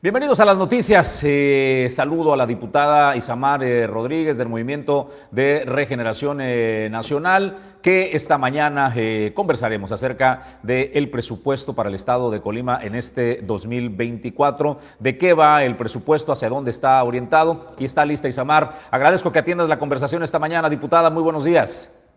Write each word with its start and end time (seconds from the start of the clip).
Bienvenidos 0.00 0.38
a 0.38 0.44
las 0.44 0.56
noticias. 0.56 1.22
Eh, 1.24 1.88
saludo 1.90 2.32
a 2.32 2.36
la 2.36 2.46
diputada 2.46 3.16
Isamar 3.16 3.64
eh, 3.64 3.84
Rodríguez 3.84 4.38
del 4.38 4.48
Movimiento 4.48 5.10
de 5.32 5.64
Regeneración 5.66 6.38
eh, 6.40 6.88
Nacional, 6.88 7.58
que 7.82 8.14
esta 8.14 8.38
mañana 8.38 8.94
conversaremos 9.34 9.90
acerca 9.90 10.60
del 10.62 11.10
presupuesto 11.10 11.74
para 11.74 11.88
el 11.88 11.96
Estado 11.96 12.30
de 12.30 12.40
Colima 12.40 12.78
en 12.80 12.94
este 12.94 13.42
2024. 13.42 14.78
¿De 15.00 15.18
qué 15.18 15.32
va 15.32 15.64
el 15.64 15.76
presupuesto? 15.76 16.30
¿Hacia 16.30 16.48
dónde 16.48 16.70
está 16.70 17.02
orientado? 17.02 17.66
Y 17.76 17.84
está 17.84 18.04
lista 18.04 18.28
Isamar. 18.28 18.78
Agradezco 18.92 19.32
que 19.32 19.40
atiendas 19.40 19.68
la 19.68 19.80
conversación 19.80 20.22
esta 20.22 20.38
mañana, 20.38 20.70
diputada. 20.70 21.10
Muy 21.10 21.24
buenos 21.24 21.44
días. 21.44 22.07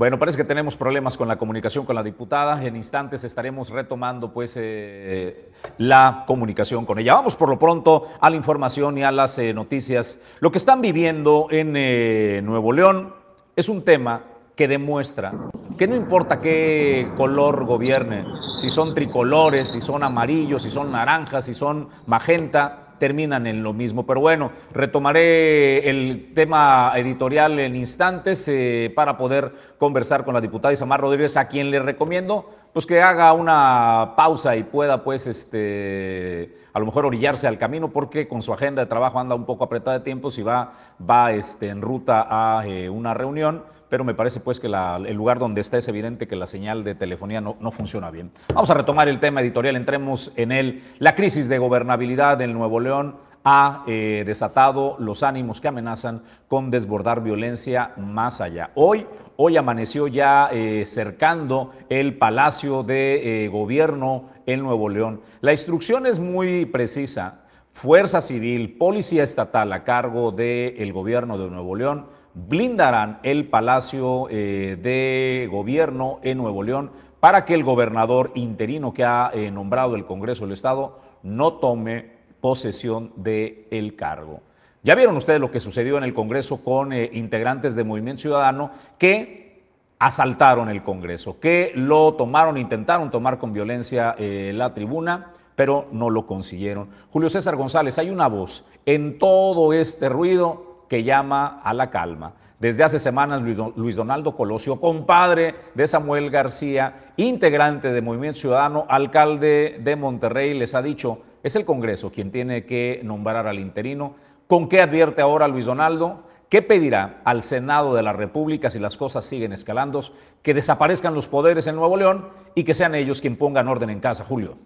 Bueno, 0.00 0.18
parece 0.18 0.38
que 0.38 0.44
tenemos 0.44 0.76
problemas 0.76 1.18
con 1.18 1.28
la 1.28 1.36
comunicación 1.36 1.84
con 1.84 1.94
la 1.94 2.02
diputada. 2.02 2.64
En 2.64 2.74
instantes 2.74 3.22
estaremos 3.22 3.68
retomando 3.68 4.32
pues 4.32 4.54
eh, 4.56 5.50
la 5.76 6.24
comunicación 6.26 6.86
con 6.86 6.98
ella. 6.98 7.12
Vamos 7.16 7.36
por 7.36 7.50
lo 7.50 7.58
pronto 7.58 8.08
a 8.18 8.30
la 8.30 8.36
información 8.36 8.96
y 8.96 9.02
a 9.02 9.12
las 9.12 9.38
eh, 9.38 9.52
noticias. 9.52 10.22
Lo 10.40 10.50
que 10.50 10.56
están 10.56 10.80
viviendo 10.80 11.48
en 11.50 11.74
eh, 11.76 12.40
Nuevo 12.42 12.72
León 12.72 13.12
es 13.54 13.68
un 13.68 13.84
tema 13.84 14.22
que 14.56 14.66
demuestra 14.66 15.34
que 15.76 15.86
no 15.86 15.94
importa 15.94 16.40
qué 16.40 17.10
color 17.18 17.66
gobierne, 17.66 18.24
si 18.56 18.70
son 18.70 18.94
tricolores, 18.94 19.70
si 19.70 19.82
son 19.82 20.02
amarillos, 20.02 20.62
si 20.62 20.70
son 20.70 20.90
naranjas, 20.90 21.44
si 21.44 21.52
son 21.52 21.90
magenta, 22.06 22.89
terminan 23.00 23.48
en 23.48 23.64
lo 23.64 23.72
mismo. 23.72 24.06
Pero 24.06 24.20
bueno, 24.20 24.52
retomaré 24.72 25.90
el 25.90 26.30
tema 26.34 26.92
editorial 26.94 27.58
en 27.58 27.74
instantes 27.74 28.46
eh, 28.46 28.92
para 28.94 29.16
poder 29.16 29.52
conversar 29.78 30.24
con 30.24 30.34
la 30.34 30.40
diputada 30.40 30.72
Isamar 30.72 31.00
Rodríguez, 31.00 31.36
a 31.36 31.48
quien 31.48 31.72
le 31.72 31.80
recomiendo 31.80 32.48
pues 32.72 32.86
que 32.86 33.02
haga 33.02 33.32
una 33.32 34.14
pausa 34.16 34.54
y 34.54 34.62
pueda 34.62 35.02
pues 35.02 35.26
este 35.26 36.56
a 36.72 36.78
lo 36.78 36.86
mejor 36.86 37.04
orillarse 37.04 37.48
al 37.48 37.58
camino 37.58 37.90
porque 37.90 38.28
con 38.28 38.42
su 38.42 38.52
agenda 38.52 38.82
de 38.82 38.86
trabajo 38.86 39.18
anda 39.18 39.34
un 39.34 39.44
poco 39.44 39.64
apretada 39.64 39.98
de 39.98 40.04
tiempo 40.04 40.30
si 40.30 40.42
va 40.42 40.74
va 41.02 41.32
este 41.32 41.68
en 41.68 41.82
ruta 41.82 42.28
a 42.30 42.64
eh, 42.64 42.88
una 42.88 43.12
reunión 43.12 43.64
pero 43.90 44.04
me 44.04 44.14
parece 44.14 44.40
pues 44.40 44.60
que 44.60 44.68
el 44.68 45.14
lugar 45.14 45.38
donde 45.38 45.60
está 45.60 45.76
es 45.76 45.88
evidente 45.88 46.26
que 46.26 46.36
la 46.36 46.46
señal 46.46 46.84
de 46.84 46.94
telefonía 46.94 47.40
no, 47.40 47.56
no, 47.60 47.70
funciona 47.70 48.10
bien. 48.10 48.30
Vamos 48.54 48.70
a 48.70 48.74
retomar 48.74 49.08
el 49.08 49.20
tema 49.20 49.42
editorial, 49.42 49.76
entremos 49.76 50.32
en 50.36 50.52
él. 50.52 50.82
La 50.98 51.14
crisis 51.14 51.48
de 51.48 51.58
gobernabilidad 51.58 52.38
del 52.38 52.54
Nuevo 52.54 52.80
León 52.80 53.16
ha 53.44 53.84
eh, 53.86 54.22
desatado 54.26 54.96
los 54.98 55.22
ánimos 55.22 55.60
que 55.60 55.68
amenazan 55.68 56.22
con 56.48 56.70
desbordar 56.70 57.22
violencia 57.22 57.92
más 57.96 58.40
allá. 58.40 58.70
Hoy, 58.74 59.06
hoy 59.36 59.56
amaneció 59.56 60.06
ya 60.06 60.50
eh, 60.52 60.84
cercando 60.86 61.72
el 61.88 62.16
Palacio 62.16 62.82
de 62.82 63.44
eh, 63.44 63.48
Gobierno 63.48 64.30
en 64.46 64.62
Nuevo 64.62 64.88
León. 64.88 65.22
La 65.40 65.52
instrucción 65.52 66.06
es 66.06 66.18
muy 66.18 66.66
precisa. 66.66 67.40
Fuerza 67.72 68.20
Civil, 68.20 68.76
Policía 68.76 69.22
Estatal 69.22 69.72
a 69.72 69.84
cargo 69.84 70.32
del 70.32 70.92
gobierno 70.92 71.38
de 71.38 71.48
Nuevo 71.48 71.76
León 71.76 72.19
blindarán 72.34 73.18
el 73.22 73.48
Palacio 73.48 74.28
eh, 74.30 74.78
de 74.80 75.48
Gobierno 75.50 76.20
en 76.22 76.38
Nuevo 76.38 76.62
León 76.62 76.90
para 77.18 77.44
que 77.44 77.54
el 77.54 77.64
gobernador 77.64 78.32
interino 78.34 78.94
que 78.94 79.04
ha 79.04 79.30
eh, 79.34 79.50
nombrado 79.50 79.94
el 79.94 80.06
Congreso 80.06 80.44
del 80.44 80.54
Estado 80.54 80.98
no 81.22 81.54
tome 81.54 82.20
posesión 82.40 83.12
del 83.16 83.66
el 83.70 83.96
cargo. 83.96 84.40
Ya 84.82 84.94
vieron 84.94 85.16
ustedes 85.16 85.40
lo 85.40 85.50
que 85.50 85.60
sucedió 85.60 85.98
en 85.98 86.04
el 86.04 86.14
Congreso 86.14 86.64
con 86.64 86.92
eh, 86.92 87.10
integrantes 87.12 87.74
de 87.74 87.84
Movimiento 87.84 88.22
Ciudadano 88.22 88.70
que 88.96 89.64
asaltaron 89.98 90.70
el 90.70 90.82
Congreso, 90.82 91.38
que 91.38 91.72
lo 91.74 92.14
tomaron, 92.14 92.56
intentaron 92.56 93.10
tomar 93.10 93.38
con 93.38 93.52
violencia 93.52 94.16
la 94.18 94.72
tribuna, 94.72 95.32
pero 95.54 95.88
no 95.92 96.08
lo 96.08 96.26
consiguieron. 96.26 96.88
Julio 97.12 97.28
César 97.28 97.54
González, 97.56 97.98
hay 97.98 98.08
una 98.08 98.26
voz 98.26 98.64
en 98.86 99.18
todo 99.18 99.74
este 99.74 100.08
ruido 100.08 100.69
que 100.90 101.04
llama 101.04 101.60
a 101.62 101.72
la 101.72 101.88
calma. 101.88 102.32
Desde 102.58 102.82
hace 102.82 102.98
semanas 102.98 103.42
Luis 103.42 103.94
Donaldo 103.94 104.36
Colosio, 104.36 104.80
compadre 104.80 105.54
de 105.72 105.86
Samuel 105.86 106.30
García, 106.30 107.12
integrante 107.16 107.92
de 107.92 108.02
Movimiento 108.02 108.40
Ciudadano, 108.40 108.86
alcalde 108.88 109.78
de 109.80 109.94
Monterrey, 109.94 110.52
les 110.52 110.74
ha 110.74 110.82
dicho, 110.82 111.22
es 111.44 111.54
el 111.54 111.64
Congreso 111.64 112.10
quien 112.10 112.32
tiene 112.32 112.66
que 112.66 113.00
nombrar 113.04 113.46
al 113.46 113.60
interino. 113.60 114.16
¿Con 114.48 114.68
qué 114.68 114.80
advierte 114.80 115.22
ahora 115.22 115.46
Luis 115.46 115.64
Donaldo? 115.64 116.24
¿Qué 116.48 116.60
pedirá 116.60 117.20
al 117.24 117.44
Senado 117.44 117.94
de 117.94 118.02
la 118.02 118.12
República 118.12 118.68
si 118.68 118.80
las 118.80 118.96
cosas 118.96 119.24
siguen 119.24 119.52
escalando? 119.52 120.02
Que 120.42 120.54
desaparezcan 120.54 121.14
los 121.14 121.28
poderes 121.28 121.68
en 121.68 121.76
Nuevo 121.76 121.96
León 121.96 122.30
y 122.56 122.64
que 122.64 122.74
sean 122.74 122.96
ellos 122.96 123.20
quien 123.20 123.36
pongan 123.36 123.68
orden 123.68 123.90
en 123.90 124.00
casa, 124.00 124.24
Julio. 124.24 124.56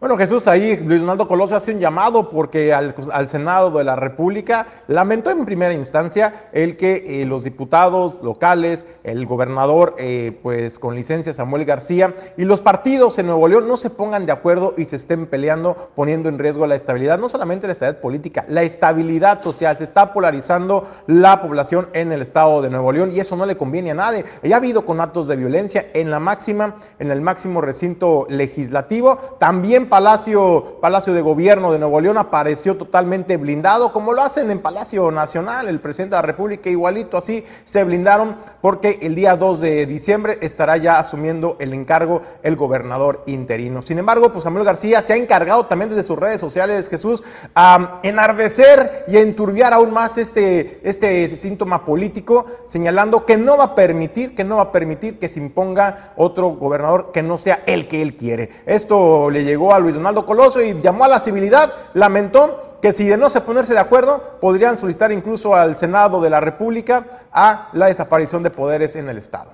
Bueno, 0.00 0.16
Jesús, 0.16 0.48
ahí 0.48 0.78
Luis 0.78 0.98
Donaldo 0.98 1.28
Colosio 1.28 1.58
hace 1.58 1.74
un 1.74 1.78
llamado 1.78 2.30
porque 2.30 2.72
al, 2.72 2.94
Senado 3.28 3.70
de 3.70 3.84
la 3.84 3.96
República 3.96 4.66
lamentó 4.88 5.28
en 5.28 5.44
primera 5.44 5.74
instancia 5.74 6.48
el 6.54 6.78
que 6.78 7.20
eh, 7.20 7.26
los 7.26 7.44
diputados 7.44 8.16
locales, 8.22 8.86
el 9.04 9.26
gobernador, 9.26 9.96
eh, 9.98 10.40
pues 10.42 10.78
con 10.78 10.94
licencia 10.94 11.34
Samuel 11.34 11.66
García 11.66 12.14
y 12.38 12.46
los 12.46 12.62
partidos 12.62 13.18
en 13.18 13.26
Nuevo 13.26 13.46
León 13.46 13.68
no 13.68 13.76
se 13.76 13.90
pongan 13.90 14.24
de 14.24 14.32
acuerdo 14.32 14.72
y 14.78 14.86
se 14.86 14.96
estén 14.96 15.26
peleando, 15.26 15.90
poniendo 15.94 16.30
en 16.30 16.38
riesgo 16.38 16.66
la 16.66 16.76
estabilidad, 16.76 17.18
no 17.18 17.28
solamente 17.28 17.66
la 17.66 17.74
estabilidad 17.74 18.00
política, 18.00 18.46
la 18.48 18.62
estabilidad 18.62 19.42
social. 19.42 19.76
Se 19.76 19.84
está 19.84 20.14
polarizando 20.14 20.88
la 21.08 21.42
población 21.42 21.90
en 21.92 22.10
el 22.10 22.22
estado 22.22 22.62
de 22.62 22.70
Nuevo 22.70 22.90
León 22.90 23.12
y 23.12 23.20
eso 23.20 23.36
no 23.36 23.44
le 23.44 23.58
conviene 23.58 23.90
a 23.90 23.94
nadie. 23.94 24.24
Ya 24.42 24.54
ha 24.54 24.58
habido 24.60 24.86
con 24.86 24.98
actos 25.02 25.28
de 25.28 25.36
violencia 25.36 25.88
en 25.92 26.10
la 26.10 26.20
máxima, 26.20 26.76
en 26.98 27.10
el 27.10 27.20
máximo 27.20 27.60
recinto 27.60 28.26
legislativo, 28.30 29.36
también 29.38 29.89
Palacio, 29.90 30.78
Palacio 30.80 31.12
de 31.12 31.20
Gobierno 31.20 31.72
de 31.72 31.78
Nuevo 31.78 32.00
León 32.00 32.16
apareció 32.16 32.78
totalmente 32.78 33.36
blindado, 33.36 33.92
como 33.92 34.14
lo 34.14 34.22
hacen 34.22 34.50
en 34.50 34.60
Palacio 34.60 35.10
Nacional, 35.10 35.68
el 35.68 35.80
presidente 35.80 36.16
de 36.16 36.22
la 36.22 36.26
República, 36.26 36.70
igualito 36.70 37.18
así 37.18 37.44
se 37.64 37.84
blindaron 37.84 38.36
porque 38.62 38.98
el 39.02 39.14
día 39.14 39.36
2 39.36 39.60
de 39.60 39.86
diciembre 39.86 40.38
estará 40.40 40.76
ya 40.76 40.98
asumiendo 40.98 41.56
el 41.58 41.74
encargo 41.74 42.22
el 42.42 42.56
gobernador 42.56 43.22
interino. 43.26 43.82
Sin 43.82 43.98
embargo, 43.98 44.32
pues 44.32 44.44
Samuel 44.44 44.64
García 44.64 45.02
se 45.02 45.12
ha 45.12 45.16
encargado 45.16 45.66
también 45.66 45.90
desde 45.90 46.04
sus 46.04 46.18
redes 46.18 46.40
sociales, 46.40 46.88
Jesús, 46.88 47.22
a 47.54 47.98
enardecer 48.02 49.04
y 49.08 49.16
enturbiar 49.16 49.72
aún 49.72 49.92
más 49.92 50.16
este, 50.16 50.80
este 50.88 51.36
síntoma 51.36 51.84
político, 51.84 52.46
señalando 52.66 53.26
que 53.26 53.36
no 53.36 53.56
va 53.56 53.64
a 53.64 53.74
permitir, 53.74 54.34
que 54.34 54.44
no 54.44 54.56
va 54.56 54.62
a 54.62 54.72
permitir 54.72 55.18
que 55.18 55.28
se 55.28 55.40
imponga 55.40 56.12
otro 56.16 56.50
gobernador 56.50 57.10
que 57.12 57.22
no 57.22 57.38
sea 57.38 57.64
el 57.66 57.88
que 57.88 58.02
él 58.02 58.16
quiere. 58.16 58.50
Esto 58.66 59.30
le 59.30 59.44
llegó 59.44 59.74
a 59.74 59.79
Luis 59.80 59.94
Donaldo 59.94 60.24
Coloso 60.24 60.62
y 60.62 60.80
llamó 60.80 61.04
a 61.04 61.08
la 61.08 61.20
civilidad, 61.20 61.72
lamentó 61.94 62.78
que 62.80 62.92
si 62.92 63.06
de 63.06 63.16
no 63.16 63.28
se 63.30 63.40
ponerse 63.40 63.72
de 63.72 63.78
acuerdo, 63.78 64.38
podrían 64.40 64.78
solicitar 64.78 65.12
incluso 65.12 65.54
al 65.54 65.76
Senado 65.76 66.20
de 66.20 66.30
la 66.30 66.40
República 66.40 67.26
a 67.32 67.70
la 67.72 67.86
desaparición 67.86 68.42
de 68.42 68.50
poderes 68.50 68.96
en 68.96 69.08
el 69.08 69.18
Estado. 69.18 69.52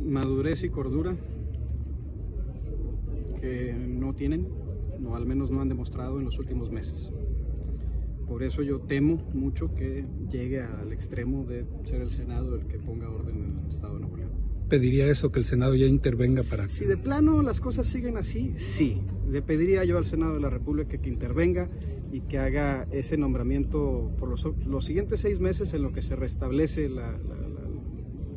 Madurez 0.00 0.62
y 0.62 0.70
cordura 0.70 1.14
que 3.40 3.74
no 3.74 4.14
tienen, 4.14 4.48
o 5.08 5.14
al 5.14 5.26
menos 5.26 5.50
no 5.50 5.60
han 5.60 5.68
demostrado 5.68 6.18
en 6.18 6.24
los 6.24 6.38
últimos 6.38 6.70
meses. 6.70 7.12
Por 8.26 8.42
eso 8.42 8.62
yo 8.62 8.80
temo 8.80 9.18
mucho 9.34 9.72
que 9.74 10.04
llegue 10.28 10.60
al 10.60 10.92
extremo 10.92 11.44
de 11.44 11.64
ser 11.84 12.02
el 12.02 12.10
Senado 12.10 12.56
el 12.56 12.66
que 12.66 12.78
ponga 12.78 13.08
orden 13.08 13.36
en 13.36 13.60
el 13.64 13.70
Estado 13.70 13.94
de 13.94 14.00
Nuevo 14.00 14.16
pediría 14.66 15.06
eso, 15.06 15.30
que 15.30 15.38
el 15.38 15.44
Senado 15.44 15.74
ya 15.74 15.86
intervenga 15.86 16.42
para 16.42 16.68
Si 16.68 16.84
de 16.84 16.96
plano 16.96 17.42
las 17.42 17.60
cosas 17.60 17.86
siguen 17.86 18.16
así, 18.16 18.54
sí. 18.56 19.02
Le 19.28 19.42
pediría 19.42 19.84
yo 19.84 19.98
al 19.98 20.04
Senado 20.04 20.34
de 20.34 20.40
la 20.40 20.50
República 20.50 20.98
que 20.98 21.08
intervenga 21.08 21.68
y 22.12 22.20
que 22.22 22.38
haga 22.38 22.86
ese 22.90 23.16
nombramiento 23.16 24.12
por 24.18 24.28
los, 24.28 24.46
los 24.66 24.84
siguientes 24.84 25.20
seis 25.20 25.40
meses 25.40 25.74
en 25.74 25.82
lo 25.82 25.92
que 25.92 26.02
se 26.02 26.16
restablece 26.16 26.88
la, 26.88 27.12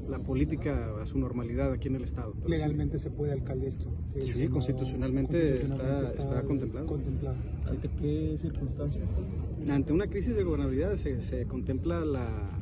la, 0.08 0.20
política 0.20 0.94
a 1.02 1.08
su 1.08 1.18
normalidad 1.18 1.72
aquí 1.72 1.88
en 1.88 1.96
el 1.96 2.04
Estado. 2.04 2.36
¿Legalmente 2.46 3.00
se 3.00 3.10
puede, 3.10 3.32
alcalde, 3.32 3.68
esto? 3.68 3.90
Sí, 4.20 4.48
constitucionalmente, 4.48 5.64
está, 5.64 6.44
contemplado. 6.44 6.86
contemplado. 6.86 7.38
¿Ante 7.68 7.90
qué 8.00 8.36
circunstancias? 8.38 9.08
Ante 9.68 9.92
una 9.92 10.08
crisis 10.08 10.36
de 10.36 10.44
gobernabilidad 10.44 10.98
se, 10.98 11.22
se 11.22 11.46
contempla 11.46 12.06
la 12.06 12.59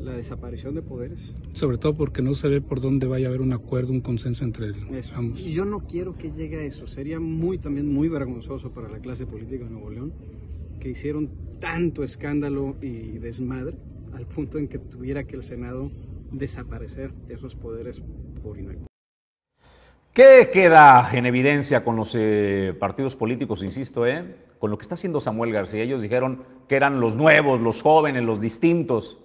la 0.00 0.12
desaparición 0.12 0.74
de 0.74 0.82
poderes. 0.82 1.30
Sobre 1.52 1.78
todo 1.78 1.94
porque 1.94 2.22
no 2.22 2.34
se 2.34 2.48
ve 2.48 2.60
por 2.60 2.80
dónde 2.80 3.06
vaya 3.06 3.26
a 3.26 3.28
haber 3.28 3.40
un 3.40 3.52
acuerdo, 3.52 3.92
un 3.92 4.00
consenso 4.00 4.44
entre 4.44 4.72
ambos. 5.14 5.40
Y 5.40 5.52
yo 5.52 5.64
no 5.64 5.80
quiero 5.86 6.16
que 6.16 6.32
llegue 6.32 6.58
a 6.58 6.62
eso. 6.62 6.86
Sería 6.86 7.20
muy 7.20 7.58
también 7.58 7.92
muy 7.92 8.08
vergonzoso 8.08 8.70
para 8.70 8.88
la 8.88 8.98
clase 8.98 9.26
política 9.26 9.64
de 9.64 9.70
Nuevo 9.70 9.90
León 9.90 10.12
que 10.80 10.88
hicieron 10.88 11.30
tanto 11.60 12.02
escándalo 12.02 12.76
y 12.80 13.18
desmadre 13.18 13.76
al 14.14 14.26
punto 14.26 14.58
en 14.58 14.66
que 14.66 14.78
tuviera 14.78 15.24
que 15.24 15.36
el 15.36 15.42
Senado 15.42 15.90
desaparecer 16.32 17.12
esos 17.28 17.54
poderes 17.54 18.00
por 18.42 18.56
inactividad. 18.58 18.86
¿Qué 20.12 20.50
queda 20.52 21.08
en 21.12 21.26
evidencia 21.26 21.84
con 21.84 21.96
los 21.96 22.14
eh, 22.16 22.74
partidos 22.78 23.14
políticos, 23.14 23.62
insisto, 23.62 24.06
eh? 24.06 24.24
con 24.58 24.70
lo 24.70 24.76
que 24.76 24.82
está 24.82 24.94
haciendo 24.94 25.20
Samuel 25.20 25.52
García? 25.52 25.82
Ellos 25.82 26.02
dijeron 26.02 26.42
que 26.66 26.74
eran 26.74 26.98
los 26.98 27.16
nuevos, 27.16 27.60
los 27.60 27.82
jóvenes, 27.82 28.24
los 28.24 28.40
distintos 28.40 29.18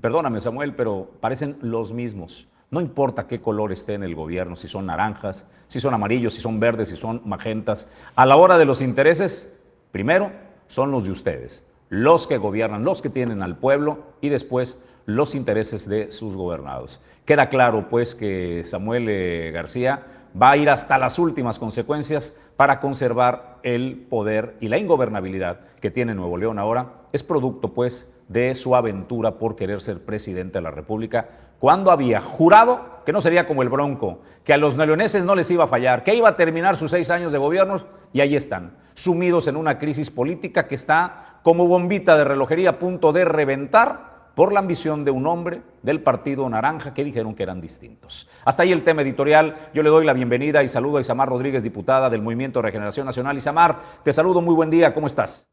perdóname 0.00 0.40
Samuel, 0.40 0.74
pero 0.74 1.10
parecen 1.20 1.56
los 1.60 1.92
mismos. 1.92 2.48
No 2.70 2.80
importa 2.80 3.26
qué 3.26 3.40
color 3.40 3.72
esté 3.72 3.94
en 3.94 4.02
el 4.02 4.14
gobierno, 4.14 4.54
si 4.54 4.68
son 4.68 4.86
naranjas, 4.86 5.48
si 5.68 5.80
son 5.80 5.94
amarillos, 5.94 6.34
si 6.34 6.42
son 6.42 6.60
verdes, 6.60 6.90
si 6.90 6.96
son 6.96 7.22
magentas. 7.24 7.90
A 8.14 8.26
la 8.26 8.36
hora 8.36 8.58
de 8.58 8.66
los 8.66 8.82
intereses, 8.82 9.58
primero 9.90 10.30
son 10.66 10.90
los 10.90 11.04
de 11.04 11.10
ustedes, 11.10 11.66
los 11.88 12.26
que 12.26 12.36
gobiernan, 12.36 12.84
los 12.84 13.00
que 13.00 13.08
tienen 13.08 13.42
al 13.42 13.56
pueblo 13.56 14.04
y 14.20 14.28
después 14.28 14.82
los 15.06 15.34
intereses 15.34 15.88
de 15.88 16.10
sus 16.10 16.36
gobernados. 16.36 17.00
Queda 17.24 17.48
claro 17.48 17.88
pues 17.88 18.14
que 18.14 18.62
Samuel 18.66 19.08
eh, 19.08 19.50
García 19.52 20.02
va 20.40 20.50
a 20.50 20.56
ir 20.58 20.68
hasta 20.68 20.98
las 20.98 21.18
últimas 21.18 21.58
consecuencias 21.58 22.38
para 22.56 22.80
conservar 22.80 23.58
el 23.62 24.06
poder 24.10 24.56
y 24.60 24.68
la 24.68 24.76
ingobernabilidad 24.76 25.60
que 25.80 25.90
tiene 25.90 26.14
Nuevo 26.14 26.36
León 26.36 26.58
ahora. 26.58 26.92
Es 27.12 27.22
producto 27.22 27.72
pues 27.72 28.14
de 28.28 28.54
su 28.54 28.76
aventura 28.76 29.38
por 29.38 29.56
querer 29.56 29.80
ser 29.80 30.04
presidente 30.04 30.58
de 30.58 30.62
la 30.62 30.70
República 30.70 31.28
cuando 31.58 31.90
había 31.90 32.20
jurado 32.20 32.98
que 33.04 33.12
no 33.12 33.20
sería 33.20 33.46
como 33.46 33.62
el 33.62 33.68
Bronco, 33.68 34.20
que 34.44 34.52
a 34.52 34.58
los 34.58 34.76
neoleoneses 34.76 35.24
no 35.24 35.34
les 35.34 35.50
iba 35.50 35.64
a 35.64 35.68
fallar, 35.68 36.04
que 36.04 36.14
iba 36.14 36.28
a 36.28 36.36
terminar 36.36 36.76
sus 36.76 36.90
seis 36.90 37.10
años 37.10 37.32
de 37.32 37.38
gobierno 37.38 37.80
y 38.12 38.20
ahí 38.20 38.36
están, 38.36 38.76
sumidos 38.94 39.48
en 39.48 39.56
una 39.56 39.78
crisis 39.78 40.10
política 40.10 40.68
que 40.68 40.74
está 40.74 41.40
como 41.42 41.66
bombita 41.66 42.16
de 42.16 42.24
relojería 42.24 42.70
a 42.70 42.78
punto 42.78 43.12
de 43.12 43.24
reventar 43.24 44.08
por 44.34 44.52
la 44.52 44.60
ambición 44.60 45.04
de 45.04 45.10
un 45.10 45.26
hombre 45.26 45.62
del 45.82 46.00
Partido 46.00 46.48
Naranja 46.48 46.94
que 46.94 47.02
dijeron 47.02 47.34
que 47.34 47.42
eran 47.42 47.60
distintos. 47.60 48.28
Hasta 48.44 48.62
ahí 48.62 48.70
el 48.70 48.84
tema 48.84 49.02
editorial. 49.02 49.56
Yo 49.74 49.82
le 49.82 49.90
doy 49.90 50.04
la 50.04 50.12
bienvenida 50.12 50.62
y 50.62 50.68
saludo 50.68 50.98
a 50.98 51.00
Isamar 51.00 51.28
Rodríguez, 51.28 51.64
diputada 51.64 52.08
del 52.08 52.22
Movimiento 52.22 52.60
de 52.60 52.64
Regeneración 52.64 53.06
Nacional. 53.06 53.36
Isamar, 53.36 53.78
te 54.04 54.12
saludo, 54.12 54.40
muy 54.40 54.54
buen 54.54 54.70
día, 54.70 54.94
¿cómo 54.94 55.08
estás? 55.08 55.48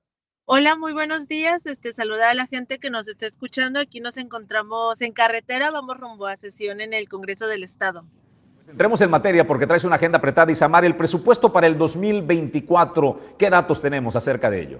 Hola, 0.47 0.75
muy 0.75 0.94
buenos 0.94 1.27
días. 1.27 1.65
Este, 1.65 1.92
saludar 1.92 2.30
a 2.30 2.33
la 2.36 2.45
gente 2.45 2.77
que 2.77 2.92
nos 2.92 3.07
está 3.07 3.25
escuchando. 3.25 3.80
Aquí 3.80 4.00
nos 4.00 4.15
encontramos 4.18 5.01
en 5.01 5.12
carretera, 5.12 5.71
vamos 5.71 6.00
rumbo 6.00 6.27
a 6.27 6.36
sesión 6.36 6.81
en 6.81 6.94
el 6.94 7.09
Congreso 7.09 7.47
del 7.47 7.63
Estado. 7.63 8.06
Pues 8.53 8.68
entremos 8.68 9.01
en 9.01 9.09
materia 9.09 9.47
porque 9.47 9.65
traes 9.65 9.86
una 9.86 9.95
agenda 9.95 10.19
apretada, 10.19 10.51
Isamar. 10.51 10.86
El 10.86 10.95
presupuesto 10.95 11.51
para 11.51 11.65
el 11.65 11.80
2024, 11.80 13.38
¿qué 13.39 13.50
datos 13.50 13.81
tenemos 13.81 14.15
acerca 14.15 14.51
de 14.51 14.62
ello? 14.62 14.80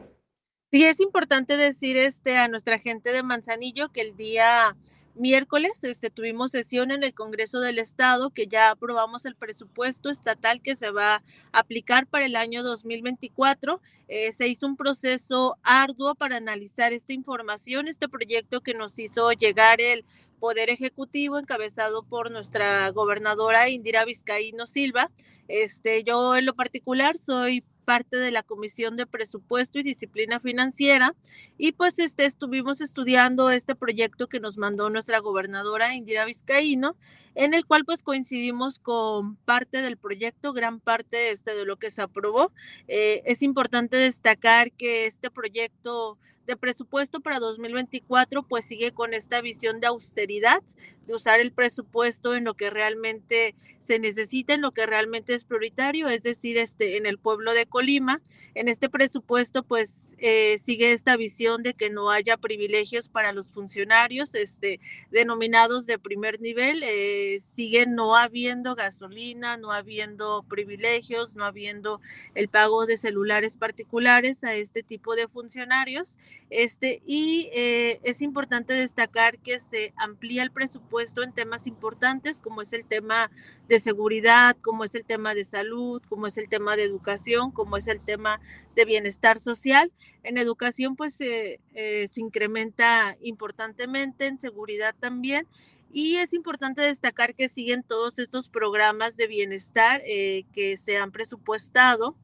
Sí, 0.72 0.86
es 0.86 1.00
importante 1.00 1.58
decir 1.58 1.98
este, 1.98 2.38
a 2.38 2.48
nuestra 2.48 2.78
gente 2.78 3.12
de 3.12 3.24
Manzanillo 3.24 3.92
que 3.92 4.02
el 4.02 4.16
día 4.16 4.76
miércoles 5.16 5.84
este, 5.84 6.10
tuvimos 6.10 6.52
sesión 6.52 6.92
en 6.92 7.04
el 7.04 7.14
Congreso 7.14 7.60
del 7.60 7.80
Estado 7.80 8.30
que 8.30 8.48
ya 8.48 8.72
aprobamos 8.72 9.26
el 9.26 9.36
presupuesto 9.36 10.10
estatal 10.10 10.62
que 10.62 10.76
se 10.76 10.92
va 10.92 11.16
a 11.16 11.24
aplicar 11.52 12.08
para 12.08 12.26
el 12.26 12.36
año 12.36 12.64
2024. 12.64 13.82
Eh, 14.08 14.32
se 14.34 14.48
hizo 14.48 14.68
un 14.68 14.76
proceso 14.76 15.58
arduo 15.64 16.16
para 16.16 16.38
analizar 16.38 16.94
esta 16.94 17.14
información, 17.14 17.88
este 17.88 18.10
proyecto 18.10 18.62
que 18.62 18.74
nos 18.74 19.00
hizo 19.00 19.32
llegar 19.32 19.82
el 19.82 20.06
Poder 20.40 20.70
Ejecutivo 20.70 21.40
encabezado 21.40 22.04
por 22.04 22.30
nuestra 22.30 22.90
gobernadora 22.92 23.70
Indira 23.70 24.06
Vizcaíno 24.06 24.68
Silva. 24.68 25.10
Este, 25.48 26.04
yo 26.04 26.36
en 26.36 26.46
lo 26.46 26.54
particular 26.56 27.18
soy 27.18 27.64
parte 27.86 28.18
de 28.18 28.32
la 28.32 28.44
Comisión 28.44 28.98
de 28.98 29.06
Presupuesto 29.06 29.80
y 29.80 29.84
Disciplina 29.84 30.40
Financiera 30.40 31.16
y 31.58 31.72
pues 31.72 32.00
este, 32.00 32.26
estuvimos 32.26 32.82
estudiando 32.82 33.50
este 33.52 33.76
proyecto 33.76 34.28
que 34.28 34.40
nos 34.40 34.58
mandó 34.58 34.90
nuestra 34.90 35.20
gobernadora 35.20 35.96
Indira 35.96 36.26
Vizcaíno, 36.26 36.96
en 37.36 37.54
el 37.54 37.66
cual 37.66 37.86
pues 37.86 38.04
coincidimos 38.04 38.80
con 38.80 39.36
parte 39.38 39.82
del 39.82 39.98
proyecto, 39.98 40.52
gran 40.52 40.80
parte 40.80 41.32
este, 41.32 41.56
de 41.56 41.66
lo 41.66 41.78
que 41.78 41.92
se 41.92 42.02
aprobó. 42.02 42.52
Eh, 42.88 43.22
es 43.26 43.42
importante 43.42 43.96
destacar 43.98 44.72
que 44.72 45.06
este 45.06 45.30
proyecto 45.32 46.18
de 46.46 46.56
presupuesto 46.56 47.20
para 47.22 47.40
2024 47.40 48.44
pues 48.44 48.66
sigue 48.66 48.92
con 48.92 49.14
esta 49.14 49.42
visión 49.42 49.80
de 49.80 49.88
austeridad, 49.88 50.62
de 51.08 51.16
usar 51.16 51.40
el 51.40 51.52
presupuesto 51.52 52.36
en 52.36 52.44
lo 52.44 52.54
que 52.56 52.70
realmente 52.70 53.56
se 53.86 54.00
necesita, 54.00 54.56
en 54.56 54.62
lo 54.62 54.72
que 54.72 54.88
realmente 54.88 55.36
es 55.36 55.44
prioritario, 55.44 56.08
es 56.08 56.24
decir, 56.24 56.58
este, 56.58 56.98
en 56.98 57.06
el 57.06 57.20
pueblo 57.20 57.54
de 57.54 57.68
Colima. 57.68 58.20
En 58.56 58.68
este 58.68 58.90
presupuesto 58.90 59.62
pues 59.62 60.16
eh, 60.18 60.58
sigue 60.58 60.92
esta 60.92 61.16
visión 61.18 61.62
de 61.62 61.76
que 61.76 61.92
no 61.92 62.10
haya 62.10 62.36
privilegios 62.38 63.10
para 63.10 63.32
los 63.32 63.50
funcionarios 63.50 64.34
este, 64.34 64.80
denominados 65.12 65.86
de 65.86 66.00
primer 66.00 66.42
nivel, 66.42 66.82
eh, 66.84 67.38
sigue 67.42 67.86
no 67.86 68.16
habiendo 68.16 68.76
gasolina, 68.76 69.58
no 69.58 69.72
habiendo 69.72 70.44
privilegios, 70.50 71.36
no 71.36 71.46
habiendo 71.46 72.02
el 72.34 72.50
pago 72.50 72.88
de 72.88 72.98
celulares 72.98 73.56
particulares 73.56 74.44
a 74.44 74.56
este 74.56 74.82
tipo 74.82 75.16
de 75.16 75.28
funcionarios. 75.28 76.18
Este, 76.50 77.02
y 77.06 77.50
eh, 77.54 78.00
es 78.04 78.22
importante 78.22 78.74
destacar 78.74 79.40
que 79.40 79.60
se 79.60 79.94
amplía 79.98 80.44
el 80.44 80.52
presupuesto 80.52 81.24
en 81.24 81.34
temas 81.34 81.68
importantes 81.68 82.40
como 82.40 82.62
es 82.62 82.74
el 82.74 82.86
tema 82.86 83.32
de 83.68 83.80
seguridad, 83.80 84.56
como 84.62 84.84
es 84.84 84.96
el 84.96 85.06
tema 85.06 85.34
de 85.34 85.46
salud, 85.46 86.02
como 86.08 86.28
es 86.28 86.38
el 86.38 86.48
tema 86.48 86.76
de 86.76 86.84
educación, 86.84 87.52
como 87.52 87.78
es 87.78 87.88
el 87.88 88.00
tema 88.00 88.40
de 88.76 88.86
bienestar 88.86 89.40
social. 89.40 89.92
En 90.24 90.38
educación 90.38 90.96
pues 90.96 91.20
eh, 91.22 91.60
se 91.74 92.22
incrementa 92.22 93.18
importantemente, 93.22 94.28
en 94.28 94.40
seguridad 94.40 94.96
también. 95.00 95.48
Y 95.98 96.18
es 96.18 96.34
importante 96.34 96.82
destacar 96.82 97.36
que 97.36 97.48
siguen 97.48 97.82
todos 97.82 98.20
estos 98.20 98.50
programas 98.50 99.16
de 99.16 99.28
bienestar 99.28 100.02
eh, 100.06 100.44
que 100.52 100.76
se 100.76 100.98
han 100.98 101.14
presupuestado. 101.14 102.18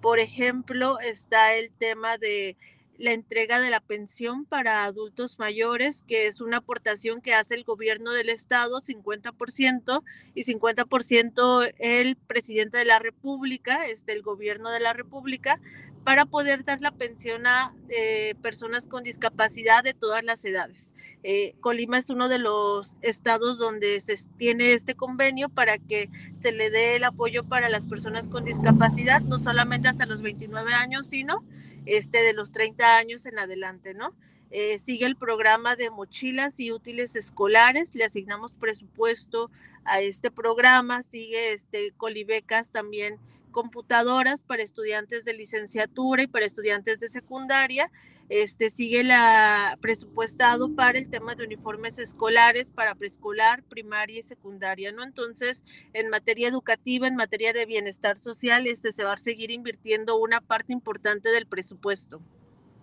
Por 0.00 0.20
ejemplo, 0.20 1.00
está 1.00 1.54
el 1.54 1.72
tema 1.72 2.18
de 2.18 2.56
la 2.98 3.12
entrega 3.12 3.60
de 3.60 3.70
la 3.70 3.80
pensión 3.80 4.44
para 4.44 4.84
adultos 4.84 5.38
mayores, 5.38 6.02
que 6.06 6.26
es 6.26 6.40
una 6.40 6.58
aportación 6.58 7.20
que 7.20 7.34
hace 7.34 7.54
el 7.54 7.64
gobierno 7.64 8.12
del 8.12 8.28
estado, 8.28 8.80
50%, 8.80 10.02
y 10.34 10.44
50% 10.44 11.74
el 11.78 12.16
presidente 12.16 12.78
de 12.78 12.84
la 12.84 12.98
República, 12.98 13.86
este, 13.86 14.12
el 14.12 14.22
gobierno 14.22 14.70
de 14.70 14.80
la 14.80 14.92
República, 14.92 15.60
para 16.04 16.24
poder 16.24 16.62
dar 16.62 16.80
la 16.80 16.92
pensión 16.92 17.48
a 17.48 17.74
eh, 17.88 18.36
personas 18.40 18.86
con 18.86 19.02
discapacidad 19.02 19.82
de 19.82 19.92
todas 19.92 20.22
las 20.22 20.44
edades. 20.44 20.94
Eh, 21.24 21.54
Colima 21.60 21.98
es 21.98 22.10
uno 22.10 22.28
de 22.28 22.38
los 22.38 22.96
estados 23.02 23.58
donde 23.58 24.00
se 24.00 24.14
tiene 24.38 24.72
este 24.72 24.94
convenio 24.94 25.48
para 25.48 25.78
que 25.78 26.08
se 26.40 26.52
le 26.52 26.70
dé 26.70 26.94
el 26.94 27.02
apoyo 27.02 27.42
para 27.42 27.68
las 27.68 27.88
personas 27.88 28.28
con 28.28 28.44
discapacidad, 28.44 29.20
no 29.20 29.40
solamente 29.40 29.88
hasta 29.88 30.06
los 30.06 30.22
29 30.22 30.72
años, 30.74 31.08
sino 31.08 31.44
este, 31.86 32.18
de 32.18 32.34
los 32.34 32.52
30 32.52 32.98
años 32.98 33.24
en 33.26 33.38
adelante, 33.38 33.94
¿no? 33.94 34.14
Eh, 34.50 34.78
sigue 34.78 35.06
el 35.06 35.16
programa 35.16 35.74
de 35.74 35.90
mochilas 35.90 36.60
y 36.60 36.70
útiles 36.70 37.16
escolares, 37.16 37.94
le 37.94 38.04
asignamos 38.04 38.54
presupuesto 38.54 39.50
a 39.84 40.00
este 40.00 40.30
programa, 40.30 41.02
sigue 41.02 41.52
este 41.52 41.92
Colibecas 41.96 42.70
también 42.70 43.18
computadoras 43.50 44.42
para 44.42 44.62
estudiantes 44.62 45.24
de 45.24 45.32
licenciatura 45.32 46.22
y 46.22 46.26
para 46.26 46.44
estudiantes 46.44 47.00
de 47.00 47.08
secundaria. 47.08 47.90
Este 48.28 48.70
sigue 48.70 49.04
la 49.04 49.78
presupuestado 49.80 50.74
para 50.74 50.98
el 50.98 51.08
tema 51.08 51.34
de 51.34 51.44
uniformes 51.44 51.98
escolares 51.98 52.72
para 52.72 52.96
preescolar, 52.96 53.62
primaria 53.62 54.18
y 54.18 54.22
secundaria, 54.22 54.90
¿no? 54.90 55.04
Entonces, 55.04 55.62
en 55.92 56.10
materia 56.10 56.48
educativa, 56.48 57.06
en 57.06 57.14
materia 57.14 57.52
de 57.52 57.66
bienestar 57.66 58.18
social, 58.18 58.66
este 58.66 58.90
se 58.90 59.04
va 59.04 59.12
a 59.12 59.18
seguir 59.18 59.50
invirtiendo 59.50 60.18
una 60.18 60.40
parte 60.40 60.72
importante 60.72 61.28
del 61.30 61.46
presupuesto. 61.46 62.20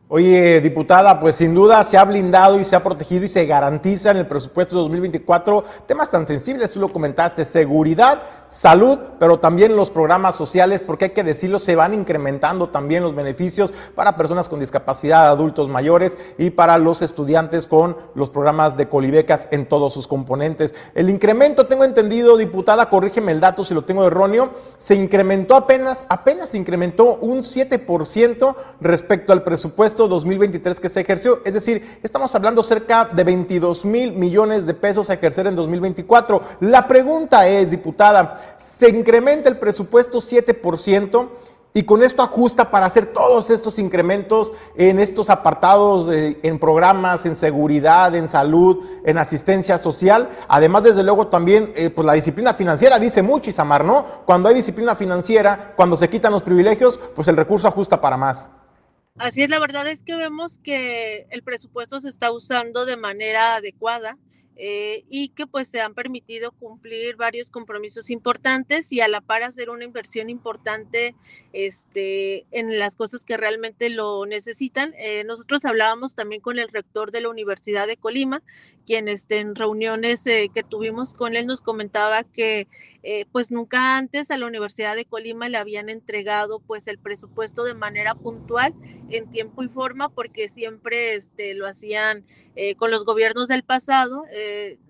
Oye, 0.09 0.59
diputada, 0.59 1.19
pues 1.19 1.37
sin 1.37 1.55
duda 1.55 1.81
se 1.85 1.97
ha 1.97 2.03
blindado 2.03 2.59
y 2.59 2.65
se 2.65 2.75
ha 2.75 2.83
protegido 2.83 3.23
y 3.23 3.29
se 3.29 3.45
garantiza 3.45 4.11
en 4.11 4.17
el 4.17 4.27
presupuesto 4.27 4.75
de 4.75 4.81
2024 4.81 5.63
temas 5.87 6.11
tan 6.11 6.27
sensibles, 6.27 6.73
tú 6.73 6.81
lo 6.81 6.91
comentaste, 6.91 7.45
seguridad, 7.45 8.21
salud, 8.49 8.99
pero 9.17 9.39
también 9.39 9.75
los 9.75 9.89
programas 9.89 10.35
sociales, 10.35 10.83
porque 10.85 11.05
hay 11.05 11.11
que 11.11 11.23
decirlo, 11.23 11.57
se 11.57 11.75
van 11.75 11.93
incrementando 11.93 12.69
también 12.69 13.01
los 13.01 13.15
beneficios 13.15 13.73
para 13.95 14.17
personas 14.17 14.49
con 14.49 14.59
discapacidad, 14.59 15.29
adultos 15.29 15.69
mayores 15.69 16.17
y 16.37 16.51
para 16.51 16.77
los 16.77 17.01
estudiantes 17.01 17.65
con 17.65 17.97
los 18.13 18.29
programas 18.29 18.77
de 18.77 18.89
colibecas 18.89 19.47
en 19.51 19.65
todos 19.65 19.93
sus 19.93 20.07
componentes. 20.07 20.75
El 20.93 21.09
incremento, 21.09 21.65
tengo 21.65 21.85
entendido, 21.85 22.37
diputada, 22.37 22.89
corrígeme 22.89 23.31
el 23.31 23.39
dato 23.39 23.63
si 23.63 23.73
lo 23.73 23.85
tengo 23.85 24.05
erróneo, 24.05 24.51
se 24.77 24.95
incrementó 24.95 25.55
apenas, 25.55 26.05
apenas 26.09 26.51
se 26.51 26.57
incrementó 26.57 27.15
un 27.15 27.39
7% 27.39 28.55
respecto 28.81 29.33
al 29.33 29.43
presupuesto 29.43 29.92
2023 29.95 30.79
que 30.79 30.89
se 30.89 31.01
ejerció. 31.01 31.41
Es 31.45 31.53
decir, 31.53 31.99
estamos 32.03 32.33
hablando 32.35 32.63
cerca 32.63 33.05
de 33.05 33.23
22 33.23 33.85
mil 33.85 34.13
millones 34.13 34.65
de 34.65 34.73
pesos 34.73 35.09
a 35.09 35.13
ejercer 35.13 35.47
en 35.47 35.55
2024. 35.55 36.41
La 36.61 36.87
pregunta 36.87 37.47
es, 37.47 37.71
diputada, 37.71 38.55
¿se 38.57 38.89
incrementa 38.89 39.49
el 39.49 39.57
presupuesto 39.57 40.19
7%? 40.19 41.29
Y 41.75 41.83
con 41.83 42.03
esto 42.03 42.21
ajusta 42.21 42.69
para 42.69 42.85
hacer 42.85 43.07
todos 43.07 43.49
estos 43.49 43.79
incrementos 43.79 44.53
en 44.75 44.99
estos 44.99 45.31
apartados, 45.31 46.07
en 46.11 46.59
programas, 46.59 47.25
en 47.25 47.35
seguridad, 47.35 48.13
en 48.13 48.27
salud, 48.27 48.85
en 49.03 49.17
asistencia 49.17 49.79
social. 49.79 50.29
Además, 50.47 50.83
desde 50.83 51.01
luego, 51.01 51.27
también, 51.27 51.73
eh, 51.75 51.89
pues 51.89 52.05
la 52.05 52.13
disciplina 52.13 52.53
financiera 52.53 52.99
dice 52.99 53.23
mucho, 53.23 53.49
Isamar, 53.49 53.83
¿no? 53.83 54.05
Cuando 54.25 54.49
hay 54.49 54.55
disciplina 54.55 54.95
financiera, 54.95 55.73
cuando 55.75 55.97
se 55.97 56.09
quitan 56.09 56.31
los 56.31 56.43
privilegios, 56.43 56.99
pues 57.15 57.27
el 57.27 57.37
recurso 57.37 57.67
ajusta 57.67 57.99
para 57.99 58.17
más. 58.17 58.51
Así 59.17 59.43
es, 59.43 59.49
la 59.49 59.59
verdad 59.59 59.87
es 59.87 60.01
que 60.03 60.15
vemos 60.15 60.57
que 60.57 61.27
el 61.29 61.43
presupuesto 61.43 61.99
se 61.99 62.09
está 62.09 62.31
usando 62.31 62.85
de 62.85 62.97
manera 62.97 63.55
adecuada. 63.55 64.17
Eh, 64.55 65.03
y 65.09 65.29
que 65.29 65.47
pues 65.47 65.67
se 65.67 65.81
han 65.81 65.95
permitido 65.95 66.51
cumplir 66.51 67.15
varios 67.15 67.49
compromisos 67.49 68.11
importantes 68.11 68.91
y 68.91 69.01
a 69.01 69.07
la 69.07 69.19
par 69.19 69.41
hacer 69.41 69.71
una 69.71 69.83
inversión 69.83 70.29
importante 70.29 71.15
este, 71.53 72.45
en 72.51 72.77
las 72.77 72.95
cosas 72.95 73.25
que 73.25 73.35
realmente 73.35 73.89
lo 73.89 74.25
necesitan. 74.27 74.93
Eh, 74.97 75.23
nosotros 75.23 75.65
hablábamos 75.65 76.13
también 76.13 76.39
con 76.39 76.59
el 76.59 76.69
rector 76.69 77.11
de 77.11 77.21
la 77.21 77.29
Universidad 77.29 77.87
de 77.87 77.97
Colima, 77.97 78.43
quien 78.85 79.07
este, 79.07 79.39
en 79.39 79.55
reuniones 79.55 80.27
eh, 80.27 80.51
que 80.53 80.61
tuvimos 80.61 81.15
con 81.15 81.35
él 81.35 81.47
nos 81.47 81.61
comentaba 81.61 82.23
que 82.23 82.67
pues 83.33 83.51
nunca 83.51 83.97
antes 83.97 84.31
a 84.31 84.37
la 84.37 84.45
Universidad 84.45 84.95
de 84.95 85.03
Colima 85.03 85.49
le 85.49 85.57
habían 85.57 85.89
entregado 85.89 86.61
pues 86.61 86.87
el 86.87 86.97
presupuesto 86.97 87.65
de 87.65 87.73
manera 87.73 88.15
puntual 88.15 88.73
en 89.09 89.29
tiempo 89.29 89.61
y 89.61 89.67
forma 89.67 90.07
porque 90.07 90.47
siempre 90.47 91.15
este, 91.15 91.53
lo 91.53 91.67
hacían 91.67 92.25
con 92.77 92.91
los 92.91 93.03
gobiernos 93.03 93.49
del 93.49 93.63
pasado. 93.63 94.23
Eh, 94.31 94.42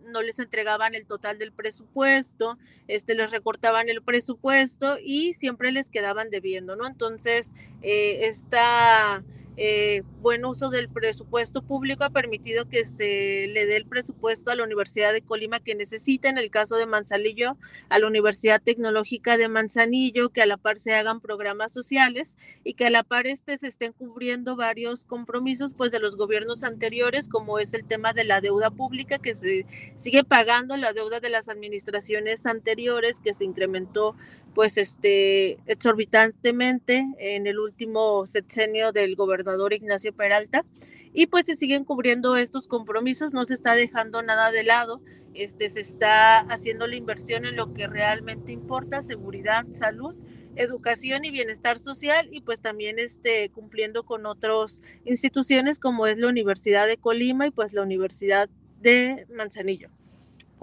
no 0.05 0.22
les 0.22 0.39
entregaban 0.39 0.95
el 0.95 1.05
total 1.05 1.38
del 1.39 1.51
presupuesto, 1.51 2.57
este, 2.88 3.15
les 3.15 3.31
recortaban 3.31 3.89
el 3.89 4.01
presupuesto 4.01 4.98
y 5.03 5.33
siempre 5.33 5.72
les 5.72 5.89
quedaban 5.89 6.29
debiendo, 6.29 6.75
¿no? 6.75 6.88
Entonces, 6.88 7.53
eh, 7.81 8.27
esta 8.27 9.24
eh, 9.55 10.03
buen 10.22 10.45
uso 10.45 10.69
del 10.69 10.89
presupuesto 10.89 11.62
público 11.62 12.03
ha 12.03 12.10
permitido 12.10 12.67
que 12.67 12.86
se 12.86 13.48
le 13.50 13.65
dé 13.65 13.77
el 13.77 13.86
presupuesto 13.86 14.51
a 14.51 14.55
la 14.55 14.63
Universidad 14.63 15.13
de 15.13 15.22
Colima 15.22 15.60
que 15.60 15.75
necesita, 15.75 16.29
en 16.29 16.38
el 16.38 16.50
caso 16.50 16.75
de 16.75 16.86
Manzanillo, 16.86 17.57
a 17.89 18.00
la 18.00 18.07
Universidad 18.07 18.62
Tecnológica 18.62 19.38
de 19.38 19.50
Manzanillo, 19.50 20.29
que 20.29 20.41
a 20.41 20.45
la 20.45 20.57
par 20.57 20.77
se 20.77 20.93
hagan 20.93 21.22
programas 21.22 21.72
sociales 21.72 22.38
y 22.63 22.74
que 22.74 22.88
a 22.88 22.89
la 22.89 23.03
par 23.03 23.27
este 23.27 23.57
se 23.57 23.67
estén 23.67 23.93
cubriendo 23.93 24.55
varios 24.55 25.05
compromisos 25.05 25.74
pues 25.74 25.91
de 25.91 26.00
los 26.00 26.15
gobiernos 26.15 26.63
anteriores, 26.63 27.27
como 27.27 27.60
es 27.60 27.74
el 27.74 27.86
tema 27.86 28.13
de 28.13 28.24
la 28.24 28.41
deuda 28.41 28.72
pública, 28.72 29.19
que 29.19 29.36
se 29.36 29.65
sigue 29.95 30.24
pagando 30.24 30.77
la 30.77 30.93
deuda 30.93 31.19
de 31.19 31.29
las 31.29 31.50
administraciones 31.50 32.45
anteriores, 32.45 33.19
que 33.19 33.33
se 33.33 33.45
incrementó 33.45 34.15
pues 34.53 34.77
este 34.77 35.60
exorbitantemente 35.65 37.05
en 37.17 37.48
el 37.48 37.60
último 37.60 38.25
sexenio 38.27 38.91
del 38.91 39.15
gobernador 39.15 39.74
Ignacio 39.74 40.13
Peralta 40.13 40.65
y 41.13 41.27
pues 41.27 41.45
se 41.45 41.55
siguen 41.55 41.83
cubriendo 41.83 42.36
estos 42.38 42.67
compromisos, 42.67 43.33
no 43.33 43.45
se 43.45 43.53
está 43.53 43.75
dejando 43.75 44.22
nada 44.22 44.51
de 44.51 44.63
lado, 44.63 45.01
este 45.33 45.69
se 45.69 45.81
está 45.81 46.39
haciendo 46.39 46.88
la 46.88 46.95
inversión 46.95 47.45
en 47.45 47.55
lo 47.55 47.74
que 47.74 47.88
realmente 47.88 48.51
importa, 48.51 49.01
seguridad, 49.01 49.65
salud, 49.72 50.15
educación 50.55 51.25
y 51.25 51.31
bienestar 51.31 51.79
social 51.79 52.27
y 52.31 52.41
pues 52.41 52.62
también 52.62 53.00
este 53.00 53.50
cumpliendo 53.50 54.03
con 54.03 54.25
otras 54.25 54.81
instituciones 55.05 55.79
como 55.79 56.05
es 56.07 56.17
la 56.17 56.27
Universidad 56.27 56.88
de 56.88 56.98
Colima 56.98 57.48
y 57.48 57.51
pues 57.51 57.74
la 57.74 57.81
Universidad 57.81 58.50
de 58.81 59.25
Manzanillo. 59.33 59.89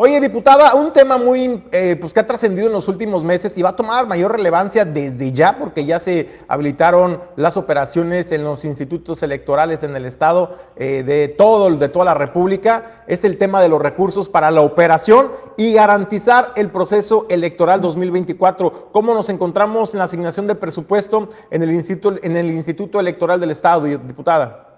Oye, 0.03 0.19
diputada, 0.19 0.75
un 0.77 0.95
tema 0.95 1.19
muy, 1.19 1.63
eh, 1.73 1.95
pues 2.01 2.15
que 2.15 2.21
ha 2.21 2.27
trascendido 2.27 2.69
en 2.69 2.73
los 2.73 2.89
últimos 2.89 3.23
meses 3.23 3.59
y 3.59 3.61
va 3.61 3.69
a 3.69 3.77
tomar 3.77 4.07
mayor 4.07 4.33
relevancia 4.33 4.87
desde 4.87 5.31
ya, 5.33 5.59
porque 5.59 5.85
ya 5.85 6.01
se 6.01 6.41
habilitaron 6.49 7.21
las 7.37 7.59
operaciones 7.59 8.33
en 8.33 8.43
los 8.43 8.65
institutos 8.65 9.23
electorales 9.23 9.83
en 9.83 9.95
el 9.95 10.07
estado 10.07 10.57
eh, 10.77 11.03
de 11.03 11.29
todo, 11.29 11.71
de 11.77 11.91
toda 11.91 12.07
la 12.07 12.15
República, 12.15 13.05
es 13.09 13.25
el 13.25 13.37
tema 13.37 13.61
de 13.61 13.69
los 13.69 13.83
recursos 13.83 14.31
para 14.31 14.51
la 14.51 14.63
operación 14.63 15.33
y 15.59 15.75
garantizar 15.75 16.53
el 16.57 16.71
proceso 16.71 17.27
electoral 17.29 17.83
2024. 17.83 18.89
¿Cómo 18.93 19.13
nos 19.13 19.29
encontramos 19.29 19.93
en 19.93 19.99
la 19.99 20.05
asignación 20.05 20.47
de 20.47 20.55
presupuesto 20.55 21.29
en 21.51 21.63
el 21.63 21.73
Instituto, 21.73 22.19
en 22.23 22.39
el 22.39 22.51
Instituto 22.51 23.01
Electoral 23.01 23.39
del 23.39 23.51
Estado, 23.51 23.85
diputada? 23.85 24.70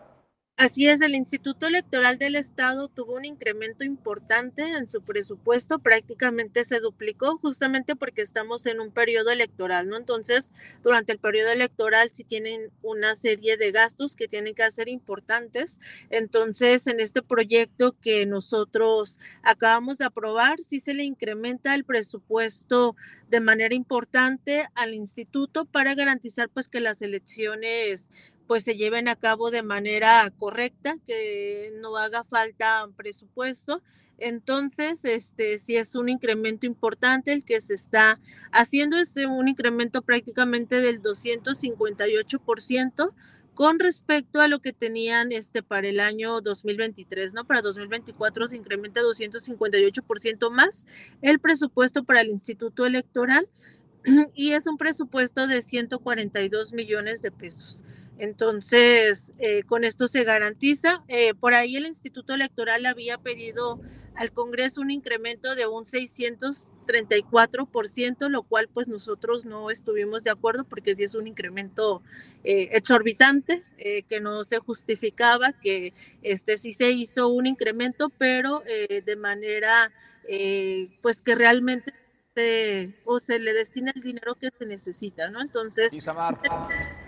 Así 0.58 0.86
es, 0.86 1.00
el 1.00 1.14
Instituto 1.14 1.66
Electoral 1.66 2.18
del 2.18 2.36
Estado 2.36 2.86
tuvo 2.88 3.14
un 3.14 3.24
incremento 3.24 3.84
importante 3.84 4.62
en 4.62 4.86
su 4.86 5.02
presupuesto, 5.02 5.80
prácticamente 5.80 6.62
se 6.62 6.78
duplicó 6.78 7.36
justamente 7.38 7.96
porque 7.96 8.20
estamos 8.22 8.66
en 8.66 8.78
un 8.78 8.92
periodo 8.92 9.30
electoral, 9.30 9.88
¿no? 9.88 9.96
Entonces, 9.96 10.52
durante 10.84 11.10
el 11.10 11.18
periodo 11.18 11.50
electoral 11.50 12.10
sí 12.12 12.22
tienen 12.22 12.70
una 12.82 13.16
serie 13.16 13.56
de 13.56 13.72
gastos 13.72 14.14
que 14.14 14.28
tienen 14.28 14.54
que 14.54 14.70
ser 14.70 14.88
importantes. 14.88 15.80
Entonces, 16.10 16.86
en 16.86 17.00
este 17.00 17.22
proyecto 17.22 17.96
que 18.00 18.24
nosotros 18.26 19.18
acabamos 19.42 19.98
de 19.98 20.04
aprobar, 20.04 20.60
sí 20.60 20.78
se 20.80 20.94
le 20.94 21.02
incrementa 21.02 21.74
el 21.74 21.84
presupuesto 21.84 22.94
de 23.28 23.40
manera 23.40 23.74
importante 23.74 24.68
al 24.74 24.94
instituto 24.94 25.64
para 25.64 25.94
garantizar 25.94 26.50
pues 26.50 26.68
que 26.68 26.80
las 26.80 27.02
elecciones 27.02 28.10
pues 28.46 28.64
se 28.64 28.76
lleven 28.76 29.08
a 29.08 29.16
cabo 29.16 29.50
de 29.50 29.62
manera 29.62 30.30
correcta, 30.38 30.96
que 31.06 31.70
no 31.80 31.96
haga 31.96 32.24
falta 32.24 32.88
presupuesto. 32.96 33.82
Entonces, 34.18 35.04
este 35.04 35.58
sí 35.58 35.76
es 35.76 35.94
un 35.94 36.08
incremento 36.08 36.66
importante 36.66 37.32
el 37.32 37.44
que 37.44 37.60
se 37.60 37.74
está 37.74 38.18
haciendo, 38.52 38.96
es 38.96 39.16
un 39.16 39.48
incremento 39.48 40.02
prácticamente 40.02 40.80
del 40.80 41.02
258% 41.02 43.12
con 43.54 43.78
respecto 43.78 44.40
a 44.40 44.48
lo 44.48 44.60
que 44.60 44.72
tenían 44.72 45.32
este 45.32 45.62
para 45.62 45.88
el 45.88 46.00
año 46.00 46.40
2023, 46.40 47.34
¿no? 47.34 47.44
Para 47.44 47.62
2024 47.62 48.48
se 48.48 48.56
incrementa 48.56 49.02
258% 49.02 50.50
más 50.50 50.86
el 51.20 51.38
presupuesto 51.38 52.04
para 52.04 52.22
el 52.22 52.30
Instituto 52.30 52.86
Electoral 52.86 53.48
y 54.34 54.52
es 54.52 54.66
un 54.66 54.78
presupuesto 54.78 55.46
de 55.46 55.62
142 55.62 56.72
millones 56.72 57.22
de 57.22 57.30
pesos. 57.30 57.84
Entonces, 58.18 59.32
eh, 59.38 59.62
con 59.64 59.84
esto 59.84 60.06
se 60.06 60.24
garantiza. 60.24 61.02
Eh, 61.08 61.34
por 61.34 61.54
ahí 61.54 61.76
el 61.76 61.86
Instituto 61.86 62.34
Electoral 62.34 62.84
había 62.86 63.18
pedido 63.18 63.80
al 64.14 64.32
Congreso 64.32 64.80
un 64.80 64.90
incremento 64.90 65.54
de 65.54 65.66
un 65.66 65.84
634%, 65.86 68.28
lo 68.28 68.42
cual 68.42 68.68
pues 68.72 68.88
nosotros 68.88 69.44
no 69.44 69.70
estuvimos 69.70 70.22
de 70.22 70.30
acuerdo 70.30 70.64
porque 70.64 70.94
sí 70.94 71.04
es 71.04 71.14
un 71.14 71.26
incremento 71.26 72.02
eh, 72.44 72.68
exorbitante 72.72 73.64
que 74.08 74.20
no 74.20 74.44
se 74.44 74.58
justificaba, 74.58 75.54
que 75.54 75.94
este 76.22 76.58
sí 76.58 76.72
se 76.72 76.90
hizo 76.90 77.28
un 77.28 77.46
incremento, 77.46 78.10
pero 78.10 78.62
de 78.66 79.16
manera 79.16 79.90
pues 81.00 81.20
que 81.20 81.34
realmente 81.34 81.92
o 83.04 83.20
se 83.20 83.38
le 83.38 83.52
destina 83.52 83.92
el 83.94 84.02
dinero 84.02 84.34
que 84.36 84.50
se 84.56 84.64
necesita, 84.66 85.28
¿no? 85.30 85.42
Entonces, 85.42 85.92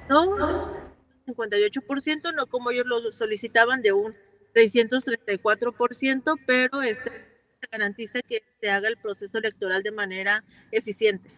no, 0.08 0.93
58%, 1.26 2.34
no 2.34 2.46
como 2.46 2.70
ellos 2.70 2.86
lo 2.86 3.12
solicitaban 3.12 3.82
de 3.82 3.92
un 3.92 4.14
634%, 4.54 6.38
pero 6.46 6.82
este 6.82 7.34
garantiza 7.70 8.20
que 8.22 8.42
se 8.60 8.70
haga 8.70 8.88
el 8.88 8.96
proceso 8.96 9.38
electoral 9.38 9.82
de 9.82 9.92
manera 9.92 10.44
eficiente. 10.70 11.30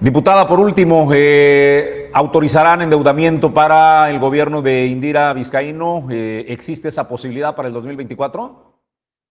Diputada, 0.00 0.46
por 0.46 0.60
último, 0.60 1.10
eh, 1.14 2.10
¿autorizarán 2.12 2.82
endeudamiento 2.82 3.52
para 3.54 4.10
el 4.10 4.18
gobierno 4.18 4.60
de 4.60 4.86
Indira 4.86 5.32
Vizcaíno? 5.32 6.06
Eh, 6.10 6.44
¿Existe 6.48 6.88
esa 6.88 7.08
posibilidad 7.08 7.56
para 7.56 7.68
el 7.68 7.74
2024? 7.74 8.74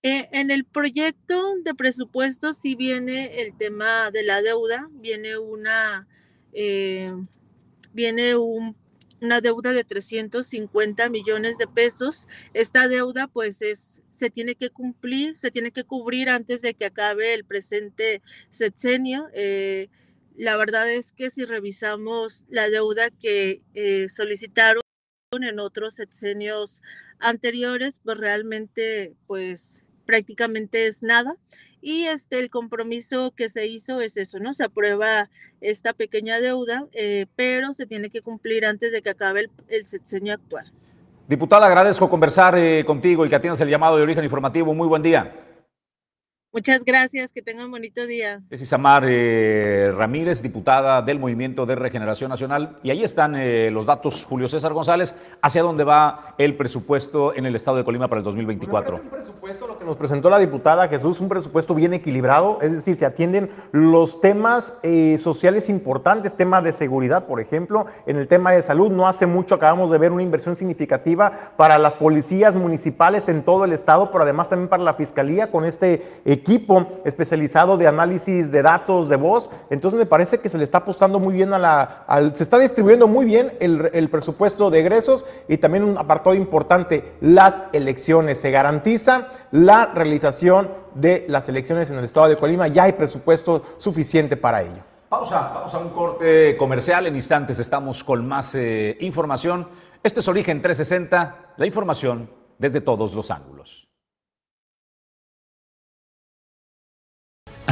Eh, 0.01 0.27
en 0.31 0.49
el 0.49 0.65
proyecto 0.65 1.39
de 1.63 1.75
presupuesto 1.75 2.53
sí 2.53 2.75
viene 2.75 3.41
el 3.41 3.55
tema 3.55 4.09
de 4.11 4.23
la 4.23 4.41
deuda, 4.41 4.87
viene 4.91 5.37
una, 5.37 6.07
viene 7.93 8.35
un 8.35 8.75
una 9.25 9.41
deuda 9.41 9.73
de 9.73 9.83
350 9.83 11.09
millones 11.09 11.57
de 11.57 11.67
pesos. 11.67 12.27
Esta 12.53 12.87
deuda 12.87 13.27
pues 13.27 13.61
es 13.61 14.01
se 14.13 14.29
tiene 14.29 14.55
que 14.55 14.69
cumplir, 14.69 15.35
se 15.37 15.51
tiene 15.51 15.71
que 15.71 15.83
cubrir 15.83 16.29
antes 16.29 16.61
de 16.61 16.73
que 16.73 16.85
acabe 16.85 17.33
el 17.33 17.43
presente 17.43 18.21
sexenio. 18.49 19.27
Eh, 19.33 19.89
la 20.37 20.55
verdad 20.55 20.89
es 20.89 21.11
que 21.11 21.29
si 21.29 21.43
revisamos 21.43 22.45
la 22.49 22.69
deuda 22.69 23.09
que 23.09 23.61
eh, 23.73 24.07
solicitaron 24.09 24.81
en 25.31 25.59
otros 25.59 25.95
sexenios 25.95 26.81
anteriores, 27.19 27.99
pues 28.03 28.17
realmente 28.17 29.15
pues 29.27 29.84
prácticamente 30.05 30.87
es 30.87 31.03
nada. 31.03 31.35
Y 31.81 32.05
este, 32.05 32.39
el 32.39 32.49
compromiso 32.49 33.31
que 33.35 33.47
se 33.47 33.67
hizo 33.67 34.01
es 34.01 34.17
eso, 34.17 34.39
¿no? 34.39 34.53
Se 34.53 34.63
aprueba 34.63 35.29
esta 35.61 35.93
pequeña 35.93 36.39
deuda, 36.39 36.87
eh, 36.93 37.27
pero 37.35 37.73
se 37.73 37.85
tiene 37.85 38.09
que 38.09 38.21
cumplir 38.21 38.65
antes 38.65 38.91
de 38.91 39.03
que 39.03 39.11
acabe 39.11 39.41
el, 39.41 39.51
el 39.69 40.31
actual. 40.31 40.71
Diputada, 41.27 41.67
agradezco 41.67 42.09
conversar 42.09 42.57
eh, 42.57 42.83
contigo 42.85 43.25
y 43.25 43.29
que 43.29 43.35
atiendas 43.35 43.61
el 43.61 43.69
llamado 43.69 43.97
de 43.97 44.03
origen 44.03 44.23
informativo. 44.23 44.73
Muy 44.73 44.87
buen 44.87 45.03
día. 45.03 45.44
Muchas 46.55 46.85
gracias, 46.85 47.33
que 47.33 47.41
tengan 47.41 47.65
un 47.65 47.71
bonito 47.71 48.05
día. 48.05 48.41
Es 48.49 48.61
Isamar 48.61 49.03
eh, 49.05 49.91
Ramírez, 49.93 50.41
diputada 50.41 51.01
del 51.01 51.19
Movimiento 51.19 51.65
de 51.65 51.75
Regeneración 51.75 52.29
Nacional. 52.29 52.77
Y 52.81 52.91
ahí 52.91 53.03
están 53.03 53.35
eh, 53.35 53.69
los 53.71 53.85
datos, 53.85 54.23
Julio 54.23 54.47
César 54.47 54.71
González, 54.71 55.17
hacia 55.41 55.61
dónde 55.61 55.83
va 55.83 56.33
el 56.37 56.55
presupuesto 56.55 57.35
en 57.35 57.45
el 57.45 57.57
estado 57.57 57.75
de 57.75 57.83
Colima 57.83 58.07
para 58.07 58.19
el 58.19 58.23
2024. 58.23 58.95
Es 58.95 59.03
un 59.03 59.09
presupuesto, 59.09 59.67
lo 59.67 59.77
que 59.77 59.83
nos 59.83 59.97
presentó 59.97 60.29
la 60.29 60.39
diputada 60.39 60.87
Jesús, 60.87 61.19
un 61.19 61.27
presupuesto 61.27 61.75
bien 61.75 61.93
equilibrado, 61.93 62.59
es 62.61 62.71
decir, 62.71 62.95
se 62.95 63.05
atienden 63.05 63.49
los 63.73 64.21
temas 64.21 64.75
eh, 64.81 65.17
sociales 65.17 65.67
importantes, 65.67 66.37
tema 66.37 66.61
de 66.61 66.71
seguridad, 66.71 67.25
por 67.25 67.41
ejemplo, 67.41 67.87
en 68.05 68.15
el 68.15 68.29
tema 68.29 68.53
de 68.53 68.63
salud. 68.63 68.93
No 68.93 69.09
hace 69.09 69.25
mucho 69.25 69.55
acabamos 69.55 69.91
de 69.91 69.97
ver 69.97 70.13
una 70.13 70.23
inversión 70.23 70.55
significativa 70.55 71.51
para 71.57 71.77
las 71.79 71.95
policías 71.95 72.55
municipales 72.55 73.27
en 73.27 73.43
todo 73.43 73.65
el 73.65 73.73
estado, 73.73 74.09
pero 74.09 74.23
además 74.23 74.47
también 74.47 74.69
para 74.69 74.83
la 74.83 74.93
fiscalía 74.93 75.51
con 75.51 75.65
este 75.65 76.21
equipo 76.23 76.44
especializado 77.03 77.77
de 77.77 77.87
análisis 77.87 78.51
de 78.51 78.61
datos 78.61 79.09
de 79.09 79.15
voz. 79.15 79.49
Entonces 79.69 79.99
me 79.99 80.05
parece 80.05 80.39
que 80.39 80.49
se 80.49 80.57
le 80.57 80.63
está 80.63 80.79
apostando 80.79 81.19
muy 81.19 81.33
bien 81.33 81.53
a 81.53 81.59
la, 81.59 82.05
se 82.35 82.43
está 82.43 82.59
distribuyendo 82.59 83.07
muy 83.07 83.25
bien 83.25 83.53
el, 83.59 83.89
el 83.93 84.09
presupuesto 84.09 84.69
de 84.69 84.79
egresos 84.79 85.25
y 85.47 85.57
también 85.57 85.83
un 85.83 85.97
apartado 85.97 86.35
importante, 86.35 87.15
las 87.21 87.63
elecciones. 87.73 88.39
Se 88.39 88.51
garantiza 88.51 89.27
la 89.51 89.87
realización 89.87 90.69
de 90.93 91.25
las 91.27 91.49
elecciones 91.49 91.89
en 91.89 91.97
el 91.97 92.05
estado 92.05 92.27
de 92.27 92.37
Colima. 92.37 92.67
Ya 92.67 92.83
hay 92.83 92.93
presupuesto 92.93 93.63
suficiente 93.77 94.37
para 94.37 94.61
ello. 94.61 94.83
Pausa, 95.09 95.51
vamos 95.53 95.73
a 95.73 95.77
un 95.77 95.89
corte 95.89 96.57
comercial. 96.57 97.07
En 97.07 97.15
instantes 97.15 97.59
estamos 97.59 98.03
con 98.03 98.27
más 98.27 98.55
eh, 98.55 98.97
información. 99.01 99.67
Este 100.03 100.19
es 100.19 100.27
Origen 100.27 100.61
360, 100.61 101.53
la 101.57 101.65
información 101.65 102.29
desde 102.57 102.81
todos 102.81 103.13
los 103.13 103.31
ángulos. 103.31 103.87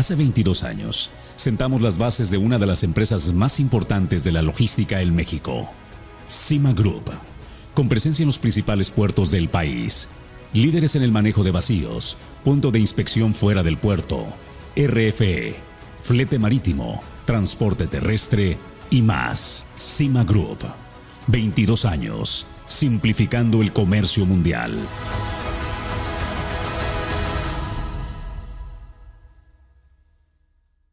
Hace 0.03 0.15
22 0.15 0.63
años, 0.63 1.12
sentamos 1.38 1.79
las 1.81 1.98
bases 1.98 2.29
de 2.29 2.36
una 2.36 2.60
de 2.60 2.65
las 2.65 2.83
empresas 2.83 3.31
más 3.31 3.62
importantes 3.62 4.25
de 4.25 4.33
la 4.33 4.41
logística 4.41 5.00
en 5.00 5.15
México, 5.15 5.69
Cima 6.27 6.74
Group, 6.74 7.10
con 7.74 7.88
presencia 7.88 8.24
en 8.24 8.27
los 8.27 8.38
principales 8.38 8.91
puertos 8.91 9.31
del 9.31 9.48
país, 9.48 10.10
líderes 10.51 10.98
en 10.98 11.03
el 11.03 11.13
manejo 11.13 11.45
de 11.45 11.51
vacíos, 11.51 12.17
punto 12.43 12.69
de 12.69 12.79
inspección 12.79 13.33
fuera 13.33 13.63
del 13.63 13.77
puerto, 13.77 14.27
RFE, 14.75 15.55
flete 16.01 16.38
marítimo, 16.38 17.01
transporte 17.24 17.88
terrestre 17.88 18.57
y 18.89 19.01
más. 19.01 19.65
Cima 19.77 20.25
Group, 20.25 20.65
22 21.27 21.86
años, 21.86 22.45
simplificando 22.67 23.62
el 23.62 23.72
comercio 23.72 24.25
mundial. 24.25 24.77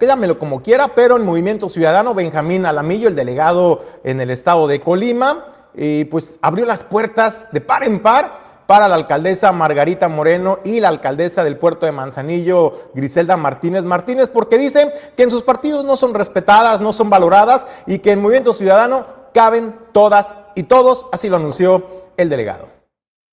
llámelo 0.00 0.38
como 0.38 0.62
quiera, 0.62 0.88
pero 0.94 1.16
el 1.16 1.22
Movimiento 1.22 1.68
Ciudadano, 1.68 2.14
Benjamín 2.14 2.66
Alamillo, 2.66 3.08
el 3.08 3.16
delegado 3.16 3.84
en 4.04 4.20
el 4.20 4.30
estado 4.30 4.66
de 4.66 4.80
Colima, 4.80 5.46
eh, 5.74 6.06
pues 6.10 6.38
abrió 6.42 6.66
las 6.66 6.84
puertas 6.84 7.48
de 7.52 7.60
par 7.60 7.84
en 7.84 8.00
par 8.00 8.44
para 8.66 8.88
la 8.88 8.94
alcaldesa 8.94 9.52
Margarita 9.52 10.08
Moreno 10.08 10.58
y 10.64 10.80
la 10.80 10.88
alcaldesa 10.88 11.44
del 11.44 11.58
puerto 11.58 11.86
de 11.86 11.92
Manzanillo, 11.92 12.90
Griselda 12.94 13.36
Martínez 13.36 13.84
Martínez, 13.84 14.28
porque 14.28 14.58
dicen 14.58 14.88
que 15.16 15.24
en 15.24 15.30
sus 15.30 15.42
partidos 15.42 15.84
no 15.84 15.96
son 15.96 16.14
respetadas, 16.14 16.80
no 16.80 16.92
son 16.92 17.10
valoradas 17.10 17.66
y 17.86 17.98
que 17.98 18.12
en 18.12 18.22
Movimiento 18.22 18.54
Ciudadano 18.54 19.06
caben 19.34 19.74
todas 19.92 20.34
y 20.54 20.64
todos, 20.64 21.06
así 21.12 21.28
lo 21.28 21.36
anunció 21.36 21.84
el 22.16 22.28
delegado. 22.28 22.68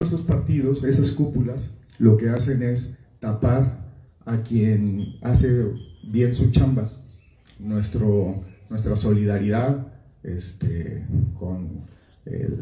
Esos 0.02 0.22
partidos, 0.22 0.84
esas 0.84 1.12
cúpulas, 1.12 1.78
lo 2.00 2.18
que 2.18 2.30
hacen 2.30 2.64
es 2.64 2.98
tapar 3.20 3.78
a 4.26 4.38
quien 4.38 5.20
hace 5.22 5.72
bien 6.04 6.34
su 6.34 6.52
chamba. 6.52 6.92
Nuestro, 7.60 8.44
nuestra 8.70 8.96
solidaridad 8.96 9.88
este, 10.24 11.04
con 11.38 11.82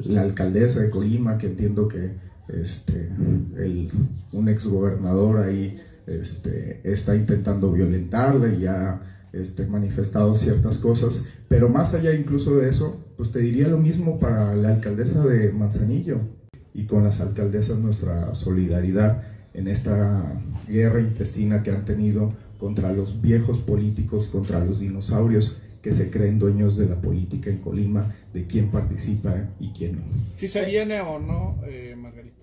la 0.06 0.22
alcaldesa 0.22 0.82
de 0.82 0.90
Colima, 0.90 1.38
que 1.38 1.48
entiendo 1.48 1.88
que 1.88 2.12
este, 2.50 3.10
el, 3.58 3.90
un 4.32 4.50
exgobernador 4.50 5.38
ahí 5.40 5.80
este, 6.08 6.80
está 6.84 7.16
intentando 7.16 7.72
violentarle 7.72 8.56
y 8.56 8.66
ha 8.66 9.02
este, 9.32 9.66
manifestado 9.68 10.36
ciertas 10.36 10.80
cosas, 10.80 11.24
pero 11.48 11.70
más 11.70 11.94
allá 11.94 12.14
incluso 12.14 12.58
de 12.58 12.70
eso, 12.70 13.06
pues 13.18 13.32
te 13.32 13.40
diría 13.40 13.68
lo 13.68 13.78
mismo 13.78 14.20
para 14.20 14.56
la 14.56 14.70
alcaldesa 14.70 15.26
de 15.26 15.52
Manzanillo 15.52 16.20
y 16.74 16.86
con 16.86 17.04
las 17.04 17.22
alcaldesas 17.22 17.78
nuestra 17.80 18.34
solidaridad 18.34 19.24
en 19.54 19.68
esta 19.68 20.24
guerra 20.68 21.02
intestina 21.02 21.64
que 21.64 21.72
han 21.72 21.86
tenido 21.86 22.34
contra 22.60 22.92
los 22.94 23.22
viejos 23.22 23.60
políticos, 23.60 24.28
contra 24.28 24.64
los 24.64 24.80
dinosaurios 24.80 25.58
que 25.82 25.94
se 25.94 26.12
creen 26.12 26.38
dueños 26.38 26.78
de 26.78 26.88
la 26.88 26.96
política 26.96 27.50
en 27.50 27.58
Colima, 27.58 28.14
de 28.34 28.46
quién 28.46 28.70
participa 28.70 29.50
y 29.60 29.70
quién 29.70 29.96
no. 29.96 30.02
¿Si 30.36 30.48
se 30.48 30.66
viene 30.66 31.00
o 31.00 31.20
no, 31.20 31.58
eh, 31.66 31.96
Margarita? 31.98 32.36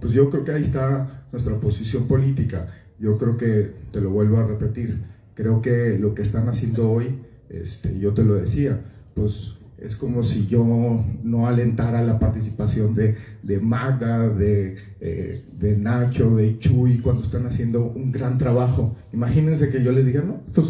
Pues 0.00 0.12
yo 0.12 0.30
creo 0.30 0.44
que 0.44 0.52
ahí 0.52 0.62
está 0.62 1.24
nuestra 1.32 1.56
posición 1.56 2.06
política. 2.06 2.72
Yo 2.98 3.18
creo 3.18 3.36
que, 3.36 3.72
te 3.92 4.00
lo 4.00 4.10
vuelvo 4.10 4.38
a 4.38 4.46
repetir, 4.46 4.98
creo 5.34 5.60
que 5.60 5.98
lo 5.98 6.14
que 6.14 6.22
están 6.22 6.48
haciendo 6.48 6.90
hoy, 6.90 7.18
este, 7.48 7.98
yo 7.98 8.14
te 8.14 8.24
lo 8.24 8.34
decía, 8.34 8.80
pues 9.14 9.56
es 9.80 9.96
como 9.96 10.22
si 10.22 10.46
yo 10.46 11.04
no 11.22 11.46
alentara 11.46 12.02
la 12.02 12.18
participación 12.18 12.94
de, 12.94 13.16
Magda, 13.60 14.28
de, 14.28 14.76
eh, 15.00 15.44
de, 15.58 15.76
Nacho, 15.76 16.36
de 16.36 16.58
Chuy, 16.58 16.98
cuando 16.98 17.22
están 17.22 17.46
haciendo 17.46 17.84
un 17.84 18.12
gran 18.12 18.36
trabajo. 18.36 18.96
Imagínense 19.12 19.70
que 19.70 19.82
yo 19.82 19.92
les 19.92 20.04
diga, 20.06 20.22
no, 20.22 20.42
pues 20.54 20.66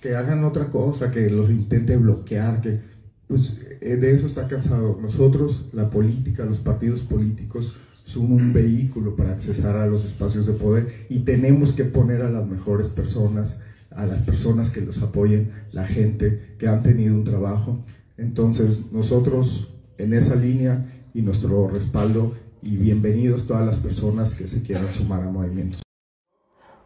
que 0.00 0.16
hagan 0.16 0.44
otra 0.44 0.70
cosa, 0.70 1.10
que 1.10 1.30
los 1.30 1.50
intente 1.50 1.96
bloquear, 1.96 2.60
que 2.60 2.80
pues 3.26 3.60
eh, 3.80 3.96
de 3.96 4.14
eso 4.14 4.26
está 4.26 4.48
cansado. 4.48 4.98
Nosotros, 5.00 5.68
la 5.72 5.90
política, 5.90 6.44
los 6.44 6.58
partidos 6.58 7.00
políticos, 7.00 7.76
son 8.04 8.32
un 8.32 8.52
vehículo 8.52 9.16
para 9.16 9.32
accesar 9.32 9.76
a 9.76 9.86
los 9.86 10.04
espacios 10.04 10.46
de 10.46 10.52
poder 10.52 11.06
y 11.08 11.20
tenemos 11.20 11.72
que 11.72 11.84
poner 11.84 12.20
a 12.20 12.30
las 12.30 12.46
mejores 12.46 12.88
personas, 12.88 13.62
a 13.90 14.04
las 14.04 14.20
personas 14.22 14.70
que 14.70 14.82
los 14.82 15.02
apoyen, 15.02 15.52
la 15.72 15.86
gente 15.86 16.56
que 16.58 16.68
han 16.68 16.82
tenido 16.82 17.14
un 17.14 17.24
trabajo 17.24 17.82
entonces, 18.16 18.92
nosotros 18.92 19.68
en 19.98 20.14
esa 20.14 20.36
línea 20.36 21.08
y 21.14 21.22
nuestro 21.22 21.68
respaldo 21.68 22.32
y 22.62 22.76
bienvenidos 22.76 23.46
todas 23.46 23.66
las 23.66 23.78
personas 23.78 24.34
que 24.34 24.48
se 24.48 24.62
quieran 24.62 24.92
sumar 24.94 25.20
al 25.22 25.32
movimiento. 25.32 25.78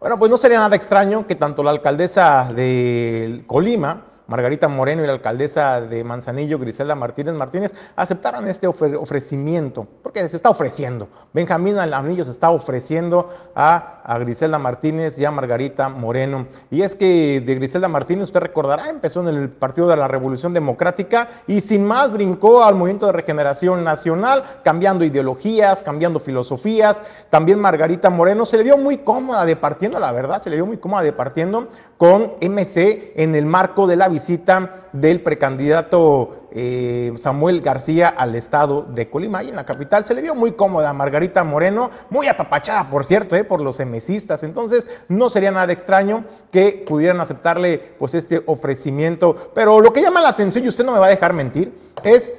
Bueno, 0.00 0.18
pues 0.18 0.30
no 0.30 0.38
sería 0.38 0.58
nada 0.58 0.76
extraño 0.76 1.26
que 1.26 1.34
tanto 1.34 1.62
la 1.62 1.70
alcaldesa 1.70 2.52
de 2.54 3.42
Colima, 3.46 4.06
Margarita 4.28 4.68
Moreno 4.68 5.02
y 5.02 5.06
la 5.06 5.14
alcaldesa 5.14 5.80
de 5.80 6.04
Manzanillo, 6.04 6.58
Griselda 6.58 6.94
Martínez 6.94 7.34
Martínez, 7.34 7.74
aceptaran 7.96 8.46
este 8.46 8.66
ofrecimiento, 8.66 9.86
porque 10.02 10.28
se 10.28 10.36
está 10.36 10.50
ofreciendo. 10.50 11.08
Benjamín 11.32 11.78
Alamillo 11.78 12.24
se 12.24 12.30
está 12.30 12.50
ofreciendo 12.50 13.30
a, 13.54 13.97
a, 14.08 14.18
Griselda 14.18 14.58
Martínez 14.58 15.18
y 15.18 15.24
a 15.24 15.30
Margarita 15.30 15.88
Moreno. 15.88 16.46
Y 16.70 16.82
es 16.82 16.96
que 16.96 17.40
de 17.40 17.54
Griselda 17.54 17.88
Martínez, 17.88 18.24
usted 18.24 18.40
recordará, 18.40 18.88
empezó 18.88 19.20
en 19.20 19.28
el 19.28 19.48
Partido 19.50 19.88
de 19.88 19.96
la 19.96 20.08
Revolución 20.08 20.54
Democrática 20.54 21.28
y 21.46 21.60
sin 21.60 21.84
más 21.84 22.12
brincó 22.12 22.64
al 22.64 22.74
Movimiento 22.74 23.06
de 23.06 23.12
Regeneración 23.12 23.84
Nacional, 23.84 24.42
cambiando 24.64 25.04
ideologías, 25.04 25.82
cambiando 25.82 26.18
filosofías. 26.20 27.02
También 27.30 27.58
Margarita 27.58 28.10
Moreno 28.10 28.44
se 28.44 28.56
le 28.56 28.64
dio 28.64 28.76
muy 28.76 28.98
cómoda 28.98 29.44
departiendo, 29.44 29.98
la 29.98 30.12
verdad, 30.12 30.42
se 30.42 30.50
le 30.50 30.56
dio 30.56 30.66
muy 30.66 30.78
cómoda 30.78 31.02
departiendo 31.02 31.68
con 31.96 32.34
MC 32.40 33.12
en 33.16 33.34
el 33.34 33.44
marco 33.44 33.86
de 33.86 33.96
la 33.96 34.08
visita 34.08 34.88
del 34.92 35.20
precandidato 35.20 36.37
eh, 36.50 37.12
Samuel 37.16 37.60
García 37.60 38.08
al 38.08 38.34
estado 38.34 38.82
de 38.82 39.10
Colima, 39.10 39.42
y 39.42 39.48
en 39.48 39.56
la 39.56 39.66
capital. 39.66 40.04
Se 40.04 40.14
le 40.14 40.22
vio 40.22 40.34
muy 40.34 40.52
cómoda 40.52 40.90
a 40.90 40.92
Margarita 40.92 41.44
Moreno, 41.44 41.90
muy 42.10 42.26
apapachada, 42.28 42.90
por 42.90 43.04
cierto, 43.04 43.36
eh, 43.36 43.44
por 43.44 43.60
los 43.60 43.80
emesistas. 43.80 44.42
Entonces, 44.42 44.88
no 45.08 45.30
sería 45.30 45.50
nada 45.50 45.72
extraño 45.72 46.24
que 46.50 46.84
pudieran 46.86 47.20
aceptarle 47.20 47.78
pues, 47.98 48.14
este 48.14 48.42
ofrecimiento. 48.46 49.50
Pero 49.54 49.80
lo 49.80 49.92
que 49.92 50.02
llama 50.02 50.20
la 50.20 50.30
atención, 50.30 50.64
y 50.64 50.68
usted 50.68 50.84
no 50.84 50.92
me 50.92 50.98
va 50.98 51.06
a 51.06 51.10
dejar 51.10 51.32
mentir, 51.32 51.76
es, 52.02 52.34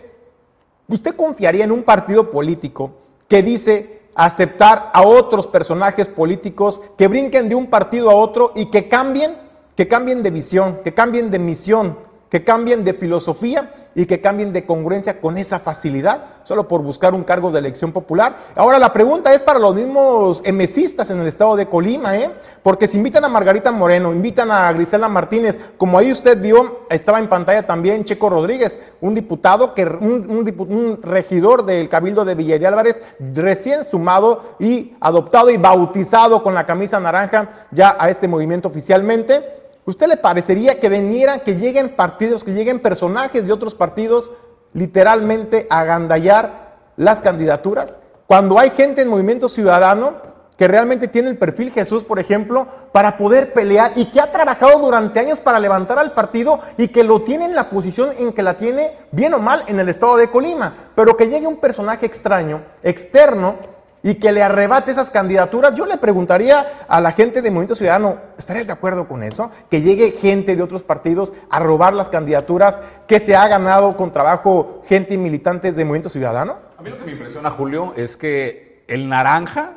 ¿usted 0.88 1.15
confiaría 1.15 1.65
en 1.65 1.72
un 1.72 1.84
partido 1.84 2.30
político 2.32 2.91
que 3.28 3.43
dice 3.43 4.02
aceptar 4.15 4.89
a 4.93 5.04
otros 5.04 5.48
personajes 5.48 6.08
políticos 6.08 6.82
que 6.98 7.08
brinquen 7.08 7.48
de 7.48 7.56
un 7.56 7.67
partido 7.67 8.10
a 8.10 8.15
otro 8.15 8.52
y 8.56 8.69
que 8.69 8.88
cambien 8.88 9.50
que 9.80 9.88
cambien 9.88 10.22
de 10.24 10.30
visión, 10.30 10.82
que 10.84 10.93
cambien 10.93 11.32
de 11.32 11.39
misión, 11.39 11.98
que 12.29 12.43
cambien 12.43 12.83
de 12.83 12.93
filosofía 12.93 13.71
y 13.95 14.05
que 14.05 14.21
cambien 14.21 14.53
de 14.53 14.65
congruencia 14.65 15.19
con 15.19 15.37
esa 15.37 15.59
facilidad, 15.59 16.23
solo 16.43 16.67
por 16.67 16.81
buscar 16.81 17.13
un 17.13 17.23
cargo 17.23 17.51
de 17.51 17.59
elección 17.59 17.91
popular. 17.91 18.35
Ahora 18.55 18.79
la 18.79 18.93
pregunta 18.93 19.33
es 19.33 19.41
para 19.41 19.59
los 19.59 19.75
mismos 19.75 20.41
emesistas 20.45 21.09
en 21.09 21.19
el 21.19 21.27
estado 21.27 21.55
de 21.55 21.67
Colima, 21.67 22.15
¿eh? 22.17 22.29
porque 22.61 22.87
si 22.87 22.97
invitan 22.97 23.25
a 23.25 23.29
Margarita 23.29 23.71
Moreno, 23.71 24.13
invitan 24.13 24.51
a 24.51 24.71
Grisela 24.71 25.09
Martínez, 25.09 25.57
como 25.77 25.97
ahí 25.97 26.11
usted 26.11 26.39
vio, 26.39 26.81
estaba 26.89 27.19
en 27.19 27.27
pantalla 27.27 27.65
también 27.65 28.03
Checo 28.03 28.29
Rodríguez, 28.29 28.79
un 29.01 29.15
diputado, 29.15 29.73
que, 29.73 29.85
un, 29.85 30.99
regidor 31.01 31.65
del 31.65 31.89
Cabildo 31.89 32.25
de 32.25 32.35
Villa 32.35 32.59
de 32.59 32.67
Álvarez, 32.67 33.01
recién 33.33 33.83
sumado 33.85 34.55
y 34.59 34.95
adoptado 34.99 35.49
y 35.49 35.57
bautizado 35.57 36.43
con 36.43 36.53
la 36.53 36.65
camisa 36.65 36.99
naranja 36.99 37.49
ya 37.71 37.95
a 37.99 38.09
este 38.09 38.27
movimiento 38.27 38.67
oficialmente. 38.67 39.59
¿Usted 39.89 40.06
le 40.06 40.17
parecería 40.17 40.80
que 40.80 40.88
vinieran, 40.88 41.39
que 41.39 41.56
lleguen 41.56 41.89
partidos, 41.95 42.43
que 42.43 42.54
lleguen 42.54 42.80
personajes 42.80 43.47
de 43.47 43.52
otros 43.52 43.73
partidos 43.73 44.30
literalmente 44.71 45.65
a 45.67 45.80
agandallar 45.80 46.91
las 46.95 47.21
candidaturas? 47.21 47.97
Cuando 48.28 48.60
hay 48.60 48.69
gente 48.69 49.02
en 49.02 49.10
Movimiento 49.10 49.49
Ciudadano 49.49 50.17
que 50.58 50.67
realmente 50.67 51.08
tiene 51.08 51.30
el 51.30 51.39
perfil 51.39 51.71
Jesús, 51.71 52.04
por 52.04 52.19
ejemplo, 52.19 52.67
para 52.91 53.17
poder 53.17 53.52
pelear 53.52 53.93
y 53.95 54.12
que 54.12 54.21
ha 54.21 54.32
trabajado 54.32 54.78
durante 54.78 55.21
años 55.21 55.39
para 55.39 55.60
levantar 55.60 55.97
al 55.97 56.12
partido 56.12 56.60
y 56.78 56.89
que 56.89 57.04
lo 57.04 57.23
tiene 57.23 57.45
en 57.45 57.56
la 57.56 57.71
posición 57.71 58.12
en 58.19 58.32
que 58.32 58.43
la 58.43 58.60
tiene, 58.60 58.95
bien 59.12 59.34
o 59.34 59.39
mal, 59.39 59.63
en 59.65 59.80
el 59.80 59.89
estado 59.89 60.17
de 60.17 60.30
Colima. 60.30 60.91
Pero 60.95 61.17
que 61.17 61.30
llegue 61.30 61.47
un 61.47 61.58
personaje 61.58 62.06
extraño, 62.06 62.62
externo, 62.84 63.56
y 64.01 64.15
que 64.15 64.31
le 64.31 64.41
arrebate 64.41 64.91
esas 64.91 65.09
candidaturas, 65.09 65.75
yo 65.75 65.85
le 65.85 65.97
preguntaría 65.97 66.85
a 66.88 67.01
la 67.01 67.12
gente 67.12 67.41
de 67.41 67.51
Movimiento 67.51 67.75
Ciudadano, 67.75 68.17
¿estarías 68.38 68.67
de 68.67 68.73
acuerdo 68.73 69.07
con 69.07 69.23
eso? 69.23 69.51
Que 69.69 69.81
llegue 69.81 70.12
gente 70.12 70.55
de 70.55 70.63
otros 70.63 70.83
partidos 70.83 71.33
a 71.49 71.59
robar 71.59 71.93
las 71.93 72.09
candidaturas 72.09 72.81
que 73.07 73.19
se 73.19 73.35
ha 73.35 73.47
ganado 73.47 73.97
con 73.97 74.12
trabajo 74.12 74.81
gente 74.85 75.15
y 75.15 75.17
militantes 75.17 75.75
de 75.75 75.83
Movimiento 75.85 76.09
Ciudadano. 76.09 76.57
A 76.77 76.81
mí 76.81 76.89
lo 76.89 76.97
que 76.97 77.05
me 77.05 77.12
impresiona, 77.12 77.49
Julio, 77.49 77.93
es 77.97 78.15
que 78.15 78.83
el 78.88 79.09
naranja 79.09 79.73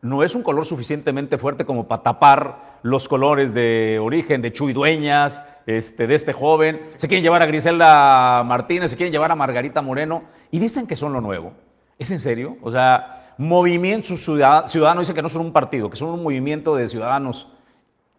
no 0.00 0.22
es 0.22 0.34
un 0.34 0.42
color 0.42 0.64
suficientemente 0.64 1.36
fuerte 1.36 1.64
como 1.64 1.88
para 1.88 2.02
tapar 2.02 2.78
los 2.82 3.08
colores 3.08 3.52
de 3.52 3.98
origen 4.00 4.40
de 4.42 4.52
Chuy 4.52 4.72
Dueñas, 4.72 5.42
este, 5.66 6.06
de 6.06 6.14
este 6.14 6.32
joven. 6.32 6.80
Se 6.96 7.08
quieren 7.08 7.24
llevar 7.24 7.42
a 7.42 7.46
Griselda 7.46 8.42
Martínez, 8.44 8.90
se 8.90 8.96
quieren 8.96 9.12
llevar 9.12 9.32
a 9.32 9.34
Margarita 9.34 9.82
Moreno 9.82 10.22
y 10.50 10.58
dicen 10.58 10.86
que 10.86 10.96
son 10.96 11.12
lo 11.12 11.20
nuevo. 11.20 11.52
¿Es 11.98 12.10
en 12.10 12.20
serio? 12.20 12.56
O 12.62 12.70
sea, 12.70 13.25
movimiento 13.38 14.16
ciudadano, 14.16 15.00
dice 15.00 15.14
que 15.14 15.22
no 15.22 15.28
son 15.28 15.42
un 15.42 15.52
partido, 15.52 15.90
que 15.90 15.96
son 15.96 16.10
un 16.10 16.22
movimiento 16.22 16.74
de 16.74 16.88
ciudadanos 16.88 17.48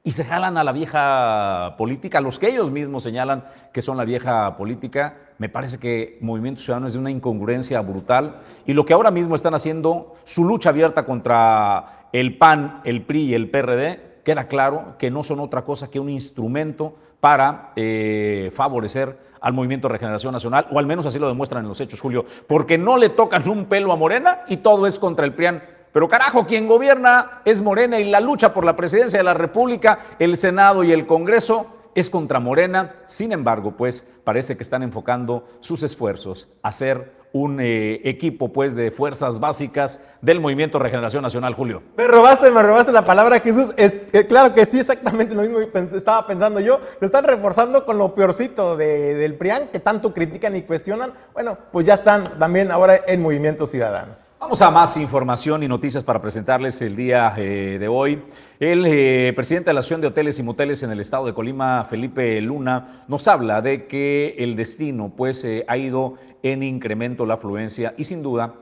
y 0.03 0.11
se 0.11 0.23
jalan 0.23 0.57
a 0.57 0.63
la 0.63 0.71
vieja 0.71 1.75
política, 1.77 2.21
los 2.21 2.39
que 2.39 2.47
ellos 2.47 2.71
mismos 2.71 3.03
señalan 3.03 3.43
que 3.73 3.81
son 3.81 3.97
la 3.97 4.05
vieja 4.05 4.55
política. 4.55 5.17
Me 5.37 5.49
parece 5.49 5.79
que 5.79 6.17
Movimiento 6.21 6.61
Ciudadano 6.61 6.87
es 6.87 6.93
de 6.93 6.99
una 6.99 7.11
incongruencia 7.11 7.81
brutal 7.81 8.37
y 8.65 8.73
lo 8.73 8.85
que 8.85 8.93
ahora 8.93 9.11
mismo 9.11 9.35
están 9.35 9.53
haciendo, 9.53 10.15
su 10.23 10.45
lucha 10.45 10.69
abierta 10.69 11.03
contra 11.03 12.07
el 12.13 12.37
PAN, 12.37 12.81
el 12.85 13.01
PRI 13.01 13.23
y 13.23 13.33
el 13.33 13.49
PRD, 13.49 14.21
queda 14.23 14.47
claro 14.47 14.95
que 14.97 15.11
no 15.11 15.23
son 15.23 15.41
otra 15.41 15.65
cosa 15.65 15.89
que 15.89 15.99
un 15.99 16.09
instrumento 16.09 16.95
para 17.19 17.73
eh, 17.75 18.51
favorecer 18.53 19.17
al 19.41 19.53
Movimiento 19.53 19.87
de 19.87 19.93
Regeneración 19.93 20.33
Nacional, 20.33 20.67
o 20.71 20.79
al 20.79 20.85
menos 20.85 21.05
así 21.05 21.19
lo 21.19 21.27
demuestran 21.27 21.63
en 21.63 21.69
los 21.69 21.81
hechos, 21.81 22.01
Julio, 22.01 22.25
porque 22.47 22.77
no 22.77 22.97
le 22.97 23.09
tocan 23.09 23.47
un 23.49 23.65
pelo 23.65 23.91
a 23.91 23.95
Morena 23.95 24.43
y 24.47 24.57
todo 24.57 24.87
es 24.87 24.99
contra 24.99 25.25
el 25.25 25.33
PRIAN. 25.33 25.63
Pero 25.91 26.09
carajo, 26.09 26.45
quien 26.45 26.67
gobierna 26.67 27.41
es 27.45 27.61
Morena 27.61 27.99
y 27.99 28.09
la 28.09 28.19
lucha 28.19 28.53
por 28.53 28.65
la 28.65 28.75
presidencia 28.75 29.19
de 29.19 29.23
la 29.23 29.33
República, 29.33 29.99
el 30.19 30.37
Senado 30.37 30.83
y 30.83 30.91
el 30.91 31.07
Congreso 31.07 31.67
es 31.95 32.11
contra 32.11 32.39
Morena. 32.39 32.97
Sin 33.07 33.31
embargo, 33.31 33.71
pues 33.71 34.07
parece 34.23 34.55
que 34.55 34.63
están 34.63 34.83
enfocando 34.83 35.47
sus 35.59 35.81
esfuerzos 35.81 36.47
a 36.61 36.71
ser 36.71 37.16
un 37.41 37.59
eh, 37.59 38.01
equipo 38.03 38.51
pues 38.51 38.75
de 38.75 38.91
fuerzas 38.91 39.39
básicas 39.39 40.01
del 40.21 40.39
Movimiento 40.39 40.79
Regeneración 40.79 41.21
Nacional, 41.23 41.53
Julio. 41.53 41.83
Me 41.95 42.07
robaste, 42.07 42.49
me 42.51 42.63
robaste 42.63 42.91
la 42.91 43.05
palabra 43.05 43.39
Jesús. 43.39 43.69
Es, 43.77 43.99
eh, 44.13 44.25
claro 44.27 44.53
que 44.53 44.65
sí, 44.65 44.79
exactamente 44.79 45.35
lo 45.35 45.41
mismo 45.41 45.59
estaba 45.59 46.25
pensando 46.25 46.59
yo. 46.59 46.79
Lo 46.99 47.05
están 47.05 47.23
reforzando 47.23 47.85
con 47.85 47.97
lo 47.97 48.15
peorcito 48.15 48.75
del 48.75 49.35
PRIAN 49.35 49.69
que 49.71 49.79
tanto 49.79 50.13
critican 50.13 50.55
y 50.55 50.63
cuestionan. 50.63 51.13
Bueno, 51.33 51.57
pues 51.71 51.85
ya 51.85 51.93
están 51.93 52.39
también 52.39 52.71
ahora 52.71 53.01
en 53.07 53.21
Movimiento 53.21 53.65
Ciudadano. 53.65 54.26
Vamos 54.39 54.61
a 54.61 54.69
más 54.69 54.95
información 54.97 55.63
y 55.63 55.67
noticias 55.67 56.03
para 56.03 56.21
presentarles 56.21 56.79
el 56.83 56.95
día 56.95 57.33
eh, 57.37 57.77
de 57.79 57.87
hoy. 57.87 58.21
El 58.59 58.85
eh, 58.85 59.33
presidente 59.35 59.71
de 59.71 59.73
la 59.73 59.79
Asociación 59.79 60.01
de 60.01 60.07
Hoteles 60.07 60.37
y 60.37 60.43
Moteles 60.43 60.83
en 60.83 60.91
el 60.91 60.99
estado 60.99 61.25
de 61.25 61.33
Colima, 61.33 61.83
Felipe 61.89 62.39
Luna, 62.39 63.03
nos 63.07 63.27
habla 63.27 63.63
de 63.63 63.87
que 63.87 64.35
el 64.37 64.55
destino 64.55 65.11
pues, 65.17 65.43
eh, 65.43 65.65
ha 65.67 65.75
ido 65.75 66.15
en 66.43 66.61
incremento 66.61 67.25
la 67.25 67.33
afluencia 67.33 67.95
y 67.97 68.03
sin 68.03 68.21
duda 68.21 68.53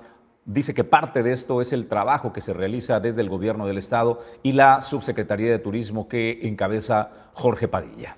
dice 0.45 0.73
que 0.73 0.85
parte 0.85 1.23
de 1.23 1.33
esto 1.33 1.59
es 1.59 1.73
el 1.73 1.89
trabajo 1.89 2.31
que 2.31 2.39
se 2.39 2.53
realiza 2.53 3.01
desde 3.01 3.21
el 3.21 3.29
gobierno 3.29 3.67
del 3.67 3.77
estado 3.77 4.21
y 4.43 4.53
la 4.53 4.79
subsecretaría 4.79 5.51
de 5.51 5.59
Turismo 5.59 6.07
que 6.07 6.47
encabeza 6.47 7.09
Jorge 7.33 7.67
Padilla. 7.67 8.15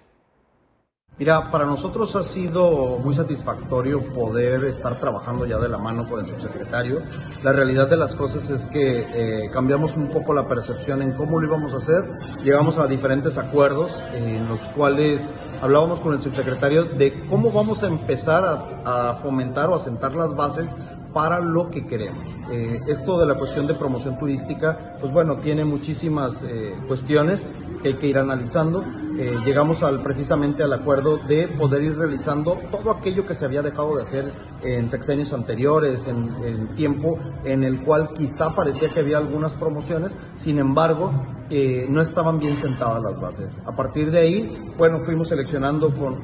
Mira, 1.20 1.50
para 1.50 1.66
nosotros 1.66 2.16
ha 2.16 2.22
sido 2.22 3.00
muy 3.00 3.16
satisfactorio 3.16 4.04
poder 4.14 4.66
estar 4.66 5.00
trabajando 5.00 5.48
ya 5.48 5.58
de 5.58 5.68
la 5.68 5.80
mano 5.80 6.08
con 6.08 6.20
el 6.20 6.28
subsecretario. 6.28 7.02
La 7.44 7.52
realidad 7.52 7.90
de 7.90 7.98
las 7.98 8.14
cosas 8.14 8.52
es 8.52 8.68
que 8.68 9.00
eh, 9.00 9.50
cambiamos 9.52 9.98
un 9.98 10.10
poco 10.10 10.32
la 10.32 10.48
percepción 10.48 11.02
en 11.02 11.14
cómo 11.14 11.40
lo 11.40 11.48
íbamos 11.48 11.74
a 11.74 11.78
hacer. 11.78 12.04
Llegamos 12.44 12.78
a 12.78 12.86
diferentes 12.86 13.40
acuerdos 13.40 14.00
en 14.14 14.48
los 14.48 14.60
cuales 14.76 15.28
hablábamos 15.64 16.02
con 16.02 16.14
el 16.14 16.22
subsecretario 16.22 16.84
de 16.84 17.26
cómo 17.26 17.52
vamos 17.52 17.82
a 17.82 17.88
empezar 17.88 18.46
a, 18.86 19.16
fomentar 19.16 19.72
o 19.72 19.76
a 19.76 19.80
sentar 19.80 20.14
las 20.14 20.36
bases 20.36 20.70
para 21.14 21.40
lo 21.40 21.72
que 21.72 21.88
queremos. 21.88 22.28
Eh, 22.52 22.84
esto 22.86 23.18
de 23.18 23.26
la 23.26 23.34
cuestión 23.34 23.66
de 23.66 23.74
promoción 23.74 24.20
turística, 24.20 24.98
pues 25.02 25.12
bueno, 25.12 25.38
tiene 25.38 25.66
muchísimas 25.66 26.44
eh, 26.44 26.76
cuestiones 26.88 27.44
que 27.82 27.88
hay 27.88 27.94
que 27.96 28.06
ir 28.06 28.20
analizando. 28.20 28.84
Eh, 29.20 29.36
llegamos 29.44 29.82
al, 29.82 30.04
precisamente 30.04 30.62
al 30.62 30.74
acuerdo 30.74 31.18
de 31.18 31.48
poder 31.48 31.84
ir 31.84 31.98
realizando 31.98 32.60
todo 32.70 32.92
aquello 32.92 33.26
que 33.26 33.34
se 33.34 33.46
había 33.46 33.64
dejado 33.64 33.96
de 33.96 34.04
hacer 34.04 34.32
en 34.62 34.90
sexenios 34.90 35.34
anteriores, 35.34 36.08
en, 36.08 36.36
en 36.44 36.68
tiempo 36.76 37.18
en 37.44 37.64
el 37.64 37.82
cual 37.82 38.14
quizá 38.14 38.54
parecía 38.54 38.90
que 38.90 39.00
había 39.00 39.18
algunas 39.18 39.54
promociones, 39.54 40.16
sin 40.36 40.60
embargo, 40.60 41.12
eh, 41.50 41.86
no 41.90 42.02
estaban 42.02 42.40
bien 42.40 42.56
sentadas 42.56 43.02
las 43.02 43.20
bases. 43.22 43.58
A 43.66 43.76
partir 43.76 44.12
de 44.12 44.20
ahí, 44.20 44.74
bueno, 44.78 45.00
fuimos 45.00 45.30
seleccionando 45.30 45.96
con, 45.96 46.18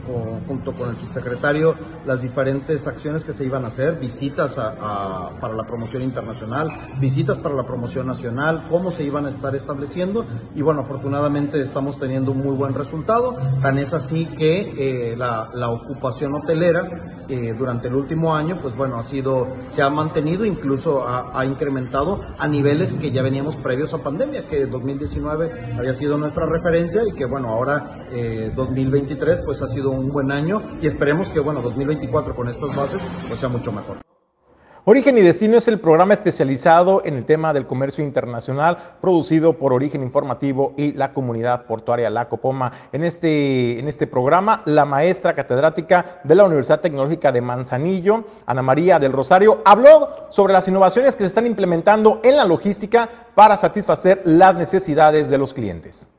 junto 0.47 0.73
con 0.73 0.89
el 0.89 0.97
subsecretario 0.97 1.75
las 2.05 2.21
diferentes 2.21 2.86
acciones 2.88 3.23
que 3.23 3.31
se 3.31 3.45
iban 3.45 3.63
a 3.63 3.67
hacer, 3.67 3.99
visitas 3.99 4.55
para 4.55 5.53
la 5.53 5.63
promoción 5.63 6.03
internacional, 6.03 6.69
visitas 6.99 7.39
para 7.39 7.55
la 7.55 7.63
promoción 7.63 8.07
nacional, 8.07 8.65
cómo 8.69 8.91
se 8.91 9.03
iban 9.03 9.25
a 9.25 9.29
estar 9.29 9.55
estableciendo 9.55 10.25
y 10.55 10.62
bueno, 10.62 10.81
afortunadamente 10.81 11.62
estamos 11.62 11.97
teniendo 11.97 12.31
un 12.31 12.39
muy 12.39 12.55
buen 12.55 12.73
resultado, 12.73 13.38
tan 13.62 13.77
es 13.77 13.93
así 13.93 14.25
que 14.25 15.12
eh, 15.12 15.15
la, 15.15 15.69
ocupación 15.69 16.36
hotelera 16.36 17.23
eh, 17.29 17.55
durante 17.57 17.88
el 17.88 17.95
último 17.95 18.36
año, 18.36 18.59
pues 18.62 18.75
bueno, 18.75 18.97
ha 18.97 19.03
sido, 19.03 19.47
se 19.71 19.81
ha 19.81 19.89
mantenido, 19.89 20.45
incluso 20.45 21.07
ha, 21.07 21.39
ha 21.39 21.45
incrementado 21.45 22.19
a 22.38 22.47
niveles 22.47 22.95
que 22.95 23.12
ya 23.12 23.21
veníamos 23.21 23.55
previos 23.55 23.93
a 23.93 23.99
pandemia, 23.99 24.47
que 24.47 24.65
2019 24.65 25.12
había 25.78 25.93
sido 25.93 26.17
nuestra 26.17 26.45
referencia 26.45 27.02
y 27.08 27.13
que 27.13 27.26
bueno, 27.26 27.49
ahora 27.49 28.06
2023 28.56 29.38
eh, 29.38 29.41
pues 29.45 29.62
ha 29.62 29.67
sido 29.67 29.91
un 29.91 30.10
buen 30.10 30.32
año 30.32 30.62
y 30.82 30.88
esperemos 30.88 31.30
que 31.30 31.39
bueno, 31.39 31.62
2024 31.62 32.36
con 32.36 32.49
estas 32.49 32.76
bases 32.76 33.02
pues 33.28 33.39
sea 33.39 33.49
mucho 33.49 33.71
mejor. 33.71 34.12
Origen 34.85 35.17
y 35.17 35.21
Destino 35.21 35.57
es 35.57 35.69
el 35.69 35.79
programa 35.79 36.13
especializado 36.13 37.03
en 37.05 37.15
el 37.15 37.23
tema 37.23 37.53
del 37.53 37.65
comercio 37.65 38.03
internacional 38.03 38.97
producido 38.99 39.57
por 39.57 39.71
Origen 39.71 40.01
Informativo 40.01 40.73
y 40.77 40.91
la 40.91 41.13
comunidad 41.13 41.65
portuaria 41.67 42.09
La 42.09 42.27
Copoma. 42.27 42.73
En 42.91 43.05
este, 43.05 43.79
en 43.79 43.87
este 43.87 44.07
programa, 44.07 44.61
la 44.65 44.83
maestra 44.83 45.35
catedrática 45.35 46.19
de 46.25 46.35
la 46.35 46.43
Universidad 46.43 46.81
Tecnológica 46.81 47.31
de 47.31 47.39
Manzanillo, 47.39 48.25
Ana 48.45 48.61
María 48.61 48.99
del 48.99 49.13
Rosario, 49.13 49.61
habló 49.63 50.27
sobre 50.29 50.51
las 50.51 50.67
innovaciones 50.67 51.15
que 51.15 51.23
se 51.23 51.27
están 51.27 51.45
implementando 51.45 52.19
en 52.21 52.35
la 52.35 52.43
logística 52.43 53.07
para 53.35 53.55
satisfacer 53.55 54.21
las 54.25 54.53
necesidades 54.55 55.29
de 55.29 55.37
los 55.37 55.53
clientes. 55.53 56.09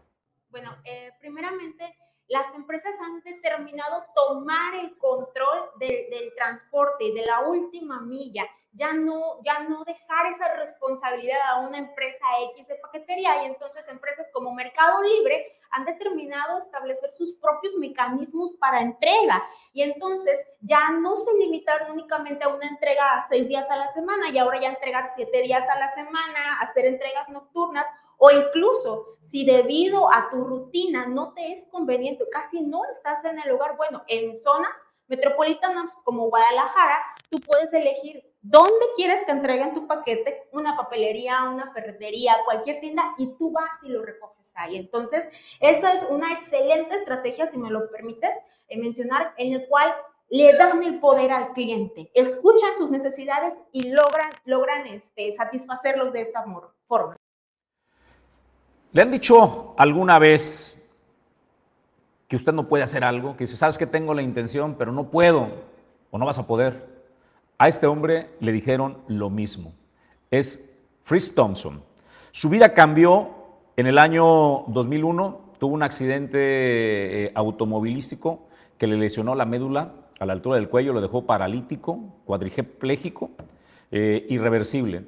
Bueno, 0.49 0.71
eh, 0.87 1.11
primeramente 1.21 1.95
las 2.29 2.55
empresas 2.55 2.95
han 3.01 3.21
determinado 3.23 4.05
tomar 4.15 4.75
el 4.77 4.97
control 4.99 5.71
del 5.79 6.33
transporte, 6.37 7.13
de 7.13 7.25
la 7.27 7.41
última 7.41 8.01
milla, 8.01 8.49
ya 8.75 8.93
no, 8.93 9.41
ya 9.45 9.61
no 9.61 9.85
dejar 9.85 10.27
esa 10.33 10.53
responsabilidad 10.57 11.41
a 11.47 11.61
una 11.61 11.79
empresa 11.79 12.25
X 12.55 12.67
de 12.67 12.75
paquetería. 12.77 13.45
Y 13.45 13.47
entonces 13.47 13.87
empresas 13.89 14.29
como 14.33 14.53
Mercado 14.53 15.03
Libre 15.03 15.59
han 15.71 15.85
determinado 15.85 16.59
establecer 16.59 17.13
sus 17.13 17.33
propios 17.35 17.75
mecanismos 17.75 18.53
para 18.59 18.81
entrega. 18.81 19.45
Y 19.73 19.83
entonces 19.83 20.39
ya 20.61 20.91
no 20.91 21.17
se 21.17 21.35
limitaron 21.35 21.93
únicamente 21.93 22.45
a 22.45 22.49
una 22.49 22.69
entrega 22.69 23.23
seis 23.29 23.49
días 23.49 23.71
a 23.71 23.77
la 23.77 23.93
semana 23.93 24.31
y 24.31 24.39
ahora 24.39 24.61
ya 24.61 24.69
entregar 24.69 25.09
siete 25.15 25.43
días 25.43 25.69
a 25.69 25.79
la 25.79 25.95
semana, 25.95 26.61
hacer 26.61 26.87
entregas 26.87 27.29
nocturnas 27.29 27.87
O 28.19 28.31
incluso 28.31 29.17
si 29.21 29.45
debido 29.45 30.13
a 30.13 30.29
tu 30.31 30.45
rutina 30.45 31.07
no 31.07 31.33
te 31.33 31.53
es 31.53 31.67
conveniente, 31.71 32.25
casi 32.31 32.61
no 32.61 32.83
estás 32.93 33.25
en 33.25 33.39
el 33.39 33.51
lugar, 33.51 33.77
bueno, 33.77 34.03
en 34.09 34.37
zonas 34.37 34.79
metropolitanas 35.07 36.03
como 36.03 36.29
Guadalajara, 36.29 36.99
tú 37.31 37.39
puedes 37.41 37.73
elegir 37.73 38.25
dónde 38.41 38.87
quieres 38.95 39.25
que 39.25 39.33
entreguen 39.33 39.75
tu 39.75 39.87
paquete, 39.87 40.49
una 40.53 40.77
papelería, 40.77 41.45
una 41.45 41.73
ferretería, 41.73 42.37
cualquier 42.45 42.81
tienda, 42.81 43.15
y 43.19 43.35
tú 43.37 43.51
vas 43.51 43.83
y 43.85 43.89
lo 43.89 44.03
recoges 44.03 44.55
ahí. 44.57 44.77
Entonces, 44.77 45.29
esa 45.61 45.93
es 45.93 46.07
una 46.09 46.33
excelente 46.33 46.95
estrategia, 46.95 47.47
si 47.47 47.59
me 47.59 47.71
lo 47.71 47.91
permites 47.91 48.35
eh, 48.69 48.79
mencionar, 48.79 49.35
en 49.37 49.55
el 49.55 49.67
cual 49.69 49.95
le 50.29 50.53
dan 50.57 50.83
el 50.83 51.01
poder 51.01 51.31
al 51.33 51.53
cliente, 51.53 52.11
escuchan 52.15 52.75
sus 52.77 52.91
necesidades 52.91 53.55
y 53.73 53.91
logran, 53.91 54.31
logran 54.45 54.87
este, 54.87 55.35
satisfacerlos 55.35 56.13
de 56.13 56.23
esta 56.23 56.45
forma. 56.87 57.17
¿Le 58.95 59.03
han 59.03 59.11
dicho 59.11 59.75
alguna 59.77 60.21
vez 60.21 60.81
que 62.29 62.37
usted 62.37 62.53
no 62.53 62.69
puede 62.69 62.85
hacer 62.85 63.03
algo? 63.03 63.37
Que 63.37 63.43
dice, 63.43 63.57
sabes 63.57 63.77
que 63.77 63.89
tengo 63.89 64.15
la 64.15 64.23
intención, 64.23 64.77
pero 64.79 64.93
no 64.93 65.11
puedo 65.11 65.49
o 66.13 66.17
no 66.17 66.25
vas 66.25 66.39
a 66.39 66.47
poder. 66.47 66.95
A 67.59 67.67
este 67.67 67.89
hombre 67.89 68.31
le 68.39 68.53
dijeron 68.53 68.99
lo 69.09 69.31
mismo. 69.31 69.73
Es 70.31 70.79
Fritz 71.03 71.35
Thompson. 71.35 71.83
Su 72.31 72.49
vida 72.49 72.73
cambió 72.73 73.31
en 73.77 73.89
el 73.89 73.99
año 73.99 74.63
2001. 74.69 75.41
Tuvo 75.59 75.75
un 75.75 75.83
accidente 75.83 76.39
eh, 77.25 77.33
automovilístico 77.35 78.47
que 78.79 78.87
le 78.87 78.97
lesionó 78.97 79.35
la 79.35 79.45
médula 79.45 79.93
a 80.21 80.25
la 80.25 80.35
altura 80.35 80.55
del 80.55 80.69
cuello, 80.69 80.93
lo 80.93 81.01
dejó 81.01 81.27
paralítico, 81.27 81.99
cuadrigepléjico, 82.27 83.33
eh, 83.91 84.25
irreversible. 84.29 85.05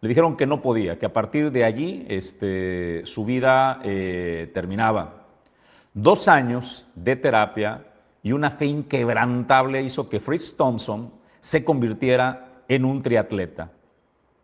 Le 0.00 0.08
dijeron 0.08 0.36
que 0.36 0.46
no 0.46 0.62
podía, 0.62 0.98
que 0.98 1.06
a 1.06 1.12
partir 1.12 1.50
de 1.50 1.64
allí 1.64 2.06
este, 2.08 3.02
su 3.04 3.24
vida 3.24 3.80
eh, 3.82 4.50
terminaba. 4.54 5.26
Dos 5.92 6.28
años 6.28 6.86
de 6.94 7.16
terapia 7.16 7.84
y 8.22 8.30
una 8.30 8.50
fe 8.52 8.66
inquebrantable 8.66 9.82
hizo 9.82 10.08
que 10.08 10.20
Fritz 10.20 10.56
Thompson 10.56 11.12
se 11.40 11.64
convirtiera 11.64 12.62
en 12.68 12.84
un 12.84 13.02
triatleta 13.02 13.72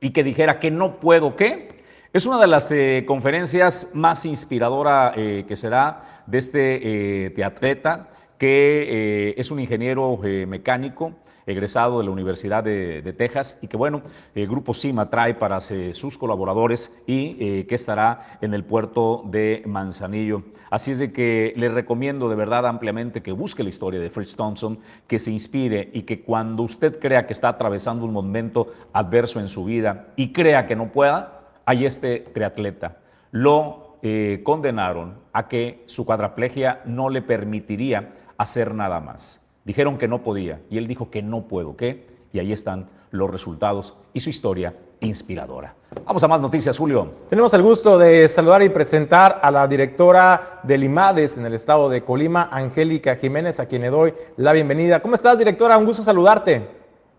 y 0.00 0.10
que 0.10 0.24
dijera 0.24 0.58
que 0.58 0.72
no 0.72 0.98
puedo 0.98 1.36
qué. 1.36 1.84
Es 2.12 2.26
una 2.26 2.40
de 2.40 2.46
las 2.48 2.72
eh, 2.72 3.04
conferencias 3.06 3.92
más 3.94 4.26
inspiradoras 4.26 5.12
eh, 5.16 5.44
que 5.46 5.54
será 5.54 6.22
de 6.26 6.38
este 6.38 7.30
triatleta, 7.34 8.08
que 8.38 9.34
es 9.36 9.50
un 9.52 9.60
ingeniero 9.60 10.18
mecánico 10.46 11.14
egresado 11.46 11.98
de 11.98 12.04
la 12.04 12.10
Universidad 12.10 12.64
de, 12.64 13.14
Texas 13.16 13.58
y 13.62 13.68
que, 13.68 13.76
bueno, 13.76 14.02
el 14.34 14.46
Grupo 14.46 14.74
CIMA 14.74 15.10
trae 15.10 15.34
para 15.34 15.60
sus 15.60 16.18
colaboradores 16.18 17.02
y 17.06 17.36
eh, 17.38 17.66
que 17.66 17.74
estará 17.74 18.38
en 18.40 18.54
el 18.54 18.64
puerto 18.64 19.22
de 19.26 19.62
Manzanillo. 19.66 20.42
Así 20.70 20.90
es 20.90 20.98
de 20.98 21.12
que 21.12 21.52
le 21.56 21.68
recomiendo 21.68 22.28
de 22.28 22.36
verdad 22.36 22.66
ampliamente 22.66 23.22
que 23.22 23.32
busque 23.32 23.62
la 23.62 23.68
historia 23.68 24.00
de 24.00 24.10
Fritz 24.10 24.36
Thompson, 24.36 24.78
que 25.06 25.20
se 25.20 25.30
inspire 25.30 25.90
y 25.92 26.02
que 26.02 26.22
cuando 26.22 26.62
usted 26.62 26.98
crea 26.98 27.26
que 27.26 27.32
está 27.32 27.48
atravesando 27.48 28.04
un 28.04 28.12
momento 28.12 28.72
adverso 28.92 29.38
en 29.38 29.48
su 29.48 29.64
vida 29.64 30.08
y 30.16 30.32
crea 30.32 30.66
que 30.66 30.76
no 30.76 30.90
pueda, 30.90 31.50
hay 31.64 31.86
este 31.86 32.20
triatleta. 32.20 32.98
Lo 33.30 33.96
eh, 34.02 34.40
condenaron 34.44 35.18
a 35.32 35.48
que 35.48 35.84
su 35.86 36.04
cuadraplegia 36.04 36.82
no 36.84 37.08
le 37.08 37.22
permitiría 37.22 38.12
hacer 38.36 38.74
nada 38.74 39.00
más. 39.00 39.43
Dijeron 39.64 39.96
que 39.96 40.08
no 40.08 40.22
podía 40.22 40.60
y 40.70 40.78
él 40.78 40.86
dijo 40.86 41.10
que 41.10 41.22
no 41.22 41.48
puedo, 41.48 41.76
¿qué? 41.76 42.06
Y 42.32 42.38
ahí 42.38 42.52
están 42.52 42.90
los 43.10 43.30
resultados 43.30 43.94
y 44.12 44.20
su 44.20 44.28
historia 44.28 44.74
inspiradora. 45.00 45.74
Vamos 46.04 46.22
a 46.22 46.28
más 46.28 46.40
noticias, 46.40 46.76
Julio. 46.76 47.12
Tenemos 47.30 47.54
el 47.54 47.62
gusto 47.62 47.96
de 47.96 48.28
saludar 48.28 48.62
y 48.62 48.68
presentar 48.68 49.40
a 49.42 49.50
la 49.50 49.66
directora 49.66 50.60
del 50.64 50.84
IMADES 50.84 51.38
en 51.38 51.46
el 51.46 51.54
estado 51.54 51.88
de 51.88 52.02
Colima, 52.02 52.48
Angélica 52.50 53.16
Jiménez, 53.16 53.60
a 53.60 53.66
quien 53.66 53.82
le 53.82 53.90
doy 53.90 54.12
la 54.36 54.52
bienvenida. 54.52 55.00
¿Cómo 55.00 55.14
estás, 55.14 55.38
directora? 55.38 55.78
Un 55.78 55.86
gusto 55.86 56.02
saludarte. 56.02 56.68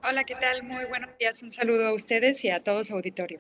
Hola, 0.07 0.23
¿qué 0.23 0.35
tal? 0.35 0.61
Muy 0.63 0.85
buenos 0.85 1.09
días. 1.17 1.41
Un 1.41 1.51
saludo 1.51 1.87
a 1.87 1.93
ustedes 1.93 2.43
y 2.43 2.49
a 2.49 2.61
todo 2.61 2.83
su 2.83 2.93
auditorio. 2.93 3.39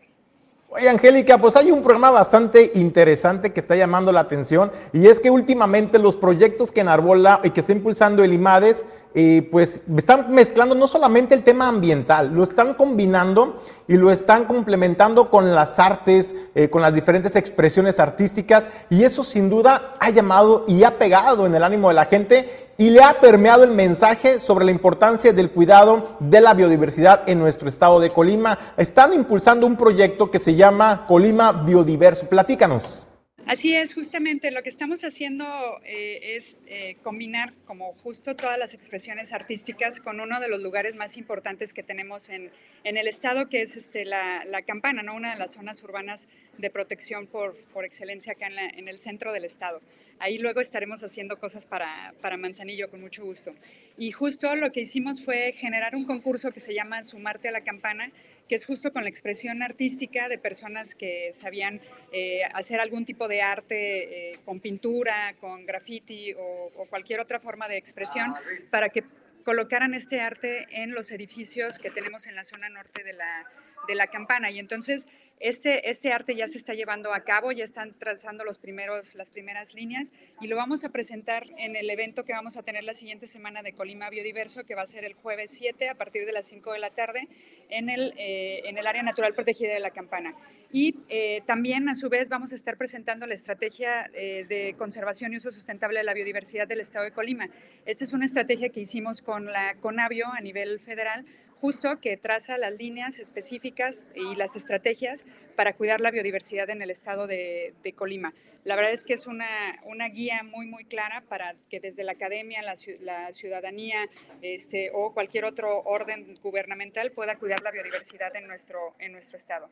Oye, 0.77 0.89
Angélica, 0.89 1.37
pues 1.37 1.55
hay 1.55 1.71
un 1.71 1.81
programa 1.81 2.11
bastante 2.11 2.71
interesante 2.75 3.53
que 3.53 3.61
está 3.61 3.77
llamando 3.77 4.11
la 4.11 4.19
atención 4.19 4.73
y 4.91 5.07
es 5.07 5.21
que 5.21 5.29
últimamente 5.29 5.99
los 5.99 6.17
proyectos 6.17 6.73
que 6.73 6.81
enarbola 6.81 7.39
y 7.45 7.51
que 7.51 7.61
está 7.61 7.71
impulsando 7.71 8.25
el 8.25 8.33
IMADES, 8.33 8.83
eh, 9.13 9.47
pues 9.49 9.81
están 9.95 10.31
mezclando 10.31 10.75
no 10.75 10.89
solamente 10.89 11.33
el 11.33 11.45
tema 11.45 11.69
ambiental, 11.69 12.33
lo 12.35 12.43
están 12.43 12.73
combinando 12.73 13.55
y 13.87 13.95
lo 13.95 14.11
están 14.11 14.43
complementando 14.43 15.29
con 15.29 15.55
las 15.55 15.79
artes, 15.79 16.35
eh, 16.55 16.69
con 16.69 16.81
las 16.81 16.93
diferentes 16.93 17.37
expresiones 17.37 18.01
artísticas 18.01 18.67
y 18.89 19.05
eso 19.05 19.23
sin 19.23 19.49
duda 19.49 19.95
ha 20.01 20.09
llamado 20.09 20.65
y 20.67 20.83
ha 20.83 20.99
pegado 20.99 21.45
en 21.45 21.55
el 21.55 21.63
ánimo 21.63 21.87
de 21.87 21.95
la 21.95 22.03
gente 22.03 22.64
y 22.77 22.89
le 22.89 23.01
ha 23.01 23.19
permeado 23.19 23.63
el 23.63 23.71
mensaje 23.71 24.39
sobre 24.39 24.65
la 24.65 24.71
importancia 24.71 25.31
del 25.31 25.51
cuidado 25.51 26.17
de 26.19 26.41
la 26.41 26.53
biodiversidad 26.53 27.27
en 27.27 27.39
nuestro 27.39 27.69
estado 27.69 27.99
de 27.99 28.11
Colima. 28.11 28.73
Están 28.77 29.13
impulsando 29.13 29.65
un 29.65 29.77
proyecto 29.77 30.29
que 30.29 30.39
se 30.39 30.55
llama 30.55 31.05
Colima 31.07 31.63
Biodiverso. 31.63 32.27
Platícanos. 32.27 33.07
Así 33.47 33.75
es, 33.75 33.93
justamente 33.93 34.49
lo 34.49 34.63
que 34.63 34.69
estamos 34.69 35.03
haciendo 35.03 35.45
eh, 35.83 36.35
es 36.35 36.57
eh, 36.65 36.97
combinar 37.03 37.53
como 37.67 37.93
justo 37.93 38.35
todas 38.35 38.57
las 38.57 38.73
expresiones 38.73 39.33
artísticas 39.33 39.99
con 39.99 40.19
uno 40.19 40.39
de 40.39 40.47
los 40.47 40.63
lugares 40.63 40.95
más 40.95 41.15
importantes 41.15 41.71
que 41.71 41.83
tenemos 41.83 42.29
en, 42.29 42.49
en 42.83 42.97
el 42.97 43.07
estado, 43.07 43.47
que 43.47 43.61
es 43.61 43.75
este, 43.75 44.03
la, 44.03 44.43
la, 44.45 44.63
Campana, 44.63 45.03
¿no? 45.03 45.13
una 45.13 45.33
de 45.33 45.37
las 45.37 45.51
zonas 45.51 45.83
urbanas 45.83 46.27
de 46.57 46.71
protección 46.71 47.27
por, 47.27 47.55
por 47.71 47.85
excelencia 47.85 48.33
acá 48.33 48.47
en, 48.47 48.87
el 48.87 48.99
centro 48.99 49.31
del 49.31 49.45
estado. 49.45 49.79
Ahí 50.19 50.37
luego 50.37 50.61
estaremos 50.61 51.03
haciendo 51.03 51.37
cosas 51.39 51.65
para, 51.65 52.13
para 52.21 52.37
Manzanillo 52.37 52.89
con 52.89 53.01
mucho 53.01 53.23
gusto. 53.25 53.53
Y 53.97 54.11
justo 54.11 54.55
lo 54.55 54.71
que 54.71 54.81
hicimos 54.81 55.21
fue 55.23 55.53
generar 55.53 55.95
un 55.95 56.05
concurso 56.05 56.51
que 56.51 56.59
se 56.59 56.73
llama 56.73 57.03
Sumarte 57.03 57.49
a 57.49 57.51
la 57.51 57.61
Campana, 57.61 58.11
que 58.47 58.55
es 58.55 58.65
justo 58.65 58.93
con 58.93 59.03
la 59.03 59.09
expresión 59.09 59.61
artística 59.61 60.29
de 60.29 60.37
personas 60.37 60.95
que 60.95 61.31
sabían 61.33 61.81
eh, 62.11 62.41
hacer 62.53 62.79
algún 62.79 63.05
tipo 63.05 63.27
de 63.27 63.41
arte 63.41 64.29
eh, 64.29 64.31
con 64.45 64.59
pintura, 64.59 65.35
con 65.39 65.65
graffiti 65.65 66.33
o, 66.33 66.71
o, 66.75 66.85
cualquier 66.85 67.19
otra 67.19 67.39
forma 67.39 67.67
de 67.67 67.77
expresión 67.77 68.33
para 68.71 68.89
que 68.89 69.03
colocaran 69.43 69.93
este 69.93 70.21
arte 70.21 70.65
en 70.69 70.91
los 70.91 71.11
edificios 71.11 71.77
que 71.77 71.89
tenemos 71.89 72.25
en 72.25 72.35
la 72.35 72.45
zona 72.45 72.69
norte 72.69 73.03
de 73.03 73.13
la, 73.13 73.45
de 73.87 73.95
la 73.95 74.07
campana. 74.07 74.51
Y 74.51 74.59
entonces 74.59 75.07
este, 75.39 75.89
este 75.89 76.13
arte 76.13 76.35
ya 76.35 76.47
se 76.47 76.57
está 76.57 76.73
llevando 76.73 77.13
a 77.13 77.19
cabo, 77.21 77.51
ya 77.51 77.65
están 77.65 77.93
trazando 77.99 78.45
los 78.45 78.57
primeros, 78.57 79.15
las 79.15 79.31
primeras 79.31 79.73
líneas 79.73 80.13
y 80.39 80.47
lo 80.47 80.55
vamos 80.55 80.85
a 80.85 80.89
presentar 80.89 81.45
en 81.57 81.75
el 81.75 81.89
evento 81.89 82.23
que 82.23 82.31
vamos 82.31 82.55
a 82.55 82.63
tener 82.63 82.85
la 82.85 82.93
siguiente 82.93 83.27
semana 83.27 83.61
de 83.61 83.73
Colima 83.73 84.09
Biodiverso, 84.09 84.63
que 84.63 84.75
va 84.75 84.83
a 84.83 84.87
ser 84.87 85.03
el 85.03 85.13
jueves 85.13 85.51
7 85.51 85.89
a 85.89 85.95
partir 85.95 86.25
de 86.25 86.31
las 86.31 86.47
5 86.47 86.71
de 86.71 86.79
la 86.79 86.89
tarde 86.89 87.27
en 87.69 87.89
el, 87.89 88.13
eh, 88.17 88.61
en 88.65 88.77
el 88.77 88.87
área 88.87 89.03
natural 89.03 89.33
protegida 89.33 89.73
de 89.73 89.81
la 89.81 89.91
Campana. 89.91 90.33
Y 90.71 90.95
eh, 91.09 91.41
también, 91.45 91.89
a 91.89 91.95
su 91.95 92.09
vez, 92.09 92.29
vamos 92.29 92.51
a 92.51 92.55
estar 92.55 92.77
presentando 92.77 93.27
la 93.27 93.33
estrategia 93.33 94.09
eh, 94.13 94.45
de 94.47 94.75
conservación 94.77 95.33
y 95.33 95.37
uso 95.37 95.51
sustentable 95.51 95.99
de 95.99 96.05
la 96.05 96.13
biodiversidad 96.13 96.67
del 96.67 96.79
Estado 96.79 97.05
de 97.05 97.11
Colima. 97.11 97.49
Esta 97.85 98.03
es 98.03 98.13
una 98.13 98.25
estrategia 98.25 98.69
que 98.69 98.79
hicimos 98.79 99.21
con 99.21 99.45
la 99.45 99.75
CONAVIO 99.75 100.27
a 100.27 100.41
nivel 100.41 100.79
federal 100.79 101.25
justo 101.61 101.99
que 101.99 102.17
traza 102.17 102.57
las 102.57 102.73
líneas 102.73 103.19
específicas 103.19 104.07
y 104.15 104.35
las 104.35 104.55
estrategias 104.55 105.25
para 105.55 105.73
cuidar 105.73 106.01
la 106.01 106.11
biodiversidad 106.11 106.69
en 106.69 106.81
el 106.81 106.91
estado 106.91 107.27
de, 107.27 107.73
Colima. 107.95 108.33
La 108.63 108.75
verdad 108.75 108.93
es 108.93 109.03
que 109.03 109.13
es 109.13 109.27
una, 109.27 109.47
una, 109.83 110.09
guía 110.09 110.41
muy, 110.43 110.65
muy 110.65 110.85
clara 110.85 111.21
para 111.29 111.55
que 111.69 111.79
desde 111.79 112.03
la 112.03 112.13
academia, 112.13 112.61
la, 112.63 113.33
ciudadanía 113.33 114.09
este, 114.41 114.89
o 114.93 115.13
cualquier 115.13 115.45
otro 115.45 115.83
orden 115.83 116.37
gubernamental 116.41 117.11
pueda 117.11 117.37
cuidar 117.37 117.61
la 117.61 117.71
biodiversidad 117.71 118.35
en 118.35 118.47
nuestro, 118.47 118.95
en 118.99 119.11
nuestro 119.11 119.37
estado. 119.37 119.69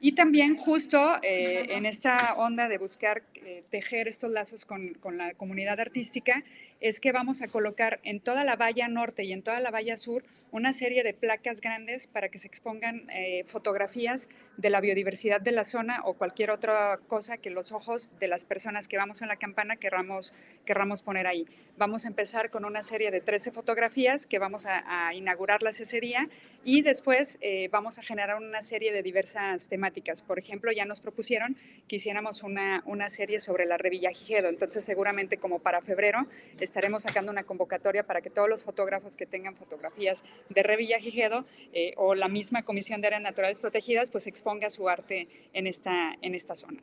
Y 0.00 0.12
también 0.12 0.56
justo 0.56 1.18
eh, 1.22 1.66
en 1.70 1.84
esta 1.84 2.34
onda 2.36 2.68
de 2.68 2.78
buscar 2.78 3.22
eh, 3.34 3.64
tejer 3.68 4.06
estos 4.06 4.30
lazos 4.30 4.64
con, 4.64 4.94
con, 4.94 5.18
la 5.18 5.34
comunidad 5.34 5.80
artística, 5.80 6.44
es 6.80 7.00
que 7.00 7.12
vamos 7.12 7.42
a 7.42 7.48
colocar 7.48 8.00
en 8.02 8.20
toda 8.20 8.44
la 8.44 8.56
valla 8.56 8.88
norte 8.88 9.24
y 9.24 9.32
en 9.32 9.42
toda 9.42 9.60
la 9.60 9.70
valla 9.70 9.96
sur 9.96 10.24
una 10.50 10.72
serie 10.72 11.02
de 11.02 11.12
placas 11.12 11.60
grandes 11.60 12.06
para 12.06 12.28
que 12.28 12.38
se 12.38 12.46
expongan 12.46 13.08
eh, 13.10 13.44
fotografías 13.44 14.28
de 14.56 14.70
la 14.70 14.80
biodiversidad 14.80 15.40
de 15.40 15.52
la 15.52 15.64
zona 15.64 16.00
o 16.04 16.14
cualquier 16.14 16.50
otra 16.50 16.98
cosa 17.06 17.36
que 17.36 17.50
los 17.50 17.72
ojos 17.72 18.10
de 18.18 18.28
las 18.28 18.44
personas 18.44 18.88
que 18.88 18.96
vamos 18.96 19.22
en 19.22 19.28
la 19.28 19.36
campana 19.36 19.76
querramos, 19.76 20.32
querramos 20.64 21.02
poner 21.02 21.26
ahí. 21.26 21.46
Vamos 21.76 22.04
a 22.04 22.08
empezar 22.08 22.50
con 22.50 22.64
una 22.64 22.82
serie 22.82 23.10
de 23.10 23.20
13 23.20 23.52
fotografías 23.52 24.26
que 24.26 24.38
vamos 24.38 24.66
a, 24.66 24.78
inaugurarlas 25.14 25.80
ese 25.80 26.00
día 26.00 26.28
y 26.64 26.82
después 26.82 27.38
eh, 27.40 27.68
vamos 27.70 27.98
a 27.98 28.02
generar 28.02 28.36
una 28.36 28.62
serie 28.62 28.92
de 28.92 29.02
diversas 29.02 29.68
temáticas. 29.68 30.22
Por 30.22 30.38
ejemplo, 30.38 30.72
ya 30.72 30.84
nos 30.84 31.00
propusieron 31.00 31.56
que 31.86 31.96
hiciéramos 31.96 32.42
una, 32.42 32.82
una 32.84 33.10
serie 33.10 33.40
sobre 33.40 33.66
la 33.66 33.76
Revillagigedo, 33.78 34.48
entonces 34.48 34.84
seguramente 34.84 35.38
como 35.38 35.60
para 35.60 35.80
febrero 35.80 36.26
estaremos 36.68 37.02
sacando 37.02 37.32
una 37.32 37.44
convocatoria 37.44 38.04
para 38.04 38.20
que 38.20 38.30
todos 38.30 38.48
los 38.48 38.62
fotógrafos 38.62 39.16
que 39.16 39.26
tengan 39.26 39.56
fotografías 39.56 40.22
de 40.48 40.62
Revilla 40.62 40.98
Gigedo 40.98 41.44
eh, 41.72 41.94
o 41.96 42.14
la 42.14 42.28
misma 42.28 42.62
Comisión 42.62 43.00
de 43.00 43.08
Áreas 43.08 43.22
Naturales 43.22 43.58
Protegidas, 43.58 44.10
pues 44.10 44.26
exponga 44.26 44.70
su 44.70 44.88
arte 44.88 45.28
en 45.52 45.66
esta, 45.66 46.16
en 46.22 46.34
esta 46.34 46.54
zona. 46.54 46.82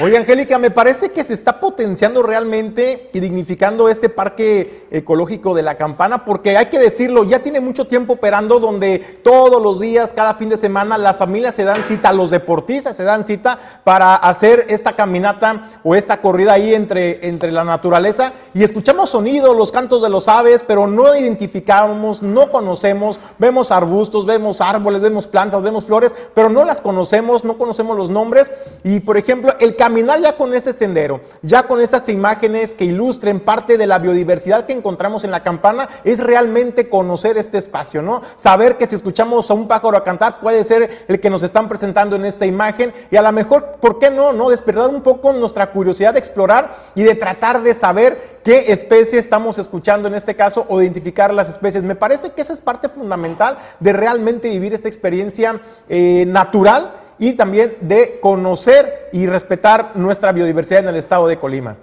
Oye, 0.00 0.16
Angélica, 0.16 0.58
me 0.58 0.72
parece 0.72 1.10
que 1.10 1.22
se 1.22 1.34
está 1.34 1.60
potenciando 1.60 2.22
realmente 2.22 3.10
y 3.12 3.20
dignificando 3.20 3.88
este 3.88 4.08
parque 4.08 4.88
ecológico 4.90 5.54
de 5.54 5.62
la 5.62 5.76
campana, 5.76 6.24
porque 6.24 6.56
hay 6.56 6.66
que 6.66 6.80
decirlo, 6.80 7.22
ya 7.22 7.40
tiene 7.40 7.60
mucho 7.60 7.86
tiempo 7.86 8.14
operando 8.14 8.58
donde 8.58 8.98
todos 9.22 9.62
los 9.62 9.78
días, 9.78 10.12
cada 10.12 10.34
fin 10.34 10.48
de 10.48 10.56
semana, 10.56 10.98
las 10.98 11.18
familias 11.18 11.54
se 11.54 11.64
dan 11.64 11.84
cita, 11.84 12.12
los 12.12 12.30
deportistas 12.30 12.96
se 12.96 13.04
dan 13.04 13.24
cita 13.24 13.80
para 13.84 14.16
hacer 14.16 14.66
esta 14.68 14.96
caminata 14.96 15.80
o 15.84 15.94
esta 15.94 16.20
corrida 16.20 16.54
ahí 16.54 16.74
entre, 16.74 17.28
entre 17.28 17.52
la 17.52 17.62
naturaleza. 17.62 18.32
Y 18.52 18.64
escuchamos 18.64 19.10
sonidos, 19.10 19.56
los 19.56 19.70
cantos 19.70 20.02
de 20.02 20.10
los 20.10 20.26
aves, 20.26 20.64
pero 20.66 20.88
no 20.88 21.14
identificamos, 21.14 22.20
no 22.20 22.50
conocemos, 22.50 23.20
vemos 23.38 23.70
arbustos, 23.70 24.26
vemos 24.26 24.60
árboles, 24.60 25.02
vemos 25.02 25.28
plantas, 25.28 25.62
vemos 25.62 25.86
flores, 25.86 26.14
pero 26.34 26.48
no 26.48 26.64
las 26.64 26.80
conocemos, 26.80 27.44
no 27.44 27.58
conocemos 27.58 27.96
los 27.96 28.10
nombres. 28.10 28.50
Y, 28.82 28.98
por 29.00 29.16
ejemplo, 29.18 29.54
el 29.60 29.73
caminar 29.76 30.20
ya 30.20 30.36
con 30.36 30.54
ese 30.54 30.72
sendero, 30.72 31.20
ya 31.42 31.64
con 31.64 31.80
esas 31.80 32.08
imágenes 32.08 32.74
que 32.74 32.84
ilustren 32.84 33.40
parte 33.40 33.78
de 33.78 33.86
la 33.86 33.98
biodiversidad 33.98 34.66
que 34.66 34.72
encontramos 34.72 35.24
en 35.24 35.30
la 35.30 35.42
campana, 35.42 35.88
es 36.04 36.18
realmente 36.18 36.88
conocer 36.88 37.36
este 37.36 37.58
espacio, 37.58 38.02
¿no? 38.02 38.22
Saber 38.36 38.76
que 38.76 38.86
si 38.86 38.94
escuchamos 38.94 39.50
a 39.50 39.54
un 39.54 39.68
pájaro 39.68 39.96
a 39.96 40.04
cantar 40.04 40.40
puede 40.40 40.64
ser 40.64 41.04
el 41.08 41.20
que 41.20 41.30
nos 41.30 41.42
están 41.42 41.68
presentando 41.68 42.16
en 42.16 42.24
esta 42.24 42.46
imagen 42.46 42.92
y 43.10 43.16
a 43.16 43.22
lo 43.22 43.32
mejor, 43.32 43.76
¿por 43.80 43.98
qué 43.98 44.10
no? 44.10 44.32
no? 44.32 44.50
Despertar 44.50 44.88
un 44.88 45.02
poco 45.02 45.32
nuestra 45.32 45.70
curiosidad 45.70 46.14
de 46.14 46.18
explorar 46.18 46.74
y 46.94 47.02
de 47.02 47.14
tratar 47.14 47.62
de 47.62 47.74
saber 47.74 48.34
qué 48.44 48.72
especie 48.72 49.18
estamos 49.18 49.58
escuchando 49.58 50.06
en 50.06 50.14
este 50.14 50.36
caso 50.36 50.66
o 50.68 50.80
identificar 50.80 51.32
las 51.32 51.48
especies. 51.48 51.82
Me 51.82 51.96
parece 51.96 52.30
que 52.32 52.42
esa 52.42 52.52
es 52.52 52.60
parte 52.60 52.88
fundamental 52.88 53.56
de 53.80 53.92
realmente 53.92 54.50
vivir 54.50 54.74
esta 54.74 54.88
experiencia 54.88 55.60
eh, 55.88 56.24
natural 56.26 57.03
y 57.18 57.34
también 57.34 57.76
de 57.80 58.18
conocer 58.20 59.08
y 59.12 59.26
respetar 59.26 59.92
nuestra 59.94 60.32
biodiversidad 60.32 60.82
en 60.82 60.88
el 60.88 60.96
estado 60.96 61.26
de 61.28 61.38
Colima. 61.38 61.76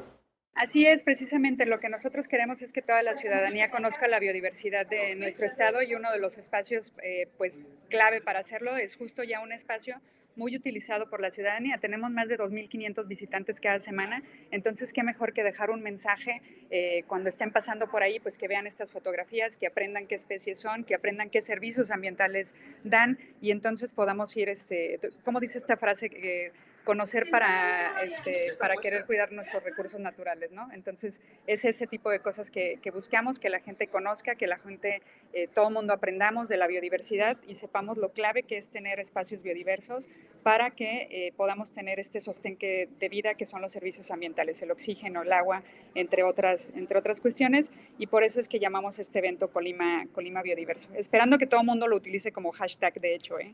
Así 0.61 0.85
es, 0.85 1.01
precisamente 1.01 1.65
lo 1.65 1.79
que 1.79 1.89
nosotros 1.89 2.27
queremos 2.27 2.61
es 2.61 2.71
que 2.71 2.83
toda 2.83 3.01
la 3.01 3.15
ciudadanía 3.15 3.71
conozca 3.71 4.07
la 4.07 4.19
biodiversidad 4.19 4.85
de 4.85 5.15
nuestro 5.15 5.47
estado 5.47 5.81
y 5.81 5.95
uno 5.95 6.11
de 6.11 6.19
los 6.19 6.37
espacios 6.37 6.93
eh, 7.01 7.27
pues 7.39 7.63
clave 7.89 8.21
para 8.21 8.41
hacerlo 8.41 8.77
es 8.77 8.95
justo 8.95 9.23
ya 9.23 9.39
un 9.39 9.53
espacio 9.53 9.99
muy 10.35 10.55
utilizado 10.55 11.09
por 11.09 11.19
la 11.19 11.31
ciudadanía. 11.31 11.79
Tenemos 11.79 12.11
más 12.11 12.29
de 12.29 12.37
2.500 12.37 13.07
visitantes 13.07 13.59
cada 13.59 13.79
semana, 13.79 14.21
entonces 14.51 14.93
qué 14.93 15.01
mejor 15.01 15.33
que 15.33 15.41
dejar 15.41 15.71
un 15.71 15.81
mensaje 15.81 16.43
eh, 16.69 17.05
cuando 17.07 17.29
estén 17.29 17.51
pasando 17.51 17.89
por 17.89 18.03
ahí, 18.03 18.19
pues 18.19 18.37
que 18.37 18.47
vean 18.47 18.67
estas 18.67 18.91
fotografías, 18.91 19.57
que 19.57 19.65
aprendan 19.65 20.05
qué 20.05 20.13
especies 20.13 20.59
son, 20.59 20.83
que 20.83 20.93
aprendan 20.93 21.31
qué 21.31 21.41
servicios 21.41 21.89
ambientales 21.89 22.53
dan 22.83 23.17
y 23.41 23.49
entonces 23.49 23.93
podamos 23.93 24.37
ir, 24.37 24.47
este, 24.47 24.99
¿cómo 25.25 25.39
dice 25.39 25.57
esta 25.57 25.75
frase? 25.75 26.51
Conocer 26.83 27.29
para, 27.29 28.01
este, 28.03 28.47
para 28.59 28.75
querer 28.75 29.05
cuidar 29.05 29.31
nuestros 29.31 29.63
recursos 29.63 29.99
naturales, 29.99 30.51
¿no? 30.51 30.67
Entonces, 30.73 31.21
es 31.47 31.65
ese 31.65 31.87
tipo 31.87 32.09
de 32.09 32.19
cosas 32.19 32.49
que, 32.49 32.79
buscamos, 32.93 33.39
que 33.39 33.49
la 33.49 33.59
gente 33.59 33.87
conozca, 33.87 34.35
que 34.35 34.47
la 34.47 34.57
gente, 34.57 35.01
eh, 35.33 35.47
todo 35.47 35.67
el 35.67 35.73
mundo 35.73 35.93
aprendamos 35.93 36.49
de 36.49 36.57
la 36.57 36.67
biodiversidad 36.67 37.37
y 37.47 37.55
sepamos 37.55 37.97
lo 37.97 38.09
clave 38.09 38.43
que 38.43 38.57
es 38.57 38.69
tener 38.69 38.99
espacios 38.99 39.43
biodiversos 39.43 40.09
para 40.43 40.71
que 40.71 41.07
eh, 41.11 41.33
podamos 41.37 41.71
tener 41.71 41.99
este 41.99 42.19
sostén 42.19 42.57
que, 42.57 42.89
de 42.99 43.09
vida 43.09 43.35
que 43.35 43.45
son 43.45 43.61
los 43.61 43.71
servicios 43.71 44.09
ambientales, 44.11 44.61
el 44.61 44.71
oxígeno, 44.71 45.21
el 45.21 45.31
agua, 45.33 45.63
entre 45.93 46.23
otras, 46.23 46.71
entre 46.75 46.97
otras 46.97 47.19
cuestiones, 47.19 47.71
y 47.97 48.07
por 48.07 48.23
eso 48.23 48.39
es 48.39 48.47
que 48.47 48.59
llamamos 48.59 48.97
este 48.99 49.19
evento 49.19 49.49
Colima, 49.51 50.05
Colima 50.13 50.41
Biodiverso, 50.41 50.89
esperando 50.95 51.37
que 51.37 51.45
todo 51.45 51.61
el 51.61 51.67
mundo 51.67 51.87
lo 51.87 51.95
utilice 51.95 52.31
como 52.31 52.51
hashtag, 52.51 52.99
de 52.99 53.15
hecho. 53.15 53.39
¿eh? 53.39 53.53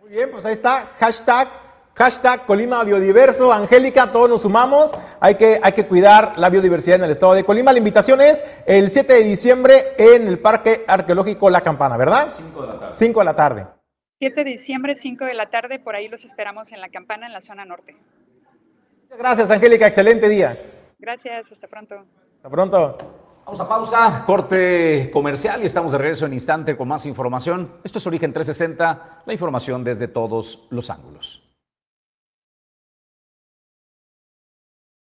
Muy 0.00 0.10
bien, 0.10 0.30
pues 0.30 0.44
ahí 0.44 0.52
está, 0.52 0.80
hashtag 0.98 1.75
Hashtag 1.96 2.44
Colima 2.44 2.84
Biodiverso. 2.84 3.50
Angélica, 3.50 4.12
todos 4.12 4.28
nos 4.28 4.42
sumamos. 4.42 4.94
Hay 5.18 5.36
que, 5.36 5.58
hay 5.62 5.72
que 5.72 5.86
cuidar 5.86 6.38
la 6.38 6.50
biodiversidad 6.50 6.96
en 6.96 7.04
el 7.04 7.10
estado 7.10 7.32
de 7.32 7.42
Colima. 7.42 7.72
La 7.72 7.78
invitación 7.78 8.20
es 8.20 8.44
el 8.66 8.90
7 8.92 9.14
de 9.14 9.24
diciembre 9.24 9.74
en 9.96 10.28
el 10.28 10.38
Parque 10.38 10.84
Arqueológico 10.86 11.48
La 11.48 11.62
Campana, 11.62 11.96
¿verdad? 11.96 12.28
5 12.36 12.60
de 12.60 12.66
la 12.66 12.78
tarde. 12.78 12.94
5 12.94 13.18
de 13.18 13.24
la 13.24 13.34
tarde. 13.34 13.66
7 14.18 14.44
de 14.44 14.50
diciembre, 14.50 14.94
5 14.94 15.24
de 15.24 15.32
la 15.32 15.46
tarde. 15.46 15.78
Por 15.78 15.96
ahí 15.96 16.08
los 16.08 16.22
esperamos 16.22 16.70
en 16.70 16.82
La 16.82 16.90
Campana, 16.90 17.26
en 17.26 17.32
la 17.32 17.40
zona 17.40 17.64
norte. 17.64 17.96
Muchas 19.04 19.18
gracias, 19.18 19.50
Angélica. 19.50 19.86
Excelente 19.86 20.28
día. 20.28 20.58
Gracias. 20.98 21.50
Hasta 21.50 21.66
pronto. 21.66 22.04
Hasta 22.36 22.50
pronto. 22.50 22.98
Vamos 23.46 23.60
a 23.60 23.68
pausa, 23.68 24.24
corte 24.26 25.08
comercial 25.12 25.62
y 25.62 25.66
estamos 25.66 25.92
de 25.92 25.98
regreso 25.98 26.26
en 26.26 26.34
instante 26.34 26.76
con 26.76 26.88
más 26.88 27.06
información. 27.06 27.78
Esto 27.84 27.98
es 27.98 28.06
Origen 28.06 28.34
360, 28.34 29.22
la 29.24 29.32
información 29.32 29.82
desde 29.82 30.08
todos 30.08 30.66
los 30.68 30.90
ángulos. 30.90 31.45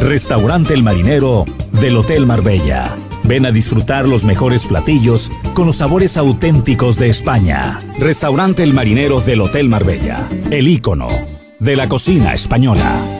Restaurante 0.00 0.72
El 0.72 0.82
Marinero 0.82 1.44
del 1.80 1.96
Hotel 1.96 2.24
Marbella. 2.24 2.96
Ven 3.24 3.44
a 3.44 3.52
disfrutar 3.52 4.08
los 4.08 4.24
mejores 4.24 4.66
platillos 4.66 5.30
con 5.54 5.66
los 5.66 5.76
sabores 5.76 6.16
auténticos 6.16 6.98
de 6.98 7.08
España. 7.08 7.78
Restaurante 7.98 8.62
El 8.62 8.72
Marinero 8.72 9.20
del 9.20 9.42
Hotel 9.42 9.68
Marbella. 9.68 10.26
El 10.50 10.68
ícono 10.68 11.08
de 11.58 11.76
la 11.76 11.86
cocina 11.88 12.32
española. 12.32 13.19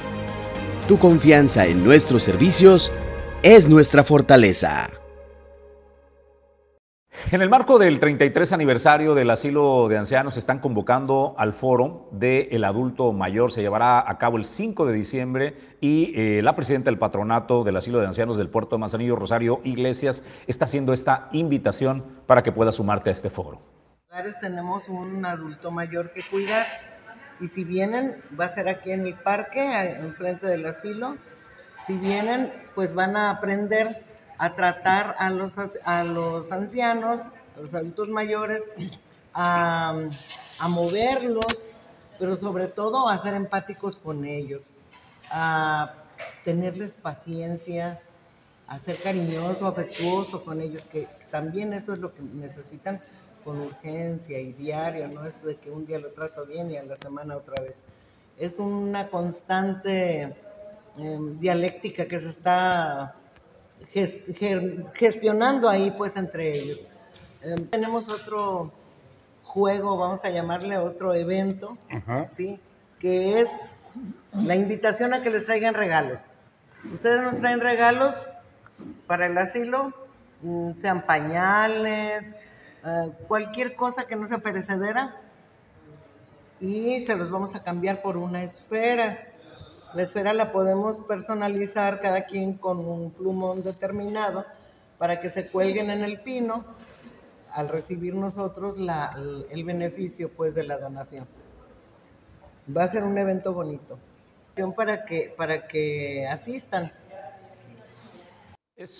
Tu 0.91 0.99
confianza 0.99 1.67
en 1.67 1.85
nuestros 1.85 2.21
servicios 2.21 2.91
es 3.43 3.69
nuestra 3.69 4.03
fortaleza. 4.03 4.89
En 7.31 7.41
el 7.41 7.49
marco 7.49 7.79
del 7.79 7.97
33 7.97 8.51
aniversario 8.51 9.15
del 9.15 9.29
asilo 9.29 9.87
de 9.87 9.97
ancianos, 9.97 10.35
están 10.35 10.59
convocando 10.59 11.33
al 11.37 11.53
foro 11.53 12.09
del 12.11 12.61
adulto 12.65 13.13
mayor. 13.13 13.53
Se 13.53 13.61
llevará 13.61 14.01
a 14.05 14.17
cabo 14.17 14.35
el 14.35 14.43
5 14.43 14.85
de 14.85 14.91
diciembre 14.91 15.55
y 15.79 16.11
eh, 16.13 16.41
la 16.41 16.57
presidenta 16.57 16.89
del 16.89 16.99
patronato 16.99 17.63
del 17.63 17.77
asilo 17.77 18.01
de 18.01 18.07
ancianos 18.07 18.35
del 18.35 18.49
puerto 18.49 18.75
de 18.75 18.81
Manzanillo, 18.81 19.15
Rosario 19.15 19.61
Iglesias, 19.63 20.25
está 20.45 20.65
haciendo 20.65 20.91
esta 20.91 21.29
invitación 21.31 22.03
para 22.27 22.43
que 22.43 22.51
puedas 22.51 22.75
sumarte 22.75 23.11
a 23.11 23.13
este 23.13 23.29
foro. 23.29 23.61
Tenemos 24.41 24.89
un 24.89 25.23
adulto 25.23 25.71
mayor 25.71 26.11
que 26.11 26.21
cuidar 26.21 26.90
y 27.41 27.47
si 27.47 27.63
vienen, 27.63 28.21
va 28.39 28.45
a 28.45 28.49
ser 28.49 28.69
aquí 28.69 28.91
en 28.91 29.05
el 29.05 29.15
parque, 29.15 29.61
enfrente 29.99 30.45
del 30.45 30.65
asilo. 30.65 31.17
Si 31.87 31.97
vienen, 31.97 32.53
pues 32.75 32.93
van 32.93 33.17
a 33.17 33.31
aprender 33.31 33.87
a 34.37 34.55
tratar 34.55 35.15
a 35.17 35.29
los, 35.31 35.53
a 35.85 36.03
los 36.03 36.51
ancianos, 36.51 37.21
a 37.57 37.61
los 37.61 37.73
adultos 37.73 38.09
mayores, 38.09 38.69
a, 39.33 39.95
a 40.59 40.67
moverlos, 40.67 41.45
pero 42.19 42.35
sobre 42.35 42.67
todo 42.67 43.09
a 43.09 43.17
ser 43.17 43.33
empáticos 43.33 43.97
con 43.97 44.23
ellos, 44.25 44.61
a 45.31 45.93
tenerles 46.43 46.91
paciencia, 46.91 47.99
a 48.67 48.79
ser 48.79 49.01
cariñoso, 49.01 49.65
afectuoso 49.65 50.45
con 50.45 50.61
ellos, 50.61 50.83
que 50.91 51.07
también 51.31 51.73
eso 51.73 51.93
es 51.93 51.99
lo 51.99 52.13
que 52.13 52.21
necesitan 52.21 53.01
con 53.43 53.59
urgencia 53.61 54.39
y 54.39 54.53
diario, 54.53 55.07
no 55.07 55.25
es 55.25 55.41
de 55.43 55.55
que 55.57 55.71
un 55.71 55.85
día 55.85 55.99
lo 55.99 56.09
trato 56.11 56.45
bien 56.45 56.71
y 56.71 56.77
a 56.77 56.83
la 56.83 56.95
semana 56.97 57.37
otra 57.37 57.61
vez. 57.63 57.75
Es 58.37 58.57
una 58.59 59.09
constante 59.09 60.35
em, 60.97 61.39
dialéctica 61.39 62.07
que 62.07 62.19
se 62.19 62.29
está 62.29 63.15
gestionando 64.93 65.69
ahí 65.69 65.91
pues 65.91 66.15
entre 66.15 66.51
ellos. 66.51 66.79
Em, 67.41 67.67
tenemos 67.67 68.09
otro 68.09 68.71
juego, 69.43 69.97
vamos 69.97 70.23
a 70.23 70.29
llamarle 70.29 70.77
otro 70.77 71.13
evento, 71.13 71.77
¿sí? 72.29 72.59
que 72.99 73.41
es 73.41 73.49
la 74.33 74.55
invitación 74.55 75.13
a 75.13 75.21
que 75.21 75.29
les 75.29 75.45
traigan 75.45 75.73
regalos. 75.73 76.19
Ustedes 76.93 77.21
nos 77.21 77.39
traen 77.39 77.59
regalos 77.59 78.15
para 79.07 79.25
el 79.25 79.37
asilo, 79.37 79.93
mm, 80.41 80.79
sean 80.79 81.05
pañales, 81.05 82.37
eh, 82.85 83.11
cualquier 83.27 83.75
cosa 83.75 84.05
que 84.05 84.15
no 84.15 84.27
sea 84.27 84.39
perecedera 84.39 85.21
y 86.59 87.01
se 87.01 87.15
los 87.15 87.31
vamos 87.31 87.55
a 87.55 87.63
cambiar 87.63 88.01
por 88.01 88.17
una 88.17 88.43
esfera. 88.43 89.27
La 89.93 90.03
esfera 90.03 90.33
la 90.33 90.51
podemos 90.51 90.97
personalizar 90.99 91.99
cada 91.99 92.25
quien 92.25 92.53
con 92.53 92.79
un 92.79 93.11
plumón 93.11 93.63
determinado 93.63 94.45
para 94.97 95.19
que 95.19 95.29
se 95.29 95.47
cuelguen 95.47 95.89
en 95.89 96.03
el 96.03 96.21
pino 96.21 96.65
al 97.53 97.67
recibir 97.67 98.15
nosotros 98.15 98.77
la, 98.77 99.11
el 99.49 99.63
beneficio 99.63 100.29
pues 100.29 100.55
de 100.55 100.63
la 100.63 100.77
donación. 100.77 101.27
Va 102.75 102.83
a 102.83 102.87
ser 102.87 103.03
un 103.03 103.17
evento 103.17 103.53
bonito 103.53 103.97
para 104.75 105.05
que, 105.05 105.33
para 105.35 105.67
que 105.67 106.27
asistan. 106.27 106.91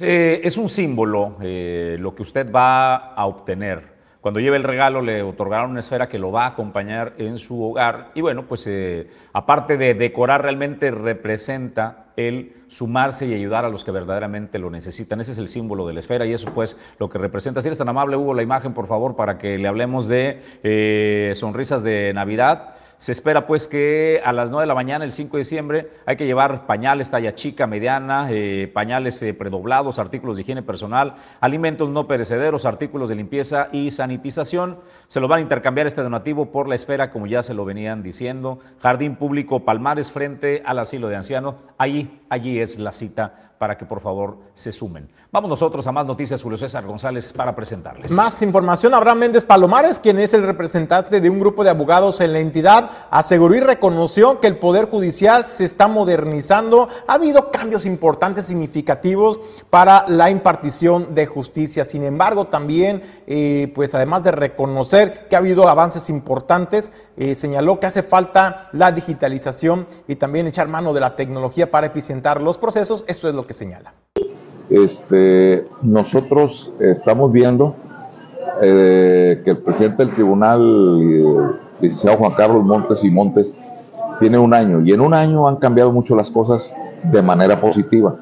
Eh, 0.02 0.42
es, 0.44 0.58
un 0.58 0.70
símbolo 0.70 1.38
eh, 1.42 1.98
lo 2.00 2.14
que 2.14 2.22
usted 2.22 2.52
va 2.52 3.14
a 3.16 3.26
obtener. 3.26 4.00
Cuando 4.22 4.40
lleve 4.40 4.58
el 4.58 4.64
regalo 4.64 5.02
le 5.02 5.24
otorgarán 5.24 5.72
una 5.72 5.80
esfera 5.80 6.08
que 6.08 6.20
lo 6.20 6.32
va 6.32 6.44
a 6.44 6.50
acompañar 6.50 7.14
en 7.18 7.40
su 7.40 7.64
hogar. 7.64 8.12
Y 8.14 8.22
bueno, 8.22 8.46
pues 8.48 8.68
eh, 8.68 9.10
aparte 9.34 9.78
de 9.78 9.96
decorar, 9.96 10.44
realmente 10.44 10.92
representa 10.92 12.12
el 12.16 12.54
sumarse 12.68 13.26
y 13.26 13.34
ayudar 13.34 13.66
a 13.66 13.70
los 13.70 13.84
que 13.84 13.90
verdaderamente 13.90 14.60
lo 14.60 14.70
necesitan. 14.70 15.20
Ese 15.20 15.32
es 15.32 15.40
el 15.40 15.48
símbolo 15.48 15.88
de 15.88 15.94
la 15.94 16.02
esfera 16.02 16.28
y 16.28 16.34
eso 16.34 16.52
pues 16.54 16.78
lo 17.00 17.10
que 17.10 17.18
representa. 17.18 17.60
Si 17.62 17.68
eres 17.68 17.80
tan 17.80 17.90
amable, 17.90 18.18
Hugo, 18.18 18.36
la 18.36 18.44
imagen, 18.44 18.76
por 18.76 18.86
favor, 18.86 19.16
para 19.16 19.40
que 19.40 19.58
le 19.58 19.68
hablemos 19.68 20.08
de 20.08 21.32
sonrisas 21.34 21.82
de 21.84 22.12
Navidad. 22.14 22.76
Se 23.02 23.12
espera 23.12 23.48
pues 23.48 23.68
que 23.68 24.22
a 24.24 24.32
las 24.32 24.52
9 24.52 24.62
de 24.62 24.68
la 24.68 24.76
mañana, 24.76 25.04
el 25.04 25.12
5 25.12 25.36
de 25.36 25.42
diciembre, 25.42 25.92
hay 26.06 26.18
que 26.18 26.28
llevar 26.28 26.68
pañales 26.68 27.10
talla 27.10 27.34
chica, 27.34 27.66
mediana, 27.66 28.28
eh, 28.30 28.70
pañales 28.72 29.20
eh, 29.24 29.34
predoblados, 29.34 29.98
artículos 29.98 30.36
de 30.36 30.44
higiene 30.44 30.62
personal, 30.62 31.16
alimentos 31.40 31.90
no 31.90 32.06
perecederos, 32.06 32.68
artículos 32.68 33.10
de 33.10 33.16
limpieza 33.16 33.70
y 33.72 33.90
sanitización. 33.90 34.78
Se 35.08 35.20
lo 35.20 35.28
van 35.28 35.40
a 35.40 35.42
intercambiar 35.42 35.88
este 35.88 36.04
donativo 36.04 36.52
por 36.52 36.70
la 36.70 36.76
esfera, 36.76 37.10
como 37.10 37.26
ya 37.26 37.42
se 37.42 37.56
lo 37.56 37.66
venían 37.66 38.04
diciendo. 38.04 38.60
Jardín 38.84 39.16
Público 39.16 39.66
Palmares 39.66 40.12
frente 40.12 40.62
al 40.64 40.78
asilo 40.78 41.10
de 41.10 41.16
ancianos. 41.16 41.56
Allí, 41.80 42.22
allí 42.30 42.60
es 42.60 42.78
la 42.78 42.94
cita 42.94 43.51
para 43.62 43.78
que 43.78 43.86
por 43.86 44.00
favor 44.00 44.38
se 44.56 44.72
sumen. 44.72 45.08
Vamos 45.32 45.48
nosotros 45.48 45.86
a 45.86 45.92
más 45.92 46.04
noticias, 46.04 46.42
Julio 46.42 46.58
César 46.58 46.84
González, 46.84 47.32
para 47.32 47.56
presentarles. 47.56 48.10
Más 48.10 48.42
información, 48.42 48.92
Abraham 48.96 49.20
Méndez 49.20 49.46
Palomares, 49.46 50.00
quien 50.00 50.18
es 50.18 50.34
el 50.34 50.42
representante 50.42 51.22
de 51.22 51.30
un 51.30 51.40
grupo 51.40 51.64
de 51.64 51.70
abogados 51.70 52.22
en 52.22 52.34
la 52.34 52.40
entidad, 52.40 52.90
aseguró 53.12 53.54
y 53.54 53.60
reconoció 53.60 54.40
que 54.40 54.48
el 54.48 54.58
Poder 54.58 54.90
Judicial 54.90 55.46
se 55.46 55.66
está 55.66 55.88
modernizando. 55.88 56.90
Ha 57.06 57.14
habido 57.14 57.52
cambios 57.52 57.86
importantes, 57.86 58.48
significativos 58.48 59.40
para 59.70 60.06
la 60.08 60.32
impartición 60.32 61.14
de 61.14 61.28
justicia. 61.28 61.86
Sin 61.86 62.04
embargo, 62.04 62.48
también, 62.48 63.04
eh, 63.28 63.72
pues 63.76 63.94
además 63.94 64.24
de 64.24 64.32
reconocer 64.32 65.28
que 65.30 65.36
ha 65.36 65.40
habido 65.40 65.68
avances 65.68 66.10
importantes, 66.10 66.92
eh, 67.22 67.36
señaló 67.36 67.80
que 67.80 67.86
hace 67.86 68.02
falta 68.02 68.70
la 68.72 68.92
digitalización 68.92 69.86
y 70.08 70.16
también 70.16 70.48
echar 70.48 70.68
mano 70.68 70.92
de 70.92 71.02
la 71.02 71.16
tecnología 71.16 71.70
para 71.70 71.86
eficientar 71.86 72.42
los 72.42 72.58
procesos. 72.58 73.06
Esto 73.08 73.30
es 73.30 73.36
lo 73.36 73.46
que 73.46 73.54
señala. 73.54 73.94
Este, 74.72 75.68
nosotros 75.84 76.72
estamos 76.80 77.32
viendo 77.32 77.76
eh, 78.64 79.40
que 79.44 79.52
el 79.52 79.58
presidente 79.60 80.04
del 80.04 80.16
tribunal, 80.16 80.62
el 80.62 81.52
licenciado 81.80 82.18
Juan 82.18 82.34
Carlos 82.34 82.64
Montes 82.64 83.04
y 83.04 83.12
Montes, 83.12 83.54
tiene 84.20 84.40
un 84.40 84.56
año 84.56 84.82
y 84.82 84.92
en 84.92 85.02
un 85.02 85.14
año 85.14 85.48
han 85.48 85.58
cambiado 85.58 85.92
mucho 85.92 86.16
las 86.16 86.32
cosas 86.32 86.74
de 87.04 87.22
manera 87.22 87.62
positiva. 87.62 88.16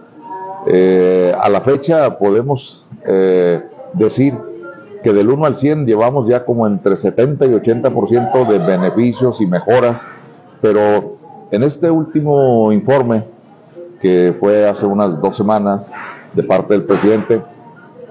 Eh, 0.67 1.33
a 1.41 1.47
la 1.47 1.61
fecha 1.61 2.17
podemos 2.17 2.85
eh, 3.05 3.63
decir 3.93 4.37
que 5.03 5.13
del 5.13 5.29
1 5.29 5.45
al 5.45 5.55
100 5.55 5.85
llevamos 5.85 6.27
ya 6.27 6.45
como 6.45 6.67
entre 6.67 6.97
70 6.97 7.45
y 7.45 7.49
80% 7.49 8.47
de 8.47 8.59
beneficios 8.59 9.39
y 9.41 9.45
mejoras, 9.45 10.01
pero 10.61 11.17
en 11.51 11.63
este 11.63 11.89
último 11.89 12.71
informe 12.71 13.23
que 14.01 14.35
fue 14.39 14.67
hace 14.67 14.85
unas 14.85 15.21
dos 15.21 15.35
semanas 15.35 15.91
de 16.33 16.43
parte 16.43 16.73
del 16.73 16.83
presidente, 16.83 17.41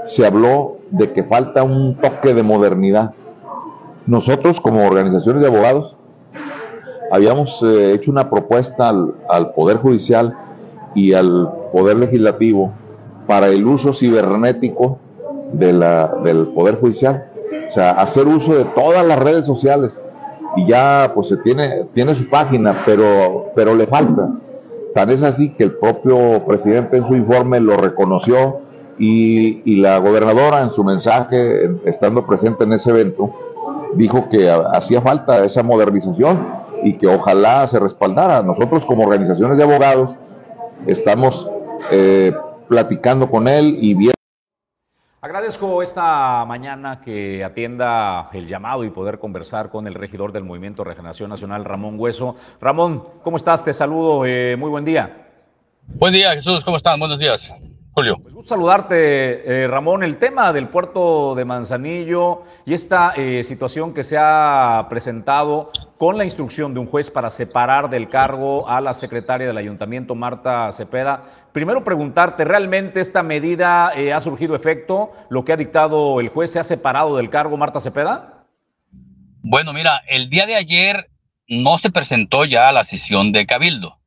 se 0.05 0.27
habló 0.27 0.79
de 0.91 1.13
que 1.13 1.25
falta 1.25 1.63
un 1.63 1.97
toque 1.97 2.35
de 2.35 2.43
modernidad. 2.43 3.13
Nosotros 4.07 4.61
como 4.61 4.87
organizaciones 4.87 5.43
de 5.43 5.49
abogados 5.49 5.97
habíamos 7.11 7.63
eh, 7.63 7.95
hecho 7.95 8.11
una 8.11 8.31
propuesta 8.31 8.89
al, 8.89 9.53
Poder 9.55 9.79
Judicial 9.79 10.37
y 10.95 11.13
al 11.13 11.51
Poder 11.73 11.97
Legislativo 11.97 12.73
para 13.27 13.49
el 13.49 13.67
uso 13.67 13.93
cibernético 13.93 14.99
de 15.53 15.73
la, 15.73 16.09
del 16.23 16.49
Poder 16.49 16.81
Judicial. 16.81 17.27
O 17.71 17.73
sea, 17.73 17.91
hacer 17.93 18.27
uso 18.27 18.55
de 18.55 18.65
todas 18.65 19.07
las 19.07 19.19
redes 19.19 19.47
sociales. 19.47 19.93
Y 20.57 20.67
ya 20.67 21.13
pues 21.15 21.29
se 21.29 21.37
tiene, 21.39 21.87
tiene 21.95 22.15
su 22.15 22.29
página, 22.29 22.75
pero, 22.85 23.53
pero 23.55 23.75
le 23.75 23.87
falta. 23.87 24.31
Tan 24.95 25.11
es 25.11 25.23
así 25.23 25.51
que 25.51 25.65
el 25.65 25.73
propio 25.73 26.45
presidente 26.47 26.97
en 26.97 27.07
su 27.07 27.15
informe 27.15 27.61
lo 27.61 27.77
reconoció 27.77 28.61
y, 28.99 29.77
la 29.77 29.99
gobernadora 29.99 30.63
en 30.63 30.73
su 30.73 30.83
mensaje, 30.83 31.71
estando 31.85 32.27
presente 32.27 32.65
en 32.65 32.73
ese 32.73 32.91
evento, 32.91 33.33
dijo 33.95 34.29
que 34.29 34.51
hacía 34.51 35.01
falta 35.01 35.45
esa 35.45 35.63
modernización 35.63 36.47
y 36.83 36.95
que 36.95 37.07
ojalá 37.07 37.67
se 37.69 37.79
respaldara. 37.79 38.43
Nosotros 38.43 38.85
como 38.85 39.05
organizaciones 39.05 39.57
de 39.57 39.65
abogados 39.65 40.11
estamos 40.87 41.49
eh, 41.91 42.33
platicando 42.69 43.31
con 43.31 43.47
él 43.47 43.79
y 43.81 43.95
viendo 43.95 44.18
Agradezco 45.21 45.83
esta 45.83 46.45
mañana 46.45 47.01
que 47.01 47.43
atienda 47.43 48.31
el 48.33 48.47
llamado 48.47 48.85
y 48.85 48.91
poder 48.91 49.19
conversar 49.19 49.69
con 49.69 49.89
el 49.89 49.95
regidor 49.95 50.31
del 50.31 50.45
Movimiento 50.45 50.85
Regeneración 50.85 51.29
Nacional, 51.29 51.65
Ramón 51.65 51.97
Hueso. 51.99 52.37
Ramón, 52.61 53.03
¿cómo 53.25 53.37
estás? 53.37 53.65
Te 53.65 53.75
saludo, 53.75 54.25
eh, 54.25 54.55
muy 54.57 54.71
buen 54.71 54.85
día. 54.85 55.27
Buen 55.89 56.13
día, 56.13 56.35
Jesús, 56.35 56.65
¿cómo 56.65 56.77
están? 56.77 57.01
Buenos 57.01 57.19
días. 57.19 57.53
Julio. 57.99 58.17
Pues 58.23 58.33
gusto 58.33 58.51
saludarte, 58.51 59.65
eh, 59.65 59.67
Ramón. 59.67 60.05
El 60.05 60.19
tema 60.19 60.53
del 60.53 60.69
puerto 60.69 61.35
de 61.35 61.45
Manzanillo 61.45 62.45
y 62.65 62.73
esta 62.73 63.13
eh, 63.17 63.43
situación 63.43 63.93
que 63.93 64.05
se 64.05 64.17
ha 64.17 64.87
presentado 64.89 65.73
con 65.99 66.17
la 66.17 66.23
instrucción 66.23 66.73
de 66.75 66.79
un 66.79 66.87
juez 66.87 67.11
para 67.11 67.29
separar 67.33 67.91
del 67.91 68.09
cargo 68.09 68.69
a 68.69 68.81
la 68.81 68.95
secretaria 68.95 69.49
del 69.49 69.57
ayuntamiento, 69.57 70.15
Marta 70.15 70.71
Cepeda. 70.71 71.25
Primero 71.53 71.85
preguntarte, 71.85 72.45
¿realmente 72.45 73.01
esta 73.01 73.23
medida 73.23 73.93
eh, 73.97 74.13
ha 74.13 74.21
surgido 74.21 74.55
efecto? 74.55 75.13
¿Lo 75.29 75.45
que 75.45 75.53
ha 75.53 75.57
dictado 75.57 76.21
el 76.21 76.29
juez 76.29 76.53
se 76.53 76.59
ha 76.59 76.65
separado 76.65 77.17
del 77.17 77.31
cargo 77.31 77.57
Marta 77.57 77.81
Cepeda? 77.81 78.45
Bueno, 79.43 79.73
mira, 79.73 80.03
el 80.09 80.29
día 80.31 80.47
de 80.47 80.57
ayer 80.57 81.11
no 81.49 81.79
se 81.79 81.91
presentó 81.91 82.45
ya 82.45 82.71
la 82.73 82.85
sesión 82.85 83.33
de 83.33 83.47
Cabildo 83.47 83.99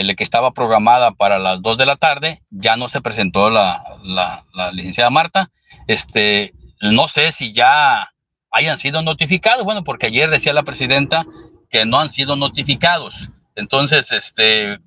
el 0.00 0.16
que 0.16 0.24
estaba 0.24 0.52
programada 0.52 1.12
para 1.12 1.38
las 1.38 1.62
2 1.62 1.78
de 1.78 1.86
la 1.86 1.96
tarde, 1.96 2.42
ya 2.50 2.76
no 2.76 2.88
se 2.88 3.00
presentó 3.00 3.50
la, 3.50 3.84
la, 4.02 4.72
licenciada 4.72 5.10
Marta. 5.10 5.50
Este, 5.86 6.52
no 6.80 7.08
sé 7.08 7.32
si 7.32 7.52
ya 7.52 8.10
hayan 8.50 8.78
sido 8.78 9.02
notificados, 9.02 9.64
bueno, 9.64 9.84
porque 9.84 10.06
ayer 10.06 10.30
decía 10.30 10.52
la 10.52 10.62
presidenta 10.62 11.26
que 11.70 11.84
no 11.84 12.00
han 12.00 12.08
sido 12.08 12.36
notificados. 12.36 13.30
Entonces, 13.56 14.10
este, 14.12 14.78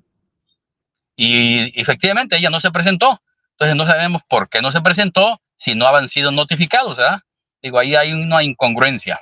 y 1.18 1.78
efectivamente 1.78 2.36
ella 2.36 2.48
no 2.48 2.60
se 2.60 2.70
presentó. 2.70 3.20
Entonces 3.50 3.76
no 3.76 3.84
sabemos 3.86 4.22
por 4.28 4.48
qué 4.48 4.62
no 4.62 4.70
se 4.70 4.80
presentó 4.80 5.40
si 5.56 5.74
no 5.74 5.88
han 5.88 6.08
sido 6.08 6.30
notificados, 6.30 6.96
¿verdad? 6.96 7.20
Digo, 7.60 7.80
ahí 7.80 7.96
hay 7.96 8.12
una 8.12 8.44
incongruencia. 8.44 9.20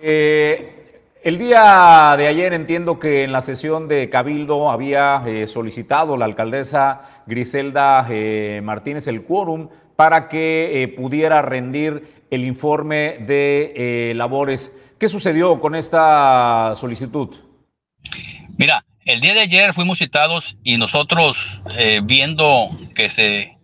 Eh, 0.00 1.02
el 1.22 1.36
día 1.36 2.14
de 2.16 2.26
ayer 2.26 2.54
entiendo 2.54 2.98
que 2.98 3.22
en 3.22 3.32
la 3.32 3.42
sesión 3.42 3.86
de 3.86 4.08
Cabildo 4.08 4.70
había 4.70 5.22
eh, 5.26 5.46
solicitado 5.46 6.16
la 6.16 6.24
alcaldesa 6.24 7.22
Griselda 7.26 8.06
eh, 8.08 8.62
Martínez 8.64 9.08
el 9.08 9.24
quórum 9.24 9.68
para 9.94 10.28
que 10.30 10.94
pudiera 10.96 11.42
rendir 11.42 12.24
el 12.30 12.44
informe 12.46 13.18
de 13.26 14.12
labores. 14.14 14.74
¿Qué 14.98 15.06
sucedió 15.06 15.60
con 15.60 15.74
esta 15.74 16.72
solicitud? 16.76 17.47
Mira, 18.58 18.84
el 19.04 19.20
día 19.20 19.34
de 19.34 19.40
ayer 19.40 19.72
fuimos 19.72 19.98
citados 19.98 20.56
y 20.64 20.78
nosotros 20.78 21.62
viendo 22.02 22.76
que 22.96 23.08
se, 23.08 23.56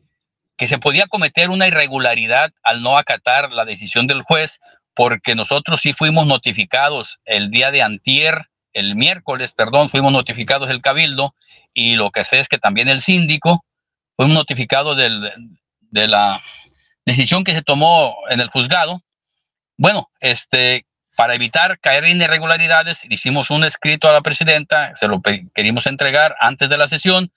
que 0.57 0.69
se 0.69 0.79
podía 0.79 1.09
cometer 1.09 1.51
una 1.51 1.67
irregularidad 1.67 2.53
al 2.63 2.81
no 2.81 2.97
acatar 2.97 3.51
la 3.51 3.65
decisión 3.65 4.07
del 4.07 4.23
juez, 4.23 4.61
porque 4.95 5.35
nosotros 5.35 5.81
sí 5.81 5.93
fuimos 5.93 6.29
notificados 6.29 7.19
el 7.25 7.51
día 7.51 7.73
de 7.73 7.83
antier, 7.83 8.47
el 8.73 8.95
miércoles, 8.95 9.53
perdón, 9.53 9.89
fuimos 9.89 10.13
notificados 10.13 10.71
el 10.71 10.81
cabildo 10.81 11.35
y 11.73 11.97
lo 11.97 12.13
que 12.13 12.23
sé 12.23 12.39
es 12.39 12.49
que 12.49 12.59
también 12.59 12.89
el 12.89 13.01
síndico 13.01 13.65
fue 14.17 14.29
notificado 14.29 14.95
del, 14.95 15.29
de 15.81 16.07
la 16.07 16.41
decisión 17.05 17.43
que 17.43 17.53
se 17.53 17.63
tomó 17.63 18.15
en 18.31 18.41
el 18.41 18.49
juzgado. 18.49 19.03
Bueno, 19.77 20.09
este, 20.21 20.87
para 21.17 21.35
evitar 21.35 21.79
caer 21.81 22.05
en 22.05 22.21
irregularidades, 22.21 23.05
hicimos 23.09 23.51
un 23.51 23.65
escrito 23.65 24.09
a 24.09 24.13
la 24.13 24.23
presidenta, 24.23 24.95
se 24.97 25.09
lo 25.09 25.21
queríamos 25.55 25.87
entregar 25.87 26.37
antes 26.41 26.69
de 26.69 26.77
la 26.77 26.89
sesión, 26.89 27.33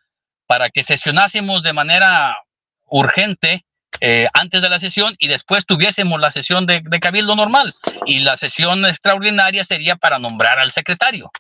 para 0.48 0.70
que 0.70 0.84
sesionásemos 0.84 1.62
de 1.62 1.74
manera 1.74 2.38
urgente 2.86 3.66
eh, 4.00 4.28
antes 4.34 4.62
de 4.62 4.70
la 4.70 4.80
sesión 4.80 5.16
y 5.20 5.28
después 5.28 5.66
tuviésemos 5.66 6.20
la 6.20 6.32
sesión 6.32 6.66
de, 6.66 6.82
cabildo 7.02 7.36
normal 7.36 7.74
y 8.06 8.20
la 8.20 8.38
sesión 8.38 8.86
extraordinaria 8.86 9.64
sería 9.64 9.96
para 9.96 10.20
nombrar 10.20 10.60
al 10.60 10.72
secretario. 10.72 11.32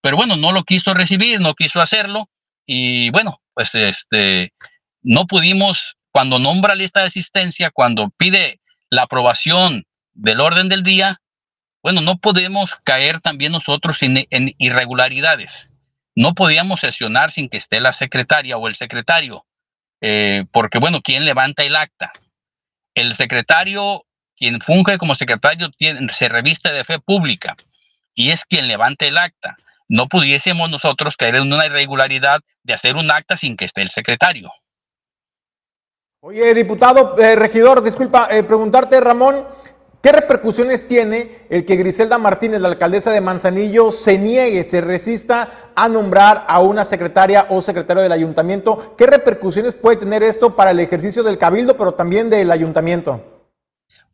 Pero 0.00 0.16
bueno, 0.16 0.36
no 0.36 0.52
lo 0.52 0.64
quiso 0.64 0.94
recibir, 0.94 1.40
no 1.40 1.54
quiso 1.54 1.80
hacerlo 1.80 2.28
y 2.66 3.10
bueno, 3.10 3.40
pues 3.54 3.74
este, 3.74 4.52
no 5.02 5.26
pudimos, 5.26 5.96
cuando 6.10 6.38
nombra 6.38 6.74
lista 6.74 7.00
de 7.00 7.06
asistencia, 7.06 7.70
cuando 7.70 8.10
pide 8.16 8.60
la 8.90 9.02
aprobación 9.02 9.86
del 10.14 10.40
orden 10.40 10.68
del 10.68 10.82
día, 10.82 11.20
bueno, 11.82 12.00
no 12.00 12.18
podemos 12.18 12.76
caer 12.84 13.20
también 13.20 13.52
nosotros 13.52 14.02
en, 14.02 14.26
en 14.30 14.54
irregularidades. 14.58 15.70
No 16.14 16.34
podíamos 16.34 16.80
sesionar 16.80 17.30
sin 17.30 17.48
que 17.48 17.56
esté 17.56 17.80
la 17.80 17.92
secretaria 17.92 18.56
o 18.56 18.66
el 18.68 18.74
secretario 18.74 19.44
eh, 20.00 20.44
porque 20.52 20.78
bueno, 20.78 21.00
¿quién 21.02 21.24
levanta 21.24 21.64
el 21.64 21.76
acta? 21.76 22.12
El 22.94 23.14
secretario, 23.14 24.04
quien 24.36 24.60
funge 24.60 24.98
como 24.98 25.14
secretario, 25.14 25.70
tiene, 25.70 26.12
se 26.12 26.28
reviste 26.28 26.72
de 26.72 26.84
fe 26.84 26.98
pública 26.98 27.56
y 28.14 28.30
es 28.30 28.44
quien 28.44 28.68
levanta 28.68 29.06
el 29.06 29.18
acta. 29.18 29.56
No 29.88 30.06
pudiésemos 30.06 30.70
nosotros 30.70 31.16
caer 31.16 31.36
en 31.36 31.52
una 31.52 31.66
irregularidad 31.66 32.40
de 32.62 32.74
hacer 32.74 32.96
un 32.96 33.10
acta 33.10 33.36
sin 33.36 33.56
que 33.56 33.64
esté 33.64 33.82
el 33.82 33.90
secretario. 33.90 34.50
Oye, 36.20 36.52
diputado, 36.52 37.16
eh, 37.18 37.36
regidor, 37.36 37.82
disculpa, 37.82 38.28
eh, 38.30 38.42
preguntarte, 38.42 39.00
Ramón, 39.00 39.46
¿Qué 40.00 40.12
repercusiones 40.12 40.86
tiene 40.86 41.46
el 41.50 41.64
que 41.64 41.74
Griselda 41.74 42.18
Martínez, 42.18 42.60
la 42.60 42.68
alcaldesa 42.68 43.10
de 43.10 43.20
Manzanillo, 43.20 43.90
se 43.90 44.16
niegue, 44.16 44.62
se 44.62 44.80
resista 44.80 45.72
a 45.74 45.88
nombrar 45.88 46.44
a 46.46 46.60
una 46.60 46.84
secretaria 46.84 47.46
o 47.50 47.60
secretario 47.60 48.02
del 48.02 48.12
ayuntamiento? 48.12 48.94
¿Qué 48.96 49.06
repercusiones 49.08 49.74
puede 49.74 49.96
tener 49.96 50.22
esto 50.22 50.54
para 50.54 50.70
el 50.70 50.78
ejercicio 50.78 51.24
del 51.24 51.36
cabildo, 51.36 51.76
pero 51.76 51.94
también 51.94 52.30
del 52.30 52.52
ayuntamiento? 52.52 53.38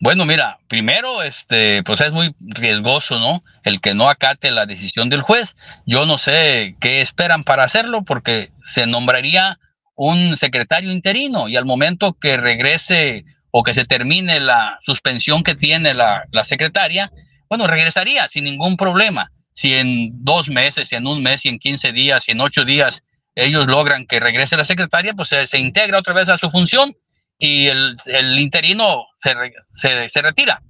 Bueno, 0.01 0.25
mira, 0.25 0.59
primero, 0.69 1.23
este, 1.23 1.83
pues 1.83 2.01
es 2.01 2.13
muy 2.13 2.35
riesgoso, 2.41 3.19
¿no? 3.19 3.43
El 3.63 3.83
que 3.83 3.95
no 3.95 4.09
acate 4.09 4.51
la 4.51 4.65
decisión 4.65 5.11
del 5.11 5.23
juez. 5.23 5.55
Yo 5.87 6.07
no 6.07 6.17
sé 6.17 6.77
qué 6.81 7.03
esperan 7.03 7.45
para 7.45 7.65
hacerlo, 7.65 8.05
porque 8.05 8.53
se 8.63 8.87
nombraría 8.87 9.59
un 9.97 10.37
secretario 10.37 10.93
interino 10.93 11.49
y 11.49 11.57
al 11.57 11.67
momento 11.67 12.15
que 12.15 12.37
regrese 12.37 13.25
o 13.57 13.63
que 13.63 13.73
se 13.73 13.85
termine 13.85 14.41
la 14.41 14.81
suspensión 14.83 15.45
que 15.45 15.55
tiene 15.55 15.95
la, 15.95 16.27
secretaria, 16.43 17.13
bueno, 17.49 17.69
regresaría 17.69 18.27
sin 18.27 18.43
ningún 18.43 18.77
problema. 18.77 19.31
Si 19.53 19.75
en 19.75 20.25
dos 20.25 20.49
meses, 20.49 20.89
si 20.89 20.97
en 20.97 21.07
un 21.07 21.23
mes, 21.23 21.43
si 21.43 21.51
en 21.51 21.61
15 21.61 21.93
días, 21.93 22.25
si 22.25 22.33
en 22.33 22.41
ocho 22.41 22.65
días 22.65 23.05
ellos 23.37 23.69
logran 23.69 24.07
que 24.07 24.19
regrese 24.19 24.57
la 24.57 24.65
secretaria, 24.65 25.15
pues 25.15 25.29
se, 25.29 25.59
integra 25.61 26.01
otra 26.01 26.15
vez 26.15 26.29
a 26.31 26.37
su 26.37 26.51
función 26.51 26.97
y 27.39 27.69
el, 27.69 27.97
interino 28.41 29.07
se, 29.23 30.09
se, 30.09 30.23
retira. 30.23 30.61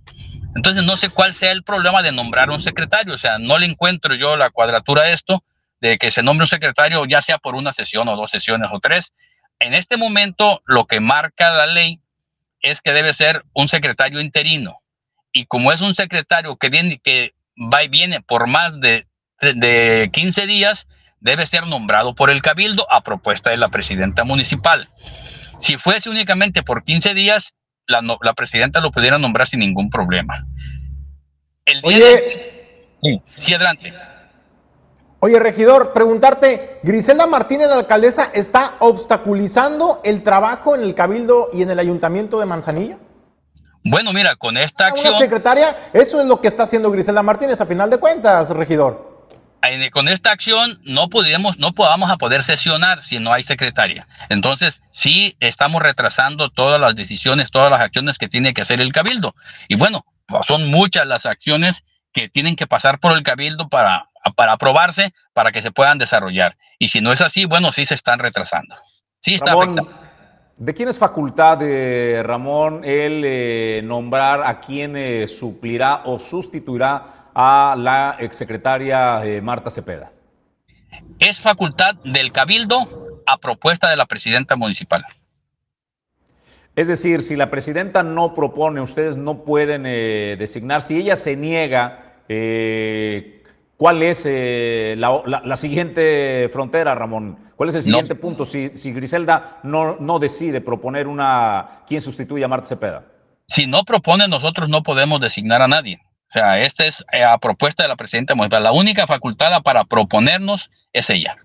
Entonces 0.54 0.84
no 0.84 0.98
sé 0.98 1.08
cuál 1.08 1.32
sea 1.32 1.52
el 1.52 1.62
problema 1.62 2.02
de 2.02 2.12
nombrar 2.12 2.50
un 2.50 2.60
secretario, 2.60 3.14
o 3.14 3.18
sea, 3.18 3.38
no 3.38 3.56
le 3.56 3.64
encuentro 3.64 4.14
yo 4.14 4.36
la 4.36 4.50
cuadratura 4.50 5.04
a 5.04 5.08
esto, 5.10 5.42
de 5.80 5.96
que 5.96 6.10
se 6.10 6.22
nombre 6.22 6.44
un 6.44 6.48
secretario 6.48 7.06
ya 7.06 7.22
sea 7.22 7.38
por 7.38 7.54
una 7.54 7.72
sesión 7.72 8.08
o 8.08 8.16
dos 8.16 8.30
sesiones 8.30 8.68
o 8.70 8.78
tres. 8.78 9.14
En 9.58 9.72
este 9.72 9.96
momento 9.96 10.60
lo 10.66 10.84
que 10.84 11.00
marca 11.00 11.50
la 11.50 11.64
ley 11.64 12.02
es 12.64 12.80
que 12.80 12.92
debe 12.92 13.14
ser 13.14 13.44
un 13.52 13.68
secretario 13.68 14.20
interino. 14.20 14.80
Y 15.32 15.46
como 15.46 15.72
es 15.72 15.80
un 15.80 15.94
secretario 15.94 16.56
que 16.56 16.70
viene, 16.70 16.98
que 17.02 17.34
va 17.56 17.84
y 17.84 17.88
viene 17.88 18.20
por 18.20 18.48
más 18.48 18.80
de, 18.80 19.06
de 19.40 20.10
15 20.12 20.46
días, 20.46 20.86
debe 21.20 21.46
ser 21.46 21.66
nombrado 21.66 22.14
por 22.14 22.30
el 22.30 22.42
cabildo 22.42 22.90
a 22.90 23.02
propuesta 23.02 23.50
de 23.50 23.58
la 23.58 23.68
presidenta 23.68 24.24
municipal. 24.24 24.88
Si 25.58 25.76
fuese 25.76 26.10
únicamente 26.10 26.62
por 26.62 26.84
15 26.84 27.14
días, 27.14 27.54
la, 27.86 28.02
la 28.22 28.34
presidenta 28.34 28.80
lo 28.80 28.90
pudiera 28.90 29.18
nombrar 29.18 29.46
sin 29.46 29.60
ningún 29.60 29.90
problema. 29.90 30.46
El 31.66 31.80
Oye, 31.82 32.96
sí, 33.02 33.22
sí, 33.26 33.54
adelante. 33.54 33.92
Oye, 35.24 35.38
regidor, 35.38 35.94
preguntarte, 35.94 36.80
Griselda 36.82 37.26
Martínez, 37.26 37.68
la 37.68 37.76
alcaldesa, 37.76 38.30
¿está 38.34 38.74
obstaculizando 38.80 40.02
el 40.04 40.22
trabajo 40.22 40.74
en 40.74 40.82
el 40.82 40.94
Cabildo 40.94 41.48
y 41.50 41.62
en 41.62 41.70
el 41.70 41.78
Ayuntamiento 41.78 42.38
de 42.38 42.44
Manzanillo? 42.44 42.98
Bueno, 43.84 44.12
mira, 44.12 44.36
con 44.36 44.58
esta 44.58 44.88
acción... 44.88 45.18
secretaria, 45.18 45.74
eso 45.94 46.20
es 46.20 46.26
lo 46.26 46.42
que 46.42 46.48
está 46.48 46.64
haciendo 46.64 46.90
Griselda 46.90 47.22
Martínez, 47.22 47.58
a 47.58 47.64
final 47.64 47.88
de 47.88 47.96
cuentas, 47.96 48.50
regidor. 48.50 49.24
Con 49.94 50.08
esta 50.08 50.30
acción 50.30 50.78
no 50.84 51.08
podemos, 51.08 51.56
no 51.56 51.72
podamos 51.72 52.10
a 52.10 52.18
poder 52.18 52.42
sesionar 52.42 53.00
si 53.00 53.18
no 53.18 53.32
hay 53.32 53.42
secretaria. 53.42 54.06
Entonces, 54.28 54.82
sí 54.90 55.38
estamos 55.40 55.82
retrasando 55.82 56.50
todas 56.50 56.78
las 56.78 56.96
decisiones, 56.96 57.50
todas 57.50 57.70
las 57.70 57.80
acciones 57.80 58.18
que 58.18 58.28
tiene 58.28 58.52
que 58.52 58.60
hacer 58.60 58.78
el 58.82 58.92
Cabildo. 58.92 59.34
Y 59.68 59.76
bueno, 59.76 60.04
son 60.46 60.70
muchas 60.70 61.06
las 61.06 61.24
acciones 61.24 61.82
que 62.12 62.28
tienen 62.28 62.56
que 62.56 62.66
pasar 62.66 63.00
por 63.00 63.16
el 63.16 63.22
Cabildo 63.22 63.70
para 63.70 64.10
para 64.32 64.52
aprobarse 64.52 65.12
para 65.32 65.52
que 65.52 65.62
se 65.62 65.70
puedan 65.70 65.98
desarrollar. 65.98 66.56
Y 66.78 66.88
si 66.88 67.00
no 67.00 67.12
es 67.12 67.20
así, 67.20 67.44
bueno, 67.44 67.72
sí 67.72 67.84
se 67.84 67.94
están 67.94 68.18
retrasando. 68.18 68.74
Sí 69.20 69.34
está 69.34 69.54
¿De 70.56 70.72
quién 70.72 70.88
es 70.88 70.98
facultad 70.98 71.58
de 71.58 72.22
Ramón 72.24 72.84
el 72.84 73.22
eh, 73.24 73.80
nombrar 73.82 74.44
a 74.44 74.60
quien 74.60 74.96
eh, 74.96 75.26
suplirá 75.26 76.02
o 76.04 76.20
sustituirá 76.20 77.30
a 77.34 77.74
la 77.76 78.16
exsecretaria 78.20 79.24
eh, 79.24 79.40
Marta 79.40 79.68
Cepeda? 79.68 80.12
Es 81.18 81.40
facultad 81.40 81.96
del 82.04 82.30
Cabildo 82.30 83.22
a 83.26 83.38
propuesta 83.38 83.90
de 83.90 83.96
la 83.96 84.06
presidenta 84.06 84.54
municipal. 84.54 85.04
Es 86.76 86.86
decir, 86.86 87.22
si 87.22 87.34
la 87.34 87.50
presidenta 87.50 88.04
no 88.04 88.34
propone, 88.34 88.80
ustedes 88.80 89.16
no 89.16 89.42
pueden 89.44 89.84
designar, 90.38 90.82
si 90.82 90.98
ella 90.98 91.16
se 91.16 91.36
niega, 91.36 92.22
¿Cuál 93.76 94.02
es 94.02 94.22
eh, 94.24 94.94
la, 94.96 95.56
siguiente 95.56 96.48
frontera, 96.52 96.94
Ramón? 96.94 97.38
¿Cuál 97.56 97.68
es 97.70 97.74
el 97.74 97.82
siguiente 97.82 98.14
punto 98.14 98.44
si, 98.44 98.70
si 98.76 98.92
Griselda 98.92 99.58
no, 99.62 99.96
no 99.98 100.18
decide 100.18 100.60
proponer 100.60 101.06
una 101.06 101.82
quien 101.86 102.00
sustituya 102.00 102.46
a 102.46 102.48
Marta 102.48 102.68
Cepeda? 102.68 103.04
Si 103.46 103.66
no 103.66 103.84
propone, 103.84 104.28
nosotros 104.28 104.68
no 104.70 104.82
podemos 104.82 105.20
designar 105.20 105.60
a 105.60 105.68
nadie. 105.68 106.00
O 106.28 106.32
sea, 106.34 106.60
esta 106.60 106.86
es 106.86 107.04
eh, 107.12 107.22
a 107.22 107.38
propuesta 107.38 107.82
de 107.82 107.88
la 107.88 107.96
presidenta 107.96 108.34
municipal. 108.34 108.62
La 108.62 108.72
única 108.72 109.06
facultada 109.06 109.60
para 109.60 109.84
proponernos 109.84 110.70
es 110.92 111.10
ella. 111.10 111.36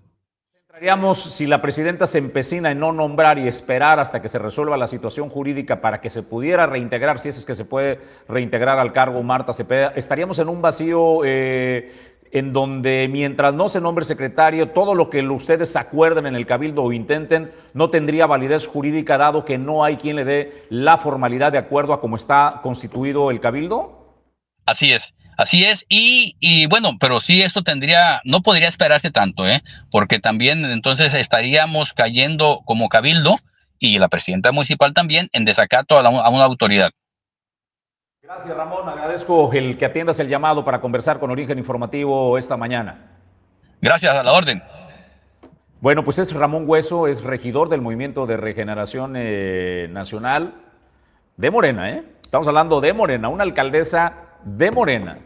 Entraríamos, 0.80 1.22
si 1.22 1.46
la 1.46 1.60
presidenta 1.60 2.06
se 2.06 2.16
empecina 2.16 2.70
en 2.70 2.80
no 2.80 2.90
nombrar 2.90 3.38
y 3.38 3.46
esperar 3.46 4.00
hasta 4.00 4.22
que 4.22 4.30
se 4.30 4.38
resuelva 4.38 4.78
la 4.78 4.86
situación 4.86 5.28
jurídica 5.28 5.82
para 5.82 6.00
que 6.00 6.08
se 6.08 6.22
pudiera 6.22 6.66
reintegrar, 6.66 7.18
si 7.18 7.28
es 7.28 7.44
que 7.44 7.54
se 7.54 7.66
puede 7.66 8.00
reintegrar 8.28 8.78
al 8.78 8.92
cargo 8.92 9.22
Marta 9.22 9.52
Cepeda, 9.52 9.92
estaríamos 9.94 10.38
en 10.38 10.48
un 10.48 10.62
vacío 10.62 11.20
eh, 11.24 12.09
en 12.32 12.52
donde 12.52 13.08
mientras 13.10 13.54
no 13.54 13.68
se 13.68 13.80
nombre 13.80 14.04
secretario, 14.04 14.70
todo 14.70 14.94
lo 14.94 15.10
que 15.10 15.22
ustedes 15.22 15.74
acuerden 15.76 16.26
en 16.26 16.36
el 16.36 16.46
cabildo 16.46 16.82
o 16.82 16.92
intenten 16.92 17.52
no 17.74 17.90
tendría 17.90 18.26
validez 18.26 18.66
jurídica 18.66 19.18
dado 19.18 19.44
que 19.44 19.58
no 19.58 19.84
hay 19.84 19.96
quien 19.96 20.16
le 20.16 20.24
dé 20.24 20.66
la 20.70 20.98
formalidad 20.98 21.52
de 21.52 21.58
acuerdo 21.58 21.92
a 21.92 22.00
cómo 22.00 22.16
está 22.16 22.60
constituido 22.62 23.30
el 23.30 23.40
cabildo? 23.40 24.00
Así 24.66 24.92
es, 24.92 25.14
así 25.36 25.64
es. 25.64 25.84
Y, 25.88 26.66
bueno, 26.66 26.96
pero 27.00 27.20
sí 27.20 27.42
esto 27.42 27.62
tendría, 27.62 28.20
no 28.24 28.40
podría 28.42 28.68
esperarse 28.68 29.10
tanto, 29.10 29.48
¿eh? 29.48 29.62
porque 29.90 30.20
también 30.20 30.64
entonces 30.64 31.14
estaríamos 31.14 31.92
cayendo 31.92 32.62
como 32.64 32.88
cabildo 32.88 33.38
y 33.78 33.98
la 33.98 34.08
presidenta 34.08 34.52
municipal 34.52 34.92
también 34.92 35.28
en 35.32 35.44
desacato 35.44 35.98
a 35.98 36.28
una 36.28 36.44
autoridad. 36.44 36.92
Gracias, 38.32 38.56
Ramón. 38.56 38.88
Agradezco 38.88 39.52
el 39.52 39.76
que 39.76 39.84
atiendas 39.84 40.20
el 40.20 40.28
llamado 40.28 40.64
para 40.64 40.80
conversar 40.80 41.18
con 41.18 41.32
Origen 41.32 41.58
Informativo 41.58 42.38
esta 42.38 42.56
mañana. 42.56 43.10
Gracias, 43.82 44.14
a 44.14 44.22
la 44.22 44.32
orden. 44.32 44.62
Bueno, 45.80 46.04
pues 46.04 46.20
es 46.20 46.32
Ramón 46.32 46.62
Hueso, 46.64 47.08
es 47.08 47.24
regidor 47.24 47.68
del 47.68 47.80
Movimiento 47.80 48.26
de 48.26 48.36
Regeneración 48.36 49.14
eh, 49.16 49.88
Nacional 49.90 50.54
de 51.36 51.50
Morena, 51.50 51.90
¿eh? 51.90 52.04
Estamos 52.22 52.46
hablando 52.46 52.80
de 52.80 52.92
Morena, 52.92 53.28
una 53.28 53.42
alcaldesa 53.42 54.12
de 54.44 54.70
Morena. 54.70 55.18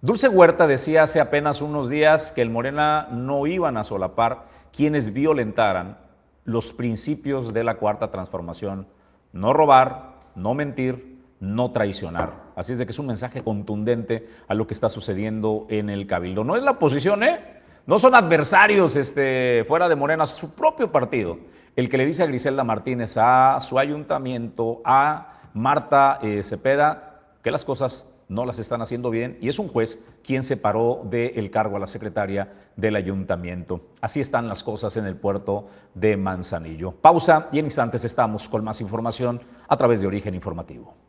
Dulce 0.00 0.26
Huerta 0.26 0.66
decía 0.66 1.04
hace 1.04 1.20
apenas 1.20 1.62
unos 1.62 1.88
días 1.88 2.32
que 2.32 2.42
el 2.42 2.50
Morena 2.50 3.06
no 3.12 3.46
iban 3.46 3.76
a 3.76 3.84
solapar 3.84 4.46
quienes 4.72 5.12
violentaran 5.12 5.98
los 6.42 6.72
principios 6.72 7.54
de 7.54 7.62
la 7.62 7.76
cuarta 7.76 8.10
transformación. 8.10 8.88
No 9.32 9.52
robar, 9.52 10.16
no 10.34 10.54
mentir, 10.54 11.15
no 11.54 11.70
traicionar. 11.70 12.52
Así 12.56 12.72
es 12.72 12.78
de 12.78 12.86
que 12.86 12.92
es 12.92 12.98
un 12.98 13.06
mensaje 13.06 13.42
contundente 13.42 14.28
a 14.48 14.54
lo 14.54 14.66
que 14.66 14.74
está 14.74 14.88
sucediendo 14.88 15.66
en 15.68 15.90
el 15.90 16.06
Cabildo. 16.06 16.44
No 16.44 16.56
es 16.56 16.62
la 16.62 16.72
oposición, 16.72 17.22
¿eh? 17.22 17.56
No 17.86 17.98
son 17.98 18.14
adversarios 18.14 18.96
este, 18.96 19.64
fuera 19.68 19.88
de 19.88 19.94
Morena, 19.94 20.26
su 20.26 20.54
propio 20.54 20.90
partido. 20.90 21.38
El 21.76 21.88
que 21.88 21.98
le 21.98 22.06
dice 22.06 22.22
a 22.22 22.26
Griselda 22.26 22.64
Martínez, 22.64 23.16
a 23.16 23.58
su 23.60 23.78
ayuntamiento, 23.78 24.80
a 24.84 25.50
Marta 25.54 26.18
eh, 26.22 26.42
Cepeda, 26.42 27.20
que 27.42 27.50
las 27.50 27.64
cosas 27.64 28.06
no 28.28 28.44
las 28.44 28.58
están 28.58 28.82
haciendo 28.82 29.10
bien 29.10 29.38
y 29.40 29.48
es 29.48 29.58
un 29.58 29.68
juez 29.68 30.02
quien 30.24 30.42
separó 30.42 31.02
del 31.04 31.50
cargo 31.50 31.76
a 31.76 31.80
la 31.80 31.86
secretaria 31.86 32.52
del 32.74 32.96
ayuntamiento. 32.96 33.80
Así 34.00 34.20
están 34.20 34.48
las 34.48 34.62
cosas 34.62 34.96
en 34.96 35.06
el 35.06 35.16
puerto 35.16 35.68
de 35.94 36.16
Manzanillo. 36.16 36.92
Pausa 36.92 37.48
y 37.52 37.58
en 37.58 37.66
instantes 37.66 38.04
estamos 38.04 38.48
con 38.48 38.64
más 38.64 38.80
información 38.80 39.40
a 39.68 39.76
través 39.76 40.00
de 40.00 40.06
Origen 40.08 40.34
Informativo. 40.34 41.05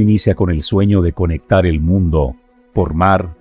Inicia 0.00 0.34
con 0.34 0.50
el 0.50 0.62
sueño 0.62 1.02
de 1.02 1.12
conectar 1.12 1.66
el 1.66 1.80
mundo 1.80 2.36
por 2.72 2.94
mar, 2.94 3.34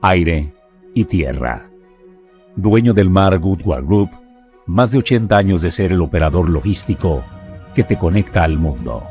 aire 0.00 0.52
y 0.94 1.04
tierra. 1.04 1.68
Dueño 2.56 2.92
del 2.92 3.10
mar 3.10 3.38
Goodward 3.38 3.84
Group, 3.84 4.10
más 4.66 4.92
de 4.92 4.98
80 4.98 5.36
años 5.36 5.62
de 5.62 5.70
ser 5.70 5.92
el 5.92 6.00
operador 6.00 6.48
logístico 6.48 7.24
que 7.74 7.84
te 7.84 7.96
conecta 7.96 8.44
al 8.44 8.58
mundo. 8.58 9.02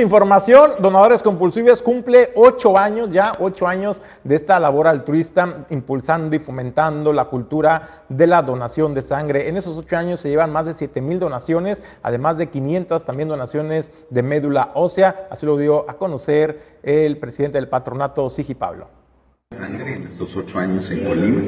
Información, 0.00 0.72
Donadores 0.78 1.22
Compulsivos 1.22 1.82
cumple 1.82 2.30
ocho 2.34 2.76
años, 2.78 3.10
ya 3.10 3.32
ocho 3.38 3.66
años 3.66 4.00
de 4.24 4.34
esta 4.34 4.58
labor 4.58 4.86
altruista, 4.86 5.66
impulsando 5.70 6.34
y 6.34 6.38
fomentando 6.38 7.12
la 7.12 7.26
cultura 7.26 8.04
de 8.08 8.26
la 8.26 8.42
donación 8.42 8.94
de 8.94 9.02
sangre. 9.02 9.48
En 9.48 9.56
esos 9.56 9.76
ocho 9.76 9.96
años 9.96 10.20
se 10.20 10.28
llevan 10.28 10.52
más 10.52 10.66
de 10.66 10.74
7 10.74 11.00
mil 11.00 11.18
donaciones, 11.18 11.82
además 12.02 12.38
de 12.38 12.48
500 12.48 13.04
también 13.04 13.28
donaciones 13.28 13.90
de 14.10 14.22
médula 14.22 14.70
ósea. 14.74 15.28
Así 15.30 15.46
lo 15.46 15.56
dio 15.56 15.88
a 15.88 15.94
conocer 15.94 16.78
el 16.82 17.18
presidente 17.18 17.58
del 17.58 17.68
patronato, 17.68 18.28
Sigi 18.30 18.54
Pablo 18.54 19.00
sangre 19.52 19.96
en 19.96 20.04
estos 20.04 20.36
ocho 20.36 20.60
años 20.60 20.88
en 20.92 21.04
Colima, 21.04 21.40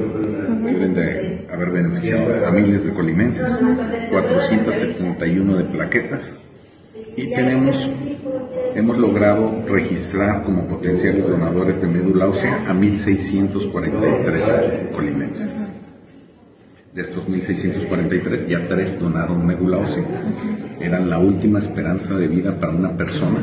deben 0.64 0.92
de 0.92 1.46
haber 1.48 1.70
beneficiado 1.70 2.44
a 2.44 2.50
miles 2.50 2.84
de 2.84 2.92
colimenses, 2.92 3.62
471 4.10 5.56
de 5.56 5.64
plaquetas, 5.64 6.36
y 7.16 7.30
tenemos, 7.30 7.88
hemos 8.74 8.98
logrado 8.98 9.64
registrar 9.68 10.42
como 10.44 10.66
potenciales 10.66 11.28
donadores 11.28 11.80
de 11.80 11.86
médula 11.88 12.28
ósea 12.28 12.64
a 12.68 12.74
1.643 12.74 14.90
colimenses. 14.90 15.68
De 16.94 17.02
estos 17.02 17.28
1.643, 17.28 18.48
ya 18.48 18.68
tres 18.68 19.00
donaron 19.00 19.46
médula 19.46 19.78
ósea. 19.78 20.04
Eran 20.80 21.08
la 21.08 21.18
última 21.18 21.58
esperanza 21.58 22.14
de 22.14 22.28
vida 22.28 22.58
para 22.58 22.72
una 22.72 22.96
persona 22.96 23.38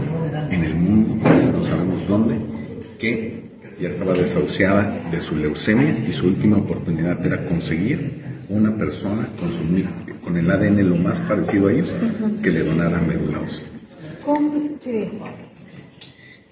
en 0.52 0.64
el 0.64 0.76
mundo, 0.76 1.16
no 1.52 1.64
sabemos 1.64 2.08
dónde, 2.08 2.36
que 3.00 3.50
ya 3.80 3.88
estaba 3.88 4.14
desahuciada 4.14 5.10
de 5.10 5.20
su 5.20 5.36
leucemia 5.36 5.98
y 6.08 6.12
su 6.12 6.28
última 6.28 6.58
oportunidad 6.58 7.26
era 7.26 7.48
conseguir 7.48 8.44
una 8.50 8.76
persona 8.76 9.30
con, 9.40 9.52
su, 9.52 9.64
con 10.24 10.38
el 10.38 10.52
ADN 10.52 10.88
lo 10.90 10.98
más 10.98 11.20
parecido 11.22 11.70
a 11.70 11.72
ellos 11.72 11.92
que 12.44 12.52
le 12.52 12.64
donara 12.64 13.00
médula 13.00 13.42
ósea. 13.42 13.79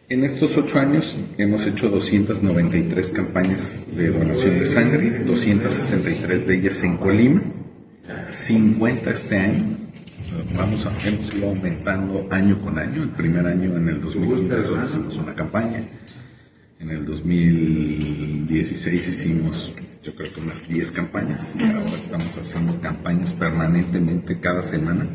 En 0.09 0.23
estos 0.23 0.55
ocho 0.55 0.79
años 0.79 1.15
hemos 1.37 1.65
hecho 1.65 1.89
293 1.89 3.11
campañas 3.11 3.83
de 3.91 4.09
donación 4.09 4.59
de 4.59 4.65
sangre, 4.65 5.23
263 5.25 6.47
de 6.47 6.55
ellas 6.55 6.83
en 6.83 6.97
Colima, 6.97 7.41
50 8.27 9.11
este 9.11 9.37
año. 9.37 9.77
vamos 10.55 10.85
a, 10.85 10.91
hemos 11.07 11.35
ido 11.35 11.49
aumentando 11.49 12.25
año 12.31 12.61
con 12.61 12.79
año. 12.79 13.03
El 13.03 13.09
primer 13.09 13.45
año, 13.45 13.75
en 13.75 13.89
el 13.89 14.01
2015, 14.01 14.63
solo 14.63 14.85
hicimos 14.85 15.17
una 15.17 15.35
campaña. 15.35 15.81
En 16.79 16.89
el 16.89 17.05
2016 17.05 19.07
hicimos 19.07 19.73
yo 20.07 20.15
creo 20.15 20.33
que 20.33 20.39
unas 20.39 20.65
10 20.69 20.91
campañas 20.93 21.51
y 21.59 21.63
ahora 21.63 21.85
estamos 21.85 22.37
haciendo 22.37 22.79
campañas 22.79 23.33
permanentemente 23.33 24.39
cada 24.39 24.63
semana. 24.63 25.05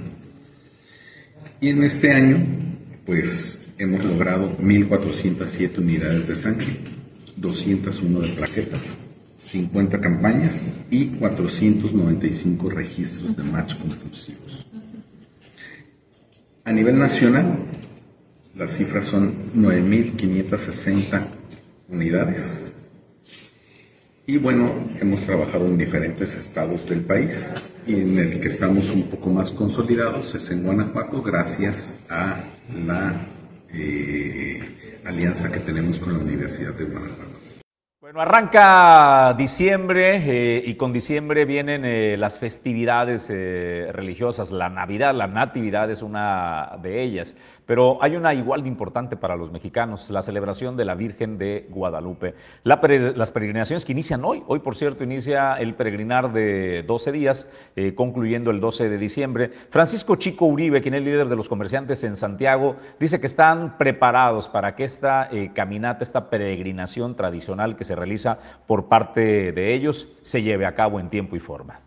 Y 1.62 1.68
en 1.68 1.84
este 1.84 2.10
año, 2.10 2.44
pues 3.06 3.68
hemos 3.78 4.04
logrado 4.04 4.58
1.407 4.58 5.78
unidades 5.78 6.26
de 6.26 6.34
sangre, 6.34 6.76
201 7.36 8.20
de 8.20 8.28
plaquetas, 8.30 8.98
50 9.36 10.00
campañas 10.00 10.64
y 10.90 11.06
495 11.10 12.68
registros 12.68 13.36
de 13.36 13.44
match 13.44 13.76
compulsivos. 13.76 14.66
A 16.64 16.72
nivel 16.72 16.98
nacional, 16.98 17.58
las 18.56 18.76
cifras 18.76 19.06
son 19.06 19.52
9.560 19.54 21.28
unidades, 21.88 22.71
y 24.32 24.38
bueno, 24.38 24.72
hemos 24.98 25.26
trabajado 25.26 25.66
en 25.66 25.76
diferentes 25.76 26.34
estados 26.36 26.88
del 26.88 27.02
país 27.02 27.52
y 27.86 28.00
en 28.00 28.18
el 28.18 28.40
que 28.40 28.48
estamos 28.48 28.88
un 28.88 29.02
poco 29.02 29.28
más 29.28 29.52
consolidados 29.52 30.34
es 30.34 30.50
en 30.50 30.62
Guanajuato 30.62 31.20
gracias 31.22 32.00
a 32.08 32.42
la 32.74 33.26
eh, 33.74 34.58
alianza 35.04 35.52
que 35.52 35.60
tenemos 35.60 35.98
con 35.98 36.14
la 36.14 36.20
Universidad 36.20 36.72
de 36.72 36.84
Guanajuato. 36.84 37.40
Bueno, 38.00 38.22
arranca 38.22 39.34
diciembre 39.36 40.22
eh, 40.24 40.62
y 40.64 40.76
con 40.76 40.94
diciembre 40.94 41.44
vienen 41.44 41.84
eh, 41.84 42.16
las 42.16 42.38
festividades 42.38 43.28
religiosas. 43.28 44.50
La 44.50 44.70
Navidad, 44.70 45.14
la 45.14 45.26
Natividad 45.26 45.90
es 45.90 46.00
una 46.00 46.78
de 46.82 47.02
ellas, 47.02 47.36
pero 47.66 47.98
hay 48.02 48.16
una 48.16 48.34
igual 48.34 48.62
de 48.62 48.68
importante 48.68 49.16
para 49.16 49.36
los 49.36 49.50
mexicanos, 49.52 50.10
la 50.10 50.22
celebración 50.22 50.76
de 50.76 50.84
la 50.84 50.94
Virgen 50.94 51.38
de 51.38 51.68
Guadalupe. 51.70 52.34
las 52.64 53.30
peregrinaciones 53.30 53.84
que 53.84 53.92
inician 53.92 54.24
hoy, 54.24 54.42
hoy 54.46 54.60
por 54.60 54.76
cierto 54.76 55.04
inicia 55.04 55.54
el 55.54 55.74
peregrinar 55.74 56.32
de 56.32 56.82
12 56.82 57.12
días, 57.12 57.50
concluyendo 57.94 58.50
el 58.50 58.60
12 58.60 58.88
de 58.88 58.98
diciembre. 58.98 59.50
Francisco 59.70 60.16
Chico 60.16 60.46
Uribe, 60.46 60.80
quien 60.80 60.94
es 60.94 61.02
líder 61.02 61.28
de 61.28 61.36
los 61.36 61.48
comerciantes 61.48 62.04
en 62.04 62.16
Santiago, 62.16 62.76
dice 62.98 63.20
que 63.20 63.26
están 63.26 63.78
preparados 63.78 64.48
para 64.48 64.74
que 64.74 64.84
esta 64.84 65.28
caminata, 65.54 66.02
esta 66.02 66.30
peregrinación 66.30 67.16
tradicional 67.16 67.76
que 67.76 67.84
se 67.84 67.96
realiza 67.96 68.38
por 68.66 68.86
parte 68.86 69.52
de 69.52 69.74
ellos 69.74 70.08
se 70.22 70.42
lleve 70.42 70.66
a 70.66 70.74
cabo 70.74 71.00
en 71.00 71.08
tiempo 71.08 71.36
y 71.36 71.40
forma. 71.40 71.80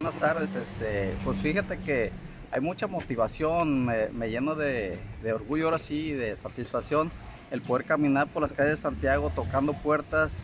Buenas 0.00 0.20
tardes, 0.20 0.56
este, 0.56 1.14
pues 1.24 1.38
fíjate 1.38 1.78
que 1.78 2.12
hay 2.54 2.60
mucha 2.60 2.86
motivación, 2.86 3.84
me, 3.84 4.30
lleno 4.30 4.54
de, 4.54 4.96
orgullo 5.34 5.64
ahora 5.64 5.80
sí, 5.80 6.12
de 6.12 6.36
satisfacción 6.36 7.10
el 7.50 7.60
poder 7.60 7.84
caminar 7.84 8.28
por 8.28 8.42
las 8.42 8.52
calles 8.52 8.74
de 8.74 8.76
Santiago 8.76 9.32
tocando 9.34 9.72
puertas, 9.72 10.38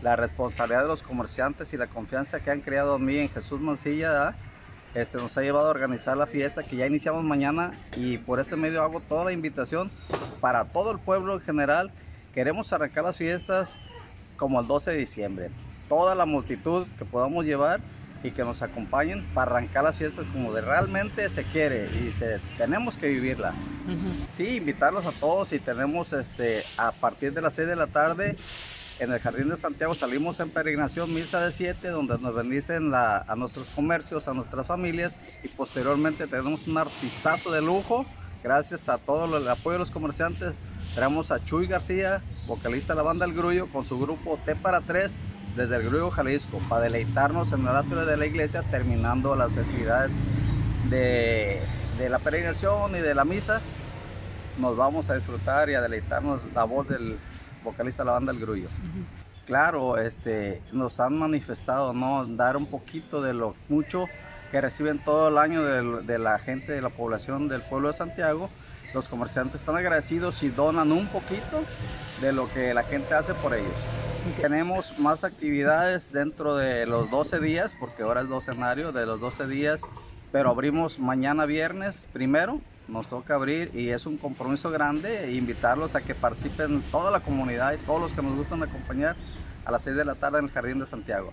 la 0.00 0.14
responsabilidad 0.14 0.82
de 0.82 0.88
los 0.88 1.02
comerciantes 1.02 1.72
y 1.72 1.76
la 1.76 1.88
confianza 1.88 2.38
que 2.38 2.52
han 2.52 2.60
creado 2.60 2.94
en 2.94 3.04
mí 3.04 3.18
en 3.18 3.28
Jesús 3.28 3.60
Mancilla, 3.60 4.36
este, 4.94 5.18
nos 5.18 5.36
ha 5.36 5.42
llevado 5.42 5.66
a 5.66 5.70
organizar 5.70 6.16
la 6.16 6.26
fiesta 6.26 6.62
que 6.62 6.76
ya 6.76 6.86
iniciamos 6.86 7.24
mañana 7.24 7.72
y 7.96 8.18
por 8.18 8.38
este 8.38 8.54
medio 8.54 8.80
hago 8.84 9.00
toda 9.00 9.24
la 9.24 9.32
invitación 9.32 9.90
para 10.40 10.66
todo 10.66 10.92
el 10.92 11.00
pueblo 11.00 11.34
en 11.34 11.40
general. 11.40 11.90
Queremos 12.32 12.72
arrancar 12.72 13.02
las 13.02 13.16
fiestas 13.16 13.74
como 14.36 14.60
el 14.60 14.68
12 14.68 14.92
de 14.92 14.96
diciembre. 14.98 15.50
Toda 15.88 16.14
la 16.14 16.26
multitud 16.26 16.86
que 16.96 17.04
podamos 17.04 17.44
llevar 17.44 17.80
y 18.26 18.30
que 18.32 18.44
nos 18.44 18.62
acompañen 18.62 19.24
para 19.34 19.52
arrancar 19.52 19.84
las 19.84 19.96
fiestas 19.96 20.24
como 20.32 20.52
de 20.52 20.60
realmente 20.60 21.28
se 21.28 21.44
quiere 21.44 21.88
y 22.04 22.12
se, 22.12 22.40
tenemos 22.58 22.98
que 22.98 23.08
vivirla. 23.08 23.54
Sí, 24.30 24.56
invitarlos 24.56 25.06
a 25.06 25.12
todos 25.12 25.52
y 25.52 25.60
tenemos 25.60 26.12
este, 26.12 26.62
a 26.76 26.92
partir 26.92 27.32
de 27.32 27.40
las 27.40 27.54
6 27.54 27.68
de 27.68 27.76
la 27.76 27.86
tarde 27.86 28.36
en 28.98 29.12
el 29.12 29.20
Jardín 29.20 29.48
de 29.50 29.56
Santiago 29.56 29.94
salimos 29.94 30.40
en 30.40 30.50
peregrinación 30.50 31.12
misa 31.12 31.44
de 31.44 31.52
7 31.52 31.88
donde 31.88 32.18
nos 32.18 32.34
bendicen 32.34 32.92
a 32.94 33.34
nuestros 33.36 33.68
comercios, 33.68 34.26
a 34.26 34.32
nuestras 34.32 34.66
familias 34.66 35.18
y 35.44 35.48
posteriormente 35.48 36.26
tenemos 36.26 36.66
un 36.66 36.78
artistazo 36.78 37.52
de 37.52 37.60
lujo 37.60 38.06
gracias 38.42 38.88
a 38.88 38.96
todo 38.96 39.36
el 39.36 39.48
apoyo 39.48 39.74
de 39.74 39.80
los 39.80 39.90
comerciantes 39.90 40.54
Traemos 40.96 41.30
a 41.30 41.44
Chuy 41.44 41.66
García, 41.66 42.22
vocalista 42.46 42.94
de 42.94 42.96
la 42.96 43.02
banda 43.02 43.26
El 43.26 43.34
Grullo, 43.34 43.66
con 43.66 43.84
su 43.84 43.98
grupo 43.98 44.38
T 44.46 44.56
para 44.56 44.80
Tres 44.80 45.18
desde 45.56 45.76
el 45.76 45.84
Grullo, 45.84 46.10
Jalisco, 46.10 46.58
para 46.68 46.82
deleitarnos 46.82 47.52
en 47.52 47.62
el 47.62 47.68
atrio 47.68 48.04
de 48.04 48.16
la 48.16 48.26
iglesia, 48.26 48.62
terminando 48.62 49.34
las 49.34 49.50
festividades 49.52 50.12
de, 50.90 51.60
la 52.08 52.18
peregrinación 52.18 52.94
y 52.94 53.00
de 53.00 53.14
la 53.14 53.24
misa. 53.24 53.60
Nos 54.58 54.76
vamos 54.76 55.10
a 55.10 55.14
disfrutar 55.14 55.70
y 55.70 55.74
a 55.74 55.80
deleitarnos 55.80 56.40
la 56.54 56.64
voz 56.64 56.88
del 56.88 57.18
vocalista 57.64 58.02
de 58.02 58.06
la 58.06 58.12
banda 58.12 58.32
El 58.32 58.38
Grullo. 58.38 58.68
Claro, 59.46 59.96
este, 59.98 60.62
nos 60.72 61.00
han 61.00 61.18
manifestado, 61.18 61.92
¿no? 61.92 62.26
Dar 62.26 62.56
un 62.56 62.66
poquito 62.66 63.22
de 63.22 63.32
lo 63.32 63.54
mucho 63.68 64.06
que 64.50 64.60
reciben 64.60 64.98
todo 64.98 65.28
el 65.28 65.38
año 65.38 65.62
de 65.62 66.18
la 66.18 66.38
gente 66.38 66.72
de 66.72 66.82
la 66.82 66.90
población 66.90 67.48
del 67.48 67.62
pueblo 67.62 67.88
de 67.88 67.94
Santiago 67.94 68.50
los 68.96 69.08
comerciantes 69.08 69.60
están 69.60 69.76
agradecidos 69.76 70.42
y 70.42 70.48
donan 70.48 70.90
un 70.90 71.06
poquito 71.08 71.62
de 72.20 72.32
lo 72.32 72.50
que 72.52 72.72
la 72.72 72.82
gente 72.82 73.14
hace 73.14 73.34
por 73.34 73.54
ellos. 73.54 73.74
Tenemos 74.34 74.98
más 74.98 75.24
actividades 75.24 76.12
dentro 76.12 76.56
de 76.56 76.84
los 76.84 77.10
12 77.10 77.40
días, 77.40 77.76
porque 77.78 78.02
ahora 78.02 78.22
es 78.22 78.28
docenario 78.28 78.92
de 78.92 79.06
los 79.06 79.20
12 79.20 79.46
días, 79.46 79.82
pero 80.32 80.50
abrimos 80.50 80.98
mañana 80.98 81.46
viernes 81.46 82.06
primero, 82.12 82.60
nos 82.88 83.06
toca 83.08 83.34
abrir 83.34 83.70
y 83.72 83.90
es 83.90 84.04
un 84.04 84.16
compromiso 84.16 84.70
grande 84.70 85.32
invitarlos 85.32 85.94
a 85.94 86.00
que 86.00 86.14
participen 86.14 86.82
toda 86.90 87.10
la 87.10 87.20
comunidad 87.20 87.72
y 87.72 87.78
todos 87.78 88.00
los 88.00 88.12
que 88.12 88.22
nos 88.22 88.36
gustan 88.36 88.62
acompañar 88.62 89.16
a 89.64 89.70
las 89.70 89.82
6 89.82 89.96
de 89.96 90.04
la 90.04 90.14
tarde 90.16 90.40
en 90.40 90.46
el 90.46 90.50
Jardín 90.50 90.78
de 90.80 90.86
Santiago. 90.86 91.32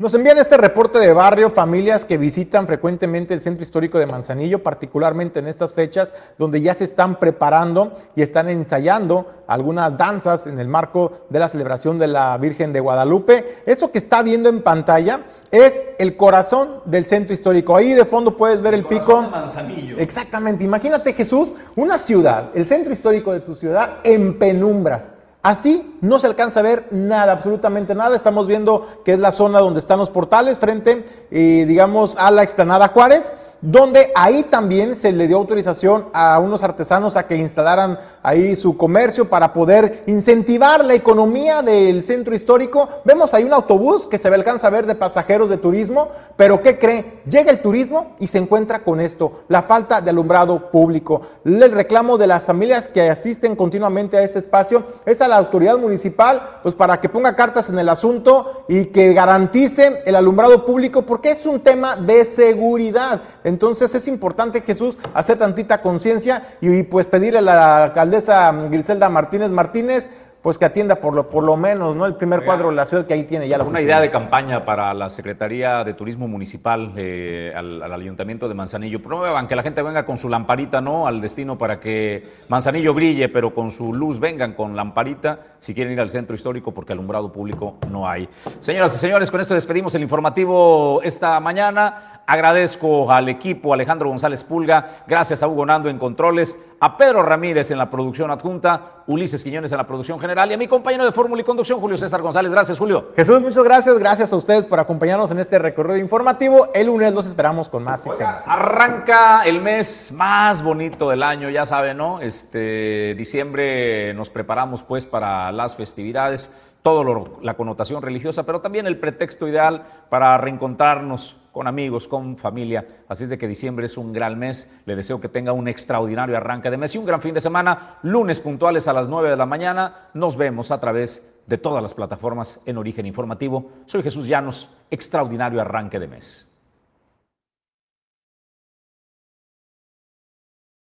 Nos 0.00 0.14
envían 0.14 0.38
este 0.38 0.56
reporte 0.56 0.98
de 0.98 1.12
barrio 1.12 1.50
familias 1.50 2.06
que 2.06 2.16
visitan 2.16 2.66
frecuentemente 2.66 3.34
el 3.34 3.42
centro 3.42 3.62
histórico 3.62 3.98
de 3.98 4.06
Manzanillo, 4.06 4.62
particularmente 4.62 5.40
en 5.40 5.46
estas 5.46 5.74
fechas 5.74 6.10
donde 6.38 6.62
ya 6.62 6.72
se 6.72 6.84
están 6.84 7.18
preparando 7.20 7.92
y 8.16 8.22
están 8.22 8.48
ensayando 8.48 9.30
algunas 9.46 9.98
danzas 9.98 10.46
en 10.46 10.58
el 10.58 10.68
marco 10.68 11.26
de 11.28 11.38
la 11.38 11.50
celebración 11.50 11.98
de 11.98 12.06
la 12.06 12.38
Virgen 12.38 12.72
de 12.72 12.80
Guadalupe. 12.80 13.58
Eso 13.66 13.92
que 13.92 13.98
está 13.98 14.22
viendo 14.22 14.48
en 14.48 14.62
pantalla 14.62 15.26
es 15.50 15.82
el 15.98 16.16
corazón 16.16 16.80
del 16.86 17.04
centro 17.04 17.34
histórico. 17.34 17.76
Ahí 17.76 17.92
de 17.92 18.06
fondo 18.06 18.34
puedes 18.34 18.62
ver 18.62 18.72
el, 18.72 18.86
pico. 18.86 19.20
De 19.20 19.28
Manzanillo. 19.28 19.98
Exactamente. 19.98 20.64
Imagínate 20.64 21.12
Jesús, 21.12 21.54
una 21.76 21.98
ciudad, 21.98 22.52
el 22.54 22.64
centro 22.64 22.94
histórico 22.94 23.34
de 23.34 23.40
tu 23.40 23.54
ciudad 23.54 23.98
en 24.02 24.38
penumbras 24.38 25.19
Así 25.42 25.96
no 26.02 26.18
se 26.18 26.26
alcanza 26.26 26.60
a 26.60 26.62
ver 26.62 26.86
nada, 26.90 27.32
absolutamente 27.32 27.94
nada. 27.94 28.14
Estamos 28.14 28.46
viendo 28.46 29.02
que 29.04 29.12
es 29.12 29.18
la 29.18 29.32
zona 29.32 29.60
donde 29.60 29.80
están 29.80 29.98
los 29.98 30.10
portales 30.10 30.58
frente, 30.58 31.06
eh, 31.30 31.64
digamos, 31.66 32.16
a 32.18 32.30
la 32.30 32.42
explanada 32.42 32.88
Juárez 32.88 33.32
donde 33.62 34.10
ahí 34.14 34.44
también 34.44 34.96
se 34.96 35.12
le 35.12 35.26
dio 35.26 35.36
autorización 35.36 36.08
a 36.12 36.38
unos 36.38 36.62
artesanos 36.62 37.16
a 37.16 37.26
que 37.26 37.36
instalaran 37.36 37.98
ahí 38.22 38.56
su 38.56 38.76
comercio 38.76 39.28
para 39.28 39.52
poder 39.52 40.04
incentivar 40.06 40.84
la 40.84 40.94
economía 40.94 41.62
del 41.62 42.02
centro 42.02 42.34
histórico. 42.34 42.88
Vemos 43.04 43.34
ahí 43.34 43.44
un 43.44 43.52
autobús 43.52 44.06
que 44.06 44.18
se 44.18 44.28
alcanza 44.28 44.66
a 44.66 44.70
ver 44.70 44.86
de 44.86 44.94
pasajeros 44.94 45.48
de 45.48 45.56
turismo, 45.56 46.08
pero 46.36 46.62
¿qué 46.62 46.78
cree? 46.78 47.20
Llega 47.24 47.50
el 47.50 47.62
turismo 47.62 48.16
y 48.18 48.26
se 48.26 48.38
encuentra 48.38 48.80
con 48.80 49.00
esto, 49.00 49.42
la 49.48 49.62
falta 49.62 50.00
de 50.00 50.10
alumbrado 50.10 50.70
público. 50.70 51.22
El 51.44 51.72
reclamo 51.72 52.18
de 52.18 52.26
las 52.26 52.44
familias 52.44 52.88
que 52.88 53.10
asisten 53.10 53.56
continuamente 53.56 54.16
a 54.16 54.22
este 54.22 54.38
espacio 54.38 54.84
es 55.06 55.20
a 55.20 55.28
la 55.28 55.36
autoridad 55.36 55.78
municipal, 55.78 56.60
pues 56.62 56.74
para 56.74 57.00
que 57.00 57.08
ponga 57.08 57.36
cartas 57.36 57.68
en 57.68 57.78
el 57.78 57.88
asunto 57.88 58.64
y 58.68 58.86
que 58.86 59.12
garantice 59.12 60.02
el 60.06 60.16
alumbrado 60.16 60.64
público, 60.64 61.04
porque 61.04 61.32
es 61.32 61.46
un 61.46 61.60
tema 61.60 61.96
de 61.96 62.24
seguridad. 62.24 63.22
Entonces 63.44 63.94
es 63.94 64.08
importante, 64.08 64.60
Jesús, 64.60 64.98
hacer 65.14 65.38
tantita 65.38 65.82
conciencia 65.82 66.56
y 66.60 66.82
pues 66.84 67.06
pedirle 67.06 67.38
a 67.38 67.42
la 67.42 67.92
alcaldesa 68.10 68.52
Griselda 68.68 69.08
Martínez 69.08 69.50
Martínez 69.50 70.10
pues 70.42 70.56
que 70.56 70.64
atienda 70.64 70.96
por 70.96 71.14
lo, 71.14 71.28
por 71.28 71.44
lo 71.44 71.54
menos, 71.58 71.94
¿no? 71.94 72.06
El 72.06 72.14
primer 72.14 72.46
cuadro 72.46 72.70
de 72.70 72.74
la 72.74 72.86
ciudad 72.86 73.04
que 73.04 73.12
ahí 73.12 73.24
tiene 73.24 73.46
ya 73.46 73.58
la 73.58 73.64
Una 73.64 73.82
idea 73.82 74.00
de 74.00 74.10
campaña 74.10 74.64
para 74.64 74.94
la 74.94 75.10
Secretaría 75.10 75.84
de 75.84 75.92
Turismo 75.92 76.28
Municipal 76.28 76.94
eh, 76.96 77.52
al, 77.54 77.92
Ayuntamiento 77.92 78.48
de 78.48 78.54
Manzanillo. 78.54 79.02
Promuevan 79.02 79.46
que 79.46 79.54
la 79.54 79.62
gente 79.62 79.82
venga 79.82 80.06
con 80.06 80.16
su 80.16 80.30
lamparita, 80.30 80.80
¿no? 80.80 81.06
Al 81.06 81.20
destino 81.20 81.58
para 81.58 81.78
que 81.78 82.26
Manzanillo 82.48 82.94
brille, 82.94 83.28
pero 83.28 83.52
con 83.52 83.70
su 83.70 83.92
luz 83.92 84.18
vengan 84.18 84.54
con 84.54 84.74
lamparita 84.74 85.40
si 85.58 85.74
quieren 85.74 85.92
ir 85.92 86.00
al 86.00 86.08
centro 86.08 86.34
histórico 86.34 86.72
porque 86.72 86.94
alumbrado 86.94 87.30
público 87.30 87.76
no 87.90 88.08
hay. 88.08 88.26
Señoras 88.60 88.94
y 88.94 88.98
señores, 88.98 89.30
con 89.30 89.42
esto 89.42 89.52
despedimos 89.52 89.94
el 89.94 90.00
informativo 90.00 91.02
esta 91.02 91.38
mañana. 91.40 92.19
Agradezco 92.30 93.10
al 93.10 93.28
equipo 93.28 93.74
Alejandro 93.74 94.08
González 94.08 94.44
Pulga, 94.44 95.02
gracias 95.04 95.42
a 95.42 95.48
Hugo 95.48 95.66
Nando 95.66 95.88
en 95.88 95.98
controles, 95.98 96.56
a 96.78 96.96
Pedro 96.96 97.24
Ramírez 97.24 97.72
en 97.72 97.78
la 97.78 97.90
producción 97.90 98.30
adjunta, 98.30 99.02
Ulises 99.08 99.42
Quiñones 99.42 99.72
en 99.72 99.78
la 99.78 99.86
producción 99.88 100.20
general 100.20 100.48
y 100.48 100.54
a 100.54 100.56
mi 100.56 100.68
compañero 100.68 101.04
de 101.04 101.10
fórmula 101.10 101.42
y 101.42 101.44
conducción, 101.44 101.80
Julio 101.80 101.96
César 101.96 102.22
González. 102.22 102.52
Gracias, 102.52 102.78
Julio. 102.78 103.08
Jesús, 103.16 103.40
muchas 103.40 103.64
gracias. 103.64 103.98
Gracias 103.98 104.32
a 104.32 104.36
ustedes 104.36 104.64
por 104.64 104.78
acompañarnos 104.78 105.32
en 105.32 105.40
este 105.40 105.58
recorrido 105.58 105.98
informativo. 105.98 106.68
El 106.72 106.86
lunes 106.86 107.12
los 107.12 107.26
esperamos 107.26 107.68
con 107.68 107.82
más 107.82 108.04
temas. 108.04 108.46
Arranca 108.46 109.42
el 109.44 109.60
mes 109.60 110.12
más 110.14 110.62
bonito 110.62 111.10
del 111.10 111.24
año, 111.24 111.50
ya 111.50 111.66
saben, 111.66 111.96
¿no? 111.96 112.20
Este 112.20 113.16
diciembre 113.16 114.14
nos 114.14 114.30
preparamos 114.30 114.84
pues 114.84 115.04
para 115.04 115.50
las 115.50 115.74
festividades 115.74 116.52
todo 116.84 117.38
la 117.42 117.54
connotación 117.54 118.00
religiosa, 118.02 118.46
pero 118.46 118.60
también 118.60 118.86
el 118.86 118.98
pretexto 118.98 119.48
ideal 119.48 119.84
para 120.08 120.38
reencontrarnos 120.38 121.39
con 121.52 121.66
amigos, 121.66 122.08
con 122.08 122.36
familia. 122.36 122.86
Así 123.08 123.24
es 123.24 123.30
de 123.30 123.38
que 123.38 123.48
diciembre 123.48 123.86
es 123.86 123.96
un 123.96 124.12
gran 124.12 124.38
mes. 124.38 124.72
Le 124.86 124.96
deseo 124.96 125.20
que 125.20 125.28
tenga 125.28 125.52
un 125.52 125.68
extraordinario 125.68 126.36
arranque 126.36 126.70
de 126.70 126.76
mes 126.76 126.94
y 126.94 126.98
un 126.98 127.06
gran 127.06 127.20
fin 127.20 127.34
de 127.34 127.40
semana. 127.40 127.98
Lunes 128.02 128.40
puntuales 128.40 128.88
a 128.88 128.92
las 128.92 129.08
9 129.08 129.30
de 129.30 129.36
la 129.36 129.46
mañana. 129.46 130.10
Nos 130.14 130.36
vemos 130.36 130.70
a 130.70 130.80
través 130.80 131.40
de 131.46 131.58
todas 131.58 131.82
las 131.82 131.94
plataformas 131.94 132.62
en 132.66 132.78
origen 132.78 133.06
informativo. 133.06 133.70
Soy 133.86 134.02
Jesús 134.02 134.26
Llanos. 134.26 134.68
Extraordinario 134.90 135.60
arranque 135.60 135.98
de 135.98 136.08
mes. 136.08 136.49